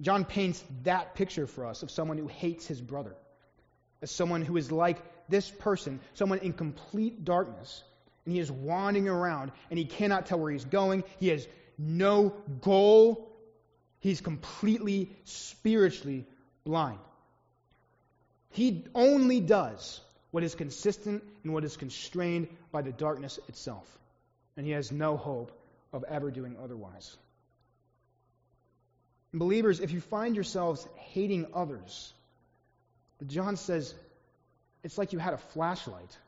John 0.00 0.24
paints 0.24 0.62
that 0.82 1.14
picture 1.14 1.46
for 1.46 1.64
us 1.64 1.84
of 1.84 1.90
someone 1.92 2.18
who 2.18 2.26
hates 2.26 2.66
his 2.66 2.80
brother, 2.80 3.14
as 4.02 4.10
someone 4.10 4.42
who 4.42 4.56
is 4.56 4.72
like 4.72 4.98
this 5.28 5.48
person, 5.48 6.00
someone 6.14 6.40
in 6.40 6.52
complete 6.52 7.24
darkness, 7.24 7.84
and 8.24 8.34
he 8.34 8.40
is 8.40 8.50
wandering 8.50 9.08
around 9.08 9.52
and 9.70 9.78
he 9.78 9.84
cannot 9.84 10.26
tell 10.26 10.40
where 10.40 10.50
he's 10.50 10.64
going. 10.64 11.04
He 11.20 11.28
has 11.28 11.46
no 11.78 12.34
goal. 12.60 13.31
He's 14.02 14.20
completely 14.20 15.10
spiritually 15.24 16.26
blind. 16.64 16.98
He 18.50 18.84
only 18.96 19.38
does 19.38 20.00
what 20.32 20.42
is 20.42 20.56
consistent 20.56 21.22
and 21.44 21.52
what 21.54 21.64
is 21.64 21.76
constrained 21.76 22.48
by 22.72 22.82
the 22.82 22.90
darkness 22.90 23.38
itself. 23.48 23.86
And 24.56 24.66
he 24.66 24.72
has 24.72 24.90
no 24.90 25.16
hope 25.16 25.52
of 25.92 26.04
ever 26.08 26.32
doing 26.32 26.56
otherwise. 26.60 27.16
Believers, 29.32 29.78
if 29.78 29.92
you 29.92 30.00
find 30.00 30.34
yourselves 30.34 30.86
hating 30.96 31.46
others, 31.54 32.12
John 33.28 33.56
says 33.56 33.94
it's 34.82 34.98
like 34.98 35.12
you 35.12 35.20
had 35.20 35.32
a 35.32 35.38
flashlight 35.38 36.18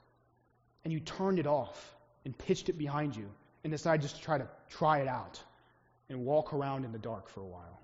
and 0.84 0.92
you 0.92 1.00
turned 1.00 1.40
it 1.40 1.48
off 1.48 1.92
and 2.24 2.38
pitched 2.38 2.68
it 2.68 2.78
behind 2.78 3.16
you 3.16 3.28
and 3.64 3.72
decided 3.72 4.02
just 4.02 4.16
to 4.18 4.22
try 4.22 4.38
to 4.38 4.46
try 4.70 4.98
it 5.00 5.08
out 5.08 5.42
and 6.08 6.24
walk 6.24 6.52
around 6.52 6.84
in 6.84 6.92
the 6.92 6.98
dark 6.98 7.28
for 7.28 7.40
a 7.40 7.46
while. 7.46 7.80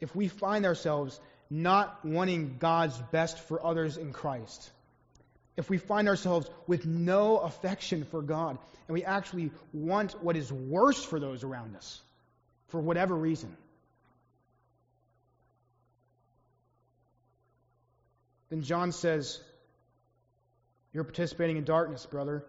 If 0.00 0.14
we 0.16 0.28
find 0.28 0.66
ourselves 0.66 1.18
not 1.48 2.04
wanting 2.04 2.56
God's 2.58 2.98
best 3.12 3.38
for 3.38 3.64
others 3.64 3.96
in 3.96 4.12
Christ, 4.12 4.70
if 5.56 5.68
we 5.70 5.78
find 5.78 6.08
ourselves 6.08 6.48
with 6.66 6.86
no 6.86 7.38
affection 7.38 8.04
for 8.04 8.22
God, 8.22 8.58
and 8.88 8.94
we 8.94 9.04
actually 9.04 9.50
want 9.72 10.12
what 10.22 10.36
is 10.36 10.52
worse 10.52 11.02
for 11.02 11.20
those 11.20 11.44
around 11.44 11.76
us, 11.76 12.00
for 12.68 12.80
whatever 12.80 13.14
reason, 13.14 13.56
then 18.50 18.62
John 18.62 18.92
says, 18.92 19.40
You're 20.92 21.04
participating 21.04 21.58
in 21.58 21.64
darkness, 21.64 22.06
brother. 22.06 22.44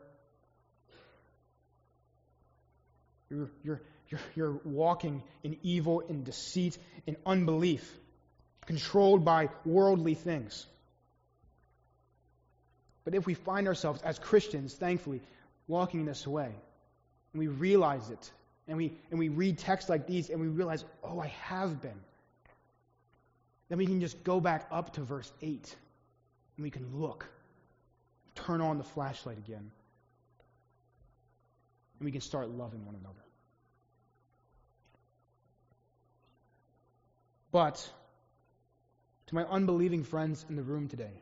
You're, 3.34 3.50
you're, 3.64 3.82
you're, 4.10 4.20
you're 4.36 4.62
walking 4.64 5.24
in 5.44 5.58
evil, 5.64 6.02
in 6.02 6.24
deceit, 6.24 6.78
in 7.08 7.18
unbelief, 7.26 7.90
controlled 8.66 9.26
by 9.26 9.50
worldly 9.66 10.14
things. 10.14 10.66
But 13.04 13.16
if 13.16 13.26
we 13.26 13.34
find 13.34 13.68
ourselves 13.68 14.02
as 14.02 14.20
Christians, 14.20 14.74
thankfully, 14.74 15.22
walking 15.68 16.02
in 16.02 16.06
this 16.06 16.26
way, 16.26 16.46
and 17.34 17.40
we 17.40 17.48
realize 17.48 18.10
it, 18.10 18.32
and 18.68 18.78
we, 18.78 18.94
and 19.10 19.20
we 19.20 19.30
read 19.30 19.58
texts 19.58 19.90
like 19.90 20.08
these, 20.08 20.30
and 20.30 20.40
we 20.40 20.48
realize, 20.48 20.86
oh, 21.04 21.20
I 21.20 21.28
have 21.44 21.82
been, 21.82 22.00
then 23.70 23.78
we 23.78 23.88
can 23.88 24.00
just 24.00 24.24
go 24.24 24.40
back 24.40 24.68
up 24.72 24.94
to 24.94 25.02
verse 25.02 25.32
8, 25.42 25.76
and 26.58 26.64
we 26.64 26.70
can 26.70 27.02
look, 27.02 27.26
turn 28.36 28.62
on 28.62 28.78
the 28.78 28.84
flashlight 28.84 29.38
again, 29.38 29.72
and 32.00 32.06
we 32.06 32.12
can 32.12 32.22
start 32.22 32.50
loving 32.50 32.86
one 32.86 32.96
another. 32.96 33.23
But, 37.54 37.88
to 39.28 39.36
my 39.36 39.44
unbelieving 39.44 40.04
friends 40.04 40.44
in 40.50 40.56
the 40.56 40.64
room 40.64 40.88
today, 40.88 41.22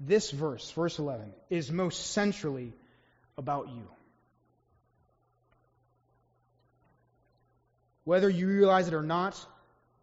this 0.00 0.32
verse, 0.32 0.68
verse 0.72 0.98
11, 0.98 1.32
is 1.48 1.70
most 1.70 2.08
centrally 2.08 2.72
about 3.38 3.68
you. 3.68 3.86
Whether 8.02 8.28
you 8.28 8.48
realize 8.48 8.88
it 8.88 8.94
or 8.94 9.02
not, 9.02 9.38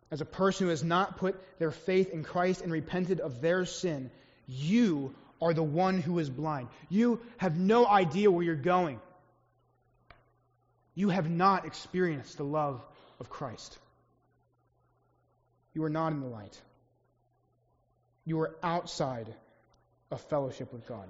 as 0.09 0.21
a 0.21 0.25
person 0.25 0.67
who 0.67 0.69
has 0.69 0.85
not 0.85 1.17
put 1.17 1.35
their 1.59 1.71
faith 1.71 2.11
in 2.11 2.23
Christ 2.23 2.61
and 2.61 2.71
repented 2.71 3.19
of 3.19 3.41
their 3.41 3.65
sin, 3.65 4.09
you 4.47 5.13
are 5.41 5.53
the 5.53 5.63
one 5.63 5.99
who 5.99 6.17
is 6.19 6.29
blind. 6.29 6.69
You 6.87 7.19
have 7.37 7.57
no 7.57 7.85
idea 7.85 8.31
where 8.31 8.43
you're 8.43 8.55
going. 8.55 9.01
You 10.95 11.09
have 11.09 11.29
not 11.29 11.65
experienced 11.65 12.37
the 12.37 12.45
love 12.45 12.81
of 13.21 13.29
Christ. 13.29 13.77
You 15.73 15.83
are 15.83 15.89
not 15.89 16.11
in 16.11 16.19
the 16.19 16.27
light. 16.27 16.59
You 18.25 18.39
are 18.41 18.55
outside 18.61 19.33
of 20.11 20.21
fellowship 20.21 20.71
with 20.73 20.87
God. 20.87 21.07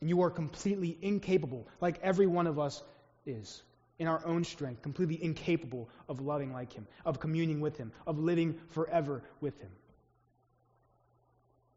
And 0.00 0.08
you 0.08 0.22
are 0.22 0.30
completely 0.30 0.96
incapable, 1.00 1.66
like 1.80 2.00
every 2.02 2.26
one 2.26 2.46
of 2.46 2.58
us 2.58 2.82
is, 3.26 3.62
in 3.98 4.06
our 4.06 4.24
own 4.24 4.44
strength, 4.44 4.82
completely 4.82 5.22
incapable 5.22 5.88
of 6.08 6.20
loving 6.20 6.52
like 6.52 6.72
Him, 6.72 6.86
of 7.04 7.18
communing 7.18 7.60
with 7.60 7.76
Him, 7.76 7.92
of 8.06 8.18
living 8.18 8.58
forever 8.70 9.22
with 9.40 9.58
Him. 9.60 9.70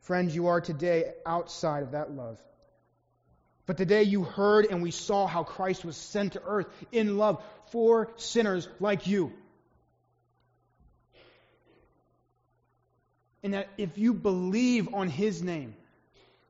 Friends, 0.02 0.36
you 0.36 0.48
are 0.48 0.62
today 0.62 1.14
outside 1.26 1.84
of 1.84 1.92
that 1.92 2.12
love. 2.12 2.40
But 3.66 3.78
today 3.78 4.04
you 4.04 4.24
heard 4.24 4.66
and 4.66 4.82
we 4.82 4.92
saw 4.92 5.28
how 5.28 5.44
Christ 5.44 5.86
was 5.86 5.96
sent 5.96 6.34
to 6.34 6.42
earth 6.44 6.68
in 6.92 7.18
love 7.18 7.44
for 7.72 8.12
sinners 8.18 8.68
like 8.80 9.08
you. 9.08 9.32
And 13.44 13.54
that 13.54 13.70
if 13.78 13.98
you 13.98 14.14
believe 14.14 14.94
on 14.94 15.10
His 15.10 15.42
name, 15.42 15.76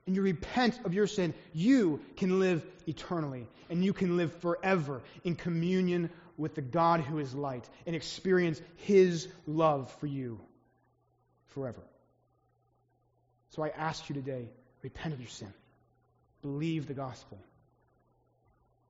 and 0.06 0.16
you 0.16 0.22
repent 0.22 0.80
of 0.84 0.94
your 0.94 1.08
sin, 1.08 1.34
you 1.54 2.02
can 2.18 2.40
live 2.40 2.66
eternally 2.88 3.48
and 3.70 3.84
you 3.84 3.94
can 3.94 4.18
live 4.18 4.34
forever 4.42 5.02
in 5.24 5.36
communion 5.36 6.10
with 6.38 6.56
the 6.56 6.62
God 6.62 7.02
who 7.02 7.20
is 7.20 7.34
light 7.34 7.70
and 7.86 7.96
experience 7.96 8.62
His 8.78 9.28
love 9.46 9.92
for 10.00 10.08
you 10.08 10.40
forever. 11.50 11.82
So 13.50 13.64
I 13.64 13.70
ask 13.70 14.10
you 14.10 14.16
today 14.16 14.50
repent 14.82 15.14
of 15.14 15.20
your 15.20 15.30
sin, 15.30 15.54
believe 16.42 16.88
the 16.88 16.94
gospel, 16.94 17.38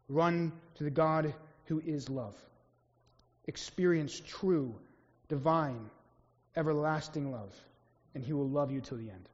run 0.08 0.52
to 0.76 0.84
the 0.84 0.90
God 0.90 1.34
who 1.66 1.82
is 1.86 2.10
love, 2.10 2.36
experience 3.46 4.22
true, 4.26 4.74
divine, 5.28 5.90
everlasting 6.56 7.32
love, 7.32 7.54
and 8.14 8.24
He 8.24 8.34
will 8.34 8.50
love 8.50 8.72
you 8.72 8.82
till 8.82 8.98
the 8.98 9.10
end. 9.10 9.30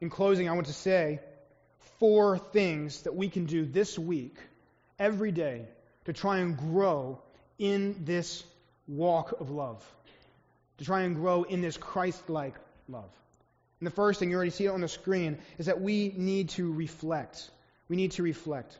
In 0.00 0.10
closing, 0.10 0.48
I 0.48 0.52
want 0.52 0.66
to 0.66 0.72
say 0.72 1.20
four 1.98 2.38
things 2.38 3.02
that 3.02 3.14
we 3.14 3.28
can 3.28 3.46
do 3.46 3.64
this 3.64 3.98
week, 3.98 4.36
every 4.98 5.32
day, 5.32 5.66
to 6.04 6.12
try 6.12 6.38
and 6.38 6.58
grow 6.58 7.20
in 7.58 8.04
this 8.04 8.44
walk 8.86 9.40
of 9.40 9.50
love, 9.50 9.82
to 10.78 10.84
try 10.84 11.02
and 11.02 11.14
grow 11.14 11.44
in 11.44 11.62
this 11.62 11.76
Christ 11.76 12.28
like 12.28 12.54
love. 12.88 13.10
And 13.80 13.86
the 13.86 13.94
first 13.94 14.20
thing, 14.20 14.30
you 14.30 14.36
already 14.36 14.50
see 14.50 14.66
it 14.66 14.70
on 14.70 14.80
the 14.80 14.88
screen, 14.88 15.38
is 15.58 15.66
that 15.66 15.80
we 15.80 16.12
need 16.16 16.50
to 16.50 16.72
reflect. 16.72 17.50
We 17.88 17.96
need 17.96 18.12
to 18.12 18.22
reflect. 18.22 18.76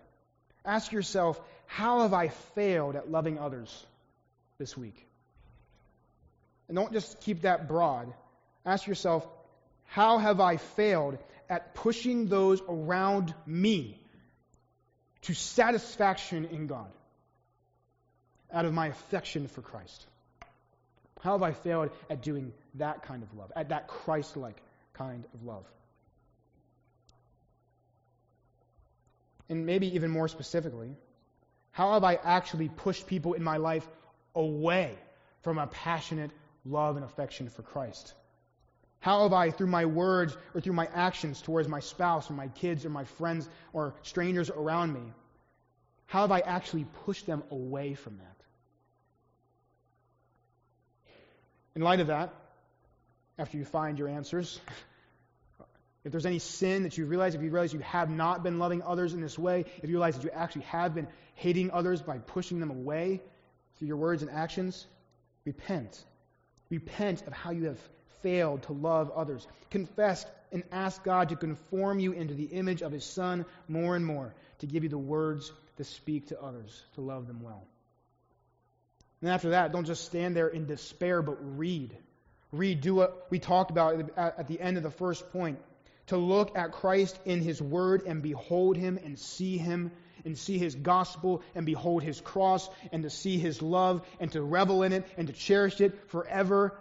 Ask 0.65 0.93
yourself, 0.93 1.41
how 1.67 2.03
have 2.03 2.13
I 2.13 2.29
failed 2.29 2.97
at 2.97 3.11
loving 3.11 3.39
others 3.39 3.85
this 4.59 4.77
week? 4.77 5.07
And 6.69 6.77
don't 6.77 6.93
just 6.93 7.21
keep 7.21 7.43
that 7.43 7.69
broad. 7.69 8.13
Ask 8.65 8.87
yourself, 8.87 9.27
how 9.87 10.19
have 10.19 10.41
I 10.41 10.57
failed 10.57 11.19
at 11.49 11.75
pushing 11.75 12.27
those 12.27 12.63
around 12.69 13.35
me 13.47 14.01
to 15.23 15.35
satisfaction 15.35 16.47
in 16.47 16.67
God 16.67 16.91
out 18.53 18.65
of 18.65 18.73
my 18.73 18.89
affection 18.89 19.49
for 19.49 19.61
Christ? 19.61 20.07
How 21.21 21.33
have 21.33 21.43
I 21.43 21.53
failed 21.53 21.91
at 22.11 22.23
doing 22.23 22.53
that 22.75 23.03
kind 23.05 23.23
of 23.23 23.35
love, 23.37 23.51
at 23.57 23.71
that 23.71 23.89
Christ 23.89 24.37
like 24.37 24.61
kind 24.95 25.25
of 25.33 25.43
love? 25.45 25.65
And 29.49 29.67
maybe 29.67 29.95
even 29.95 30.11
more 30.11 30.29
specifically, 30.29 30.97
how 31.71 31.95
have 31.95 32.05
I 32.05 32.15
actually 32.15 32.69
pushed 32.69 33.07
people 33.07 33.35
in 33.35 33.43
my 33.43 33.59
life 33.59 33.87
away 34.35 34.95
from 35.43 35.59
a 35.59 35.67
passionate 35.67 36.31
love 36.65 36.97
and 36.97 37.05
affection 37.05 37.49
for 37.49 37.63
Christ? 37.63 38.15
How 39.01 39.25
have 39.25 39.33
I, 39.35 39.51
through 39.51 39.67
my 39.67 39.85
words 39.85 40.37
or 40.55 40.61
through 40.61 40.73
my 40.73 40.89
actions 40.95 41.43
towards 41.43 41.69
my 41.69 41.81
spouse 41.81 42.31
or 42.31 42.35
my 42.35 42.49
kids 42.49 42.87
or 42.87 42.91
my 42.91 43.05
friends 43.05 43.49
or 43.75 43.95
strangers 44.03 44.49
around 44.49 44.95
me, 44.95 45.13
how 46.07 46.23
have 46.23 46.33
I 46.33 46.41
actually 46.41 46.87
pushed 47.05 47.27
them 47.27 47.43
away 47.51 47.95
from 47.95 48.17
that? 48.17 48.37
In 51.77 51.83
light 51.83 52.01
of 52.01 52.07
that, 52.07 52.33
after 53.39 53.59
you 53.59 53.65
find 53.65 53.99
your 53.99 54.09
answers, 54.09 54.61
if 56.05 56.13
there's 56.13 56.27
any 56.27 56.39
sin 56.39 56.85
that 56.85 56.97
you 56.97 57.07
realize, 57.07 57.35
if 57.35 57.43
you 57.43 57.51
realize 57.51 57.73
you 57.73 57.81
have 57.81 58.11
not 58.11 58.43
been 58.43 58.59
loving 58.59 58.83
others 58.83 59.13
in 59.13 59.21
this 59.21 59.39
way, 59.39 59.65
if 59.83 59.85
you 59.85 59.97
realize 59.97 60.17
that 60.17 60.25
you 60.25 60.31
actually 60.31 60.63
have 60.63 60.95
been 60.95 61.09
hating 61.35 61.71
others 61.73 62.01
by 62.01 62.19
pushing 62.19 62.61
them 62.61 62.71
away 62.71 63.21
through 63.77 63.89
your 63.89 63.97
words 63.97 64.23
and 64.23 64.31
actions, 64.31 64.87
repent. 65.45 66.05
Repent 66.71 67.27
of 67.27 67.33
how 67.33 67.51
you 67.51 67.65
have 67.65 67.79
failed 68.23 68.63
to 68.65 68.73
love 68.73 69.11
others. 69.11 69.47
Confess 69.71 70.25
and 70.51 70.63
ask 70.73 71.03
God 71.05 71.29
to 71.29 71.37
conform 71.37 71.99
you 71.99 72.13
into 72.13 72.35
the 72.35 72.45
image 72.45 72.83
of 72.83 72.93
His 72.93 73.05
Son 73.05 73.45
more 73.69 73.97
and 73.97 74.05
more, 74.07 74.35
to 74.61 74.67
give 74.67 74.83
you 74.83 74.89
the 74.89 74.99
words 74.99 75.53
to 75.77 75.85
speak 75.85 76.29
to 76.29 76.41
others, 76.41 76.83
to 76.95 77.01
love 77.01 77.27
them 77.27 77.43
well. 77.43 77.67
And 79.21 79.31
after 79.31 79.51
that, 79.51 79.73
don't 79.73 79.87
just 79.87 80.05
stand 80.05 80.37
there 80.37 80.49
in 80.49 80.67
despair, 80.67 81.23
but 81.23 81.39
read. 81.41 81.97
Read. 82.53 82.81
Do 82.81 82.95
what 82.95 83.27
we 83.31 83.39
talked 83.39 83.71
about 83.71 84.11
at 84.17 84.49
the 84.49 84.61
end 84.61 84.77
of 84.77 84.83
the 84.83 84.91
first 84.91 85.33
point. 85.33 85.59
To 86.09 86.17
look 86.19 86.57
at 86.57 86.73
Christ 86.73 87.19
in 87.25 87.41
His 87.41 87.61
Word 87.61 88.03
and 88.07 88.23
behold 88.23 88.77
Him 88.77 88.99
and 89.03 89.19
see 89.19 89.57
Him 89.57 89.91
and 90.25 90.39
see 90.39 90.59
His 90.59 90.75
gospel 90.75 91.43
and 91.55 91.67
behold 91.67 92.03
His 92.03 92.21
cross 92.21 92.69
and 92.93 93.03
to 93.03 93.11
see 93.11 93.39
His 93.39 93.63
love 93.63 94.07
and 94.21 94.33
to 94.33 94.43
revel 94.43 94.83
in 94.83 94.93
it 94.93 95.07
and 95.17 95.27
to 95.29 95.33
cherish 95.33 95.81
it 95.81 96.11
forever 96.11 96.77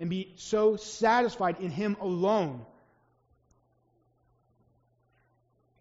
and 0.00 0.10
be 0.10 0.32
so 0.36 0.76
satisfied 0.76 1.60
in 1.60 1.70
Him 1.70 1.96
alone 2.00 2.64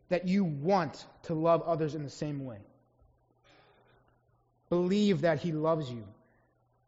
that 0.10 0.28
you 0.28 0.44
want 0.44 1.06
to 1.24 1.34
love 1.34 1.62
others 1.64 1.96
in 1.96 2.04
the 2.04 2.10
same 2.10 2.46
way. 2.46 2.60
Believe 4.70 5.22
that 5.22 5.40
He 5.40 5.52
loves 5.52 5.90
you 5.90 6.04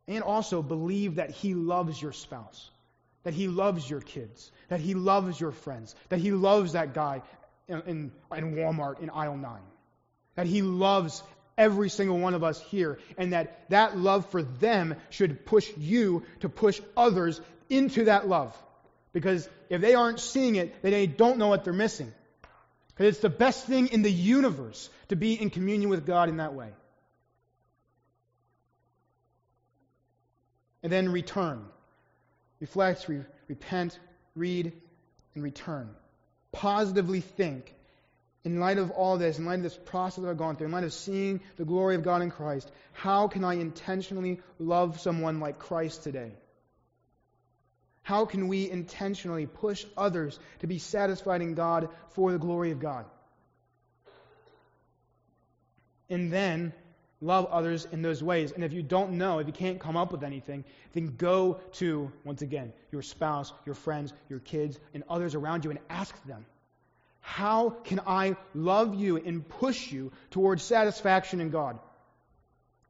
And 0.07 0.23
also 0.23 0.63
believe 0.63 1.15
that 1.15 1.29
He 1.29 1.53
loves 1.53 2.01
your 2.01 2.13
spouse, 2.13 2.71
that 3.23 3.33
He 3.33 3.47
loves 3.47 3.87
your 3.87 4.01
kids, 4.01 4.51
that 4.69 4.79
He 4.79 4.95
loves 4.95 5.39
your 5.39 5.51
friends, 5.51 5.95
that 6.09 6.19
He 6.19 6.31
loves 6.31 6.73
that 6.73 6.93
guy 6.93 7.21
in, 7.69 7.81
in, 7.85 8.11
in 8.35 8.55
Walmart 8.55 8.99
in 8.99 9.09
aisle 9.09 9.37
9, 9.37 9.59
that 10.35 10.47
He 10.47 10.61
loves 10.61 11.23
every 11.57 11.89
single 11.89 12.17
one 12.17 12.33
of 12.33 12.43
us 12.43 12.59
here, 12.59 12.99
and 13.17 13.33
that 13.33 13.69
that 13.69 13.97
love 13.97 14.29
for 14.31 14.41
them 14.41 14.95
should 15.09 15.45
push 15.45 15.69
you 15.77 16.23
to 16.39 16.49
push 16.49 16.81
others 16.97 17.39
into 17.69 18.05
that 18.05 18.27
love. 18.27 18.57
Because 19.11 19.47
if 19.69 19.81
they 19.81 19.93
aren't 19.93 20.19
seeing 20.19 20.55
it, 20.55 20.81
then 20.81 20.91
they 20.91 21.07
don't 21.07 21.37
know 21.37 21.47
what 21.47 21.63
they're 21.63 21.73
missing. 21.73 22.11
Because 22.87 23.13
it's 23.15 23.21
the 23.21 23.29
best 23.29 23.65
thing 23.65 23.87
in 23.87 24.01
the 24.01 24.11
universe 24.11 24.89
to 25.09 25.15
be 25.15 25.33
in 25.33 25.49
communion 25.49 25.89
with 25.89 26.05
God 26.05 26.29
in 26.29 26.37
that 26.37 26.53
way. 26.53 26.69
And 30.83 30.91
then 30.91 31.09
return. 31.09 31.65
Reflect, 32.59 33.07
re- 33.07 33.23
repent, 33.47 33.99
read, 34.35 34.73
and 35.35 35.43
return. 35.43 35.89
Positively 36.51 37.21
think. 37.21 37.73
In 38.45 38.59
light 38.59 38.77
of 38.77 38.91
all 38.91 39.17
this, 39.17 39.37
in 39.37 39.45
light 39.45 39.55
of 39.55 39.63
this 39.63 39.77
process 39.77 40.23
that 40.23 40.29
I've 40.29 40.37
gone 40.37 40.55
through, 40.55 40.67
in 40.67 40.71
light 40.71 40.85
of 40.85 40.93
seeing 40.93 41.41
the 41.57 41.65
glory 41.65 41.95
of 41.95 42.03
God 42.03 42.21
in 42.21 42.31
Christ, 42.31 42.71
how 42.93 43.27
can 43.27 43.43
I 43.43 43.55
intentionally 43.55 44.39
love 44.59 44.99
someone 44.99 45.41
like 45.41 45.59
Christ 45.59 46.03
today? 46.03 46.31
How 48.01 48.25
can 48.25 48.47
we 48.47 48.69
intentionally 48.69 49.45
push 49.45 49.85
others 49.95 50.39
to 50.59 50.67
be 50.67 50.79
satisfied 50.79 51.41
in 51.41 51.53
God 51.53 51.89
for 52.09 52.31
the 52.31 52.39
glory 52.39 52.71
of 52.71 52.79
God? 52.79 53.05
And 56.09 56.33
then 56.33 56.73
love 57.21 57.47
others 57.47 57.85
in 57.91 58.01
those 58.01 58.23
ways. 58.23 58.51
And 58.51 58.63
if 58.63 58.73
you 58.73 58.81
don't 58.81 59.13
know, 59.13 59.39
if 59.39 59.47
you 59.47 59.53
can't 59.53 59.79
come 59.79 59.97
up 59.97 60.11
with 60.11 60.23
anything, 60.23 60.63
then 60.93 61.15
go 61.17 61.59
to, 61.73 62.11
once 62.23 62.41
again, 62.41 62.73
your 62.91 63.01
spouse, 63.01 63.51
your 63.65 63.75
friends, 63.75 64.13
your 64.29 64.39
kids, 64.39 64.79
and 64.93 65.03
others 65.09 65.35
around 65.35 65.65
you 65.65 65.71
and 65.71 65.79
ask 65.89 66.15
them, 66.25 66.45
How 67.19 67.69
can 67.69 67.99
I 68.05 68.37
love 68.53 68.95
you 68.95 69.17
and 69.17 69.47
push 69.47 69.91
you 69.91 70.11
towards 70.31 70.63
satisfaction 70.63 71.41
in 71.41 71.49
God? 71.49 71.79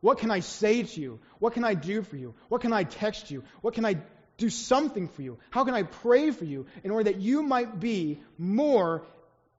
What 0.01 0.19
can 0.19 0.31
I 0.31 0.39
say 0.39 0.83
to 0.83 1.01
you? 1.01 1.19
What 1.39 1.53
can 1.53 1.65
I 1.65 1.73
do 1.73 2.03
for 2.03 2.15
you? 2.15 2.35
What 2.47 2.61
can 2.61 2.71
I 2.71 2.83
text 2.83 3.31
you? 3.31 3.43
What 3.61 3.73
can 3.73 3.83
I 3.85 3.97
do 4.37 4.49
something 4.49 5.09
for 5.09 5.21
you? 5.21 5.37
How 5.49 5.65
can 5.65 5.73
I 5.73 5.83
pray 5.83 6.31
for 6.31 6.45
you 6.45 6.67
in 6.83 6.91
order 6.91 7.11
that 7.11 7.19
you 7.19 7.43
might 7.43 7.79
be 7.79 8.21
more 8.37 9.03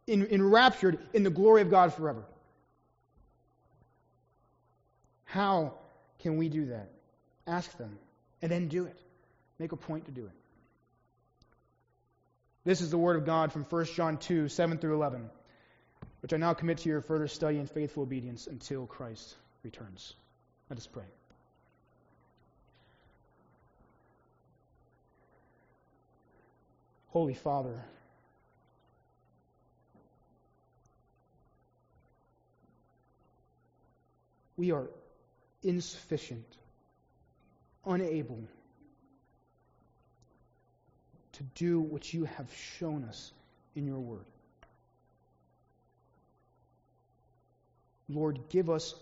in, 0.07 0.25
enraptured 0.27 0.99
in 1.13 1.25
the 1.25 1.31
glory 1.31 1.61
of 1.61 1.71
God 1.71 1.93
forever? 1.93 2.25
How 5.31 5.75
can 6.19 6.39
we 6.39 6.49
do 6.49 6.67
that? 6.67 6.91
Ask 7.47 7.79
them 7.79 7.99
and 8.43 8.51
then 8.51 8.67
do 8.67 8.87
it. 8.87 8.99
Make 9.61 9.71
a 9.71 9.77
point 9.77 10.07
to 10.07 10.11
do 10.11 10.27
it. 10.27 10.33
This 12.65 12.81
is 12.81 12.91
the 12.91 12.99
word 12.99 13.17
of 13.17 13.25
God 13.25 13.53
from 13.53 13.63
1 13.63 13.85
John 13.87 14.19
2 14.19 14.49
7 14.49 14.79
through 14.79 14.95
11, 14.95 15.31
which 16.21 16.33
I 16.33 16.37
now 16.37 16.53
commit 16.55 16.79
to 16.79 16.89
your 16.89 17.01
further 17.01 17.29
study 17.29 17.59
and 17.59 17.71
faithful 17.71 18.03
obedience 18.03 18.49
until 18.49 18.87
Christ 18.87 19.37
returns. 19.63 20.15
Let 20.69 20.79
us 20.79 20.87
pray. 20.89 21.05
Holy 27.11 27.35
Father, 27.35 27.85
we 34.57 34.73
are 34.73 34.89
insufficient, 35.63 36.47
unable 37.87 38.43
to 41.33 41.43
do 41.55 41.81
what 41.81 42.13
you 42.13 42.25
have 42.25 42.49
shown 42.79 43.05
us 43.05 43.33
in 43.75 43.87
your 43.87 43.99
word. 43.99 44.25
Lord, 48.09 48.39
give 48.49 48.69
us 48.69 48.95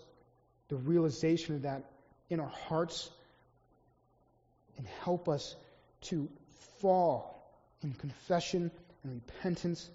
the 0.69 0.75
realization 0.75 1.55
of 1.55 1.63
that 1.63 1.83
in 2.29 2.39
our 2.39 2.51
hearts 2.67 3.09
and 4.77 4.87
help 5.03 5.27
us 5.27 5.55
to 6.01 6.29
fall 6.79 7.35
in 7.83 7.93
confession 7.93 8.71
and 9.03 9.13
repentance 9.13 9.89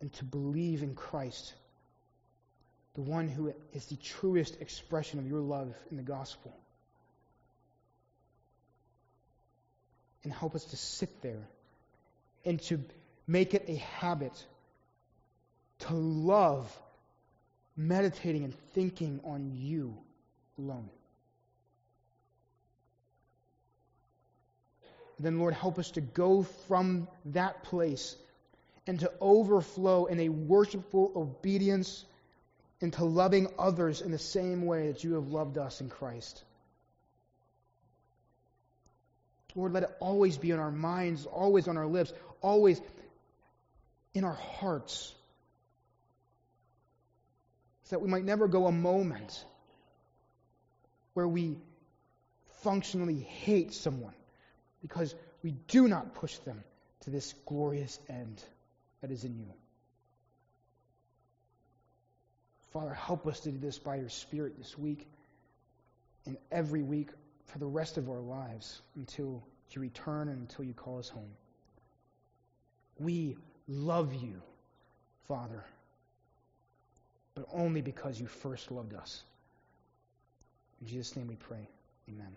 and 0.00 0.12
to 0.12 0.24
believe 0.24 0.82
in 0.82 0.94
Christ, 0.94 1.54
the 2.94 3.02
one 3.02 3.28
who 3.28 3.52
is 3.72 3.86
the 3.86 3.96
truest 3.96 4.60
expression 4.60 5.18
of 5.18 5.26
your 5.26 5.40
love 5.40 5.74
in 5.90 5.96
the 5.96 6.02
gospel. 6.02 6.54
And 10.22 10.32
help 10.32 10.54
us 10.54 10.64
to 10.66 10.76
sit 10.76 11.22
there 11.22 11.48
and 12.44 12.60
to 12.62 12.80
make 13.26 13.54
it 13.54 13.64
a 13.68 13.76
habit 13.76 14.32
to 15.80 15.94
love 15.94 16.70
meditating 17.76 18.44
and 18.44 18.54
thinking 18.72 19.20
on 19.24 19.50
you 19.54 19.96
alone. 20.58 20.88
then 25.18 25.38
Lord, 25.38 25.54
help 25.54 25.78
us 25.78 25.92
to 25.92 26.00
go 26.00 26.42
from 26.68 27.08
that 27.26 27.62
place 27.64 28.16
and 28.86 29.00
to 29.00 29.10
overflow 29.20 30.06
in 30.06 30.20
a 30.20 30.28
worshipful 30.28 31.12
obedience 31.16 32.04
into 32.84 33.04
loving 33.04 33.48
others 33.58 34.00
in 34.00 34.12
the 34.12 34.18
same 34.18 34.64
way 34.64 34.88
that 34.92 35.02
you 35.02 35.14
have 35.14 35.28
loved 35.28 35.58
us 35.58 35.80
in 35.80 35.88
Christ. 35.88 36.44
Lord, 39.56 39.72
let 39.72 39.84
it 39.84 39.90
always 40.00 40.36
be 40.36 40.50
in 40.50 40.58
our 40.58 40.70
minds, 40.70 41.26
always 41.26 41.68
on 41.68 41.76
our 41.76 41.86
lips, 41.86 42.12
always 42.40 42.80
in 44.12 44.24
our 44.24 44.34
hearts. 44.34 45.12
So 47.84 47.96
that 47.96 48.02
we 48.02 48.08
might 48.08 48.24
never 48.24 48.48
go 48.48 48.66
a 48.66 48.72
moment 48.72 49.44
where 51.14 51.28
we 51.28 51.56
functionally 52.62 53.20
hate 53.20 53.72
someone 53.72 54.14
because 54.82 55.14
we 55.42 55.52
do 55.68 55.86
not 55.86 56.14
push 56.14 56.36
them 56.38 56.64
to 57.02 57.10
this 57.10 57.34
glorious 57.46 57.98
end 58.08 58.42
that 59.00 59.10
is 59.10 59.24
in 59.24 59.38
you. 59.38 59.52
Father, 62.74 62.92
help 62.92 63.28
us 63.28 63.38
to 63.40 63.52
do 63.52 63.58
this 63.58 63.78
by 63.78 63.94
your 63.94 64.08
Spirit 64.08 64.58
this 64.58 64.76
week 64.76 65.06
and 66.26 66.36
every 66.50 66.82
week 66.82 67.08
for 67.46 67.58
the 67.58 67.66
rest 67.66 67.98
of 67.98 68.10
our 68.10 68.20
lives 68.20 68.82
until 68.96 69.44
you 69.70 69.80
return 69.80 70.28
and 70.28 70.40
until 70.40 70.64
you 70.64 70.74
call 70.74 70.98
us 70.98 71.08
home. 71.08 71.30
We 72.98 73.36
love 73.68 74.12
you, 74.14 74.42
Father, 75.28 75.64
but 77.36 77.46
only 77.52 77.80
because 77.80 78.20
you 78.20 78.26
first 78.26 78.72
loved 78.72 78.94
us. 78.94 79.22
In 80.80 80.88
Jesus' 80.88 81.16
name 81.16 81.28
we 81.28 81.36
pray. 81.36 81.68
Amen. 82.08 82.36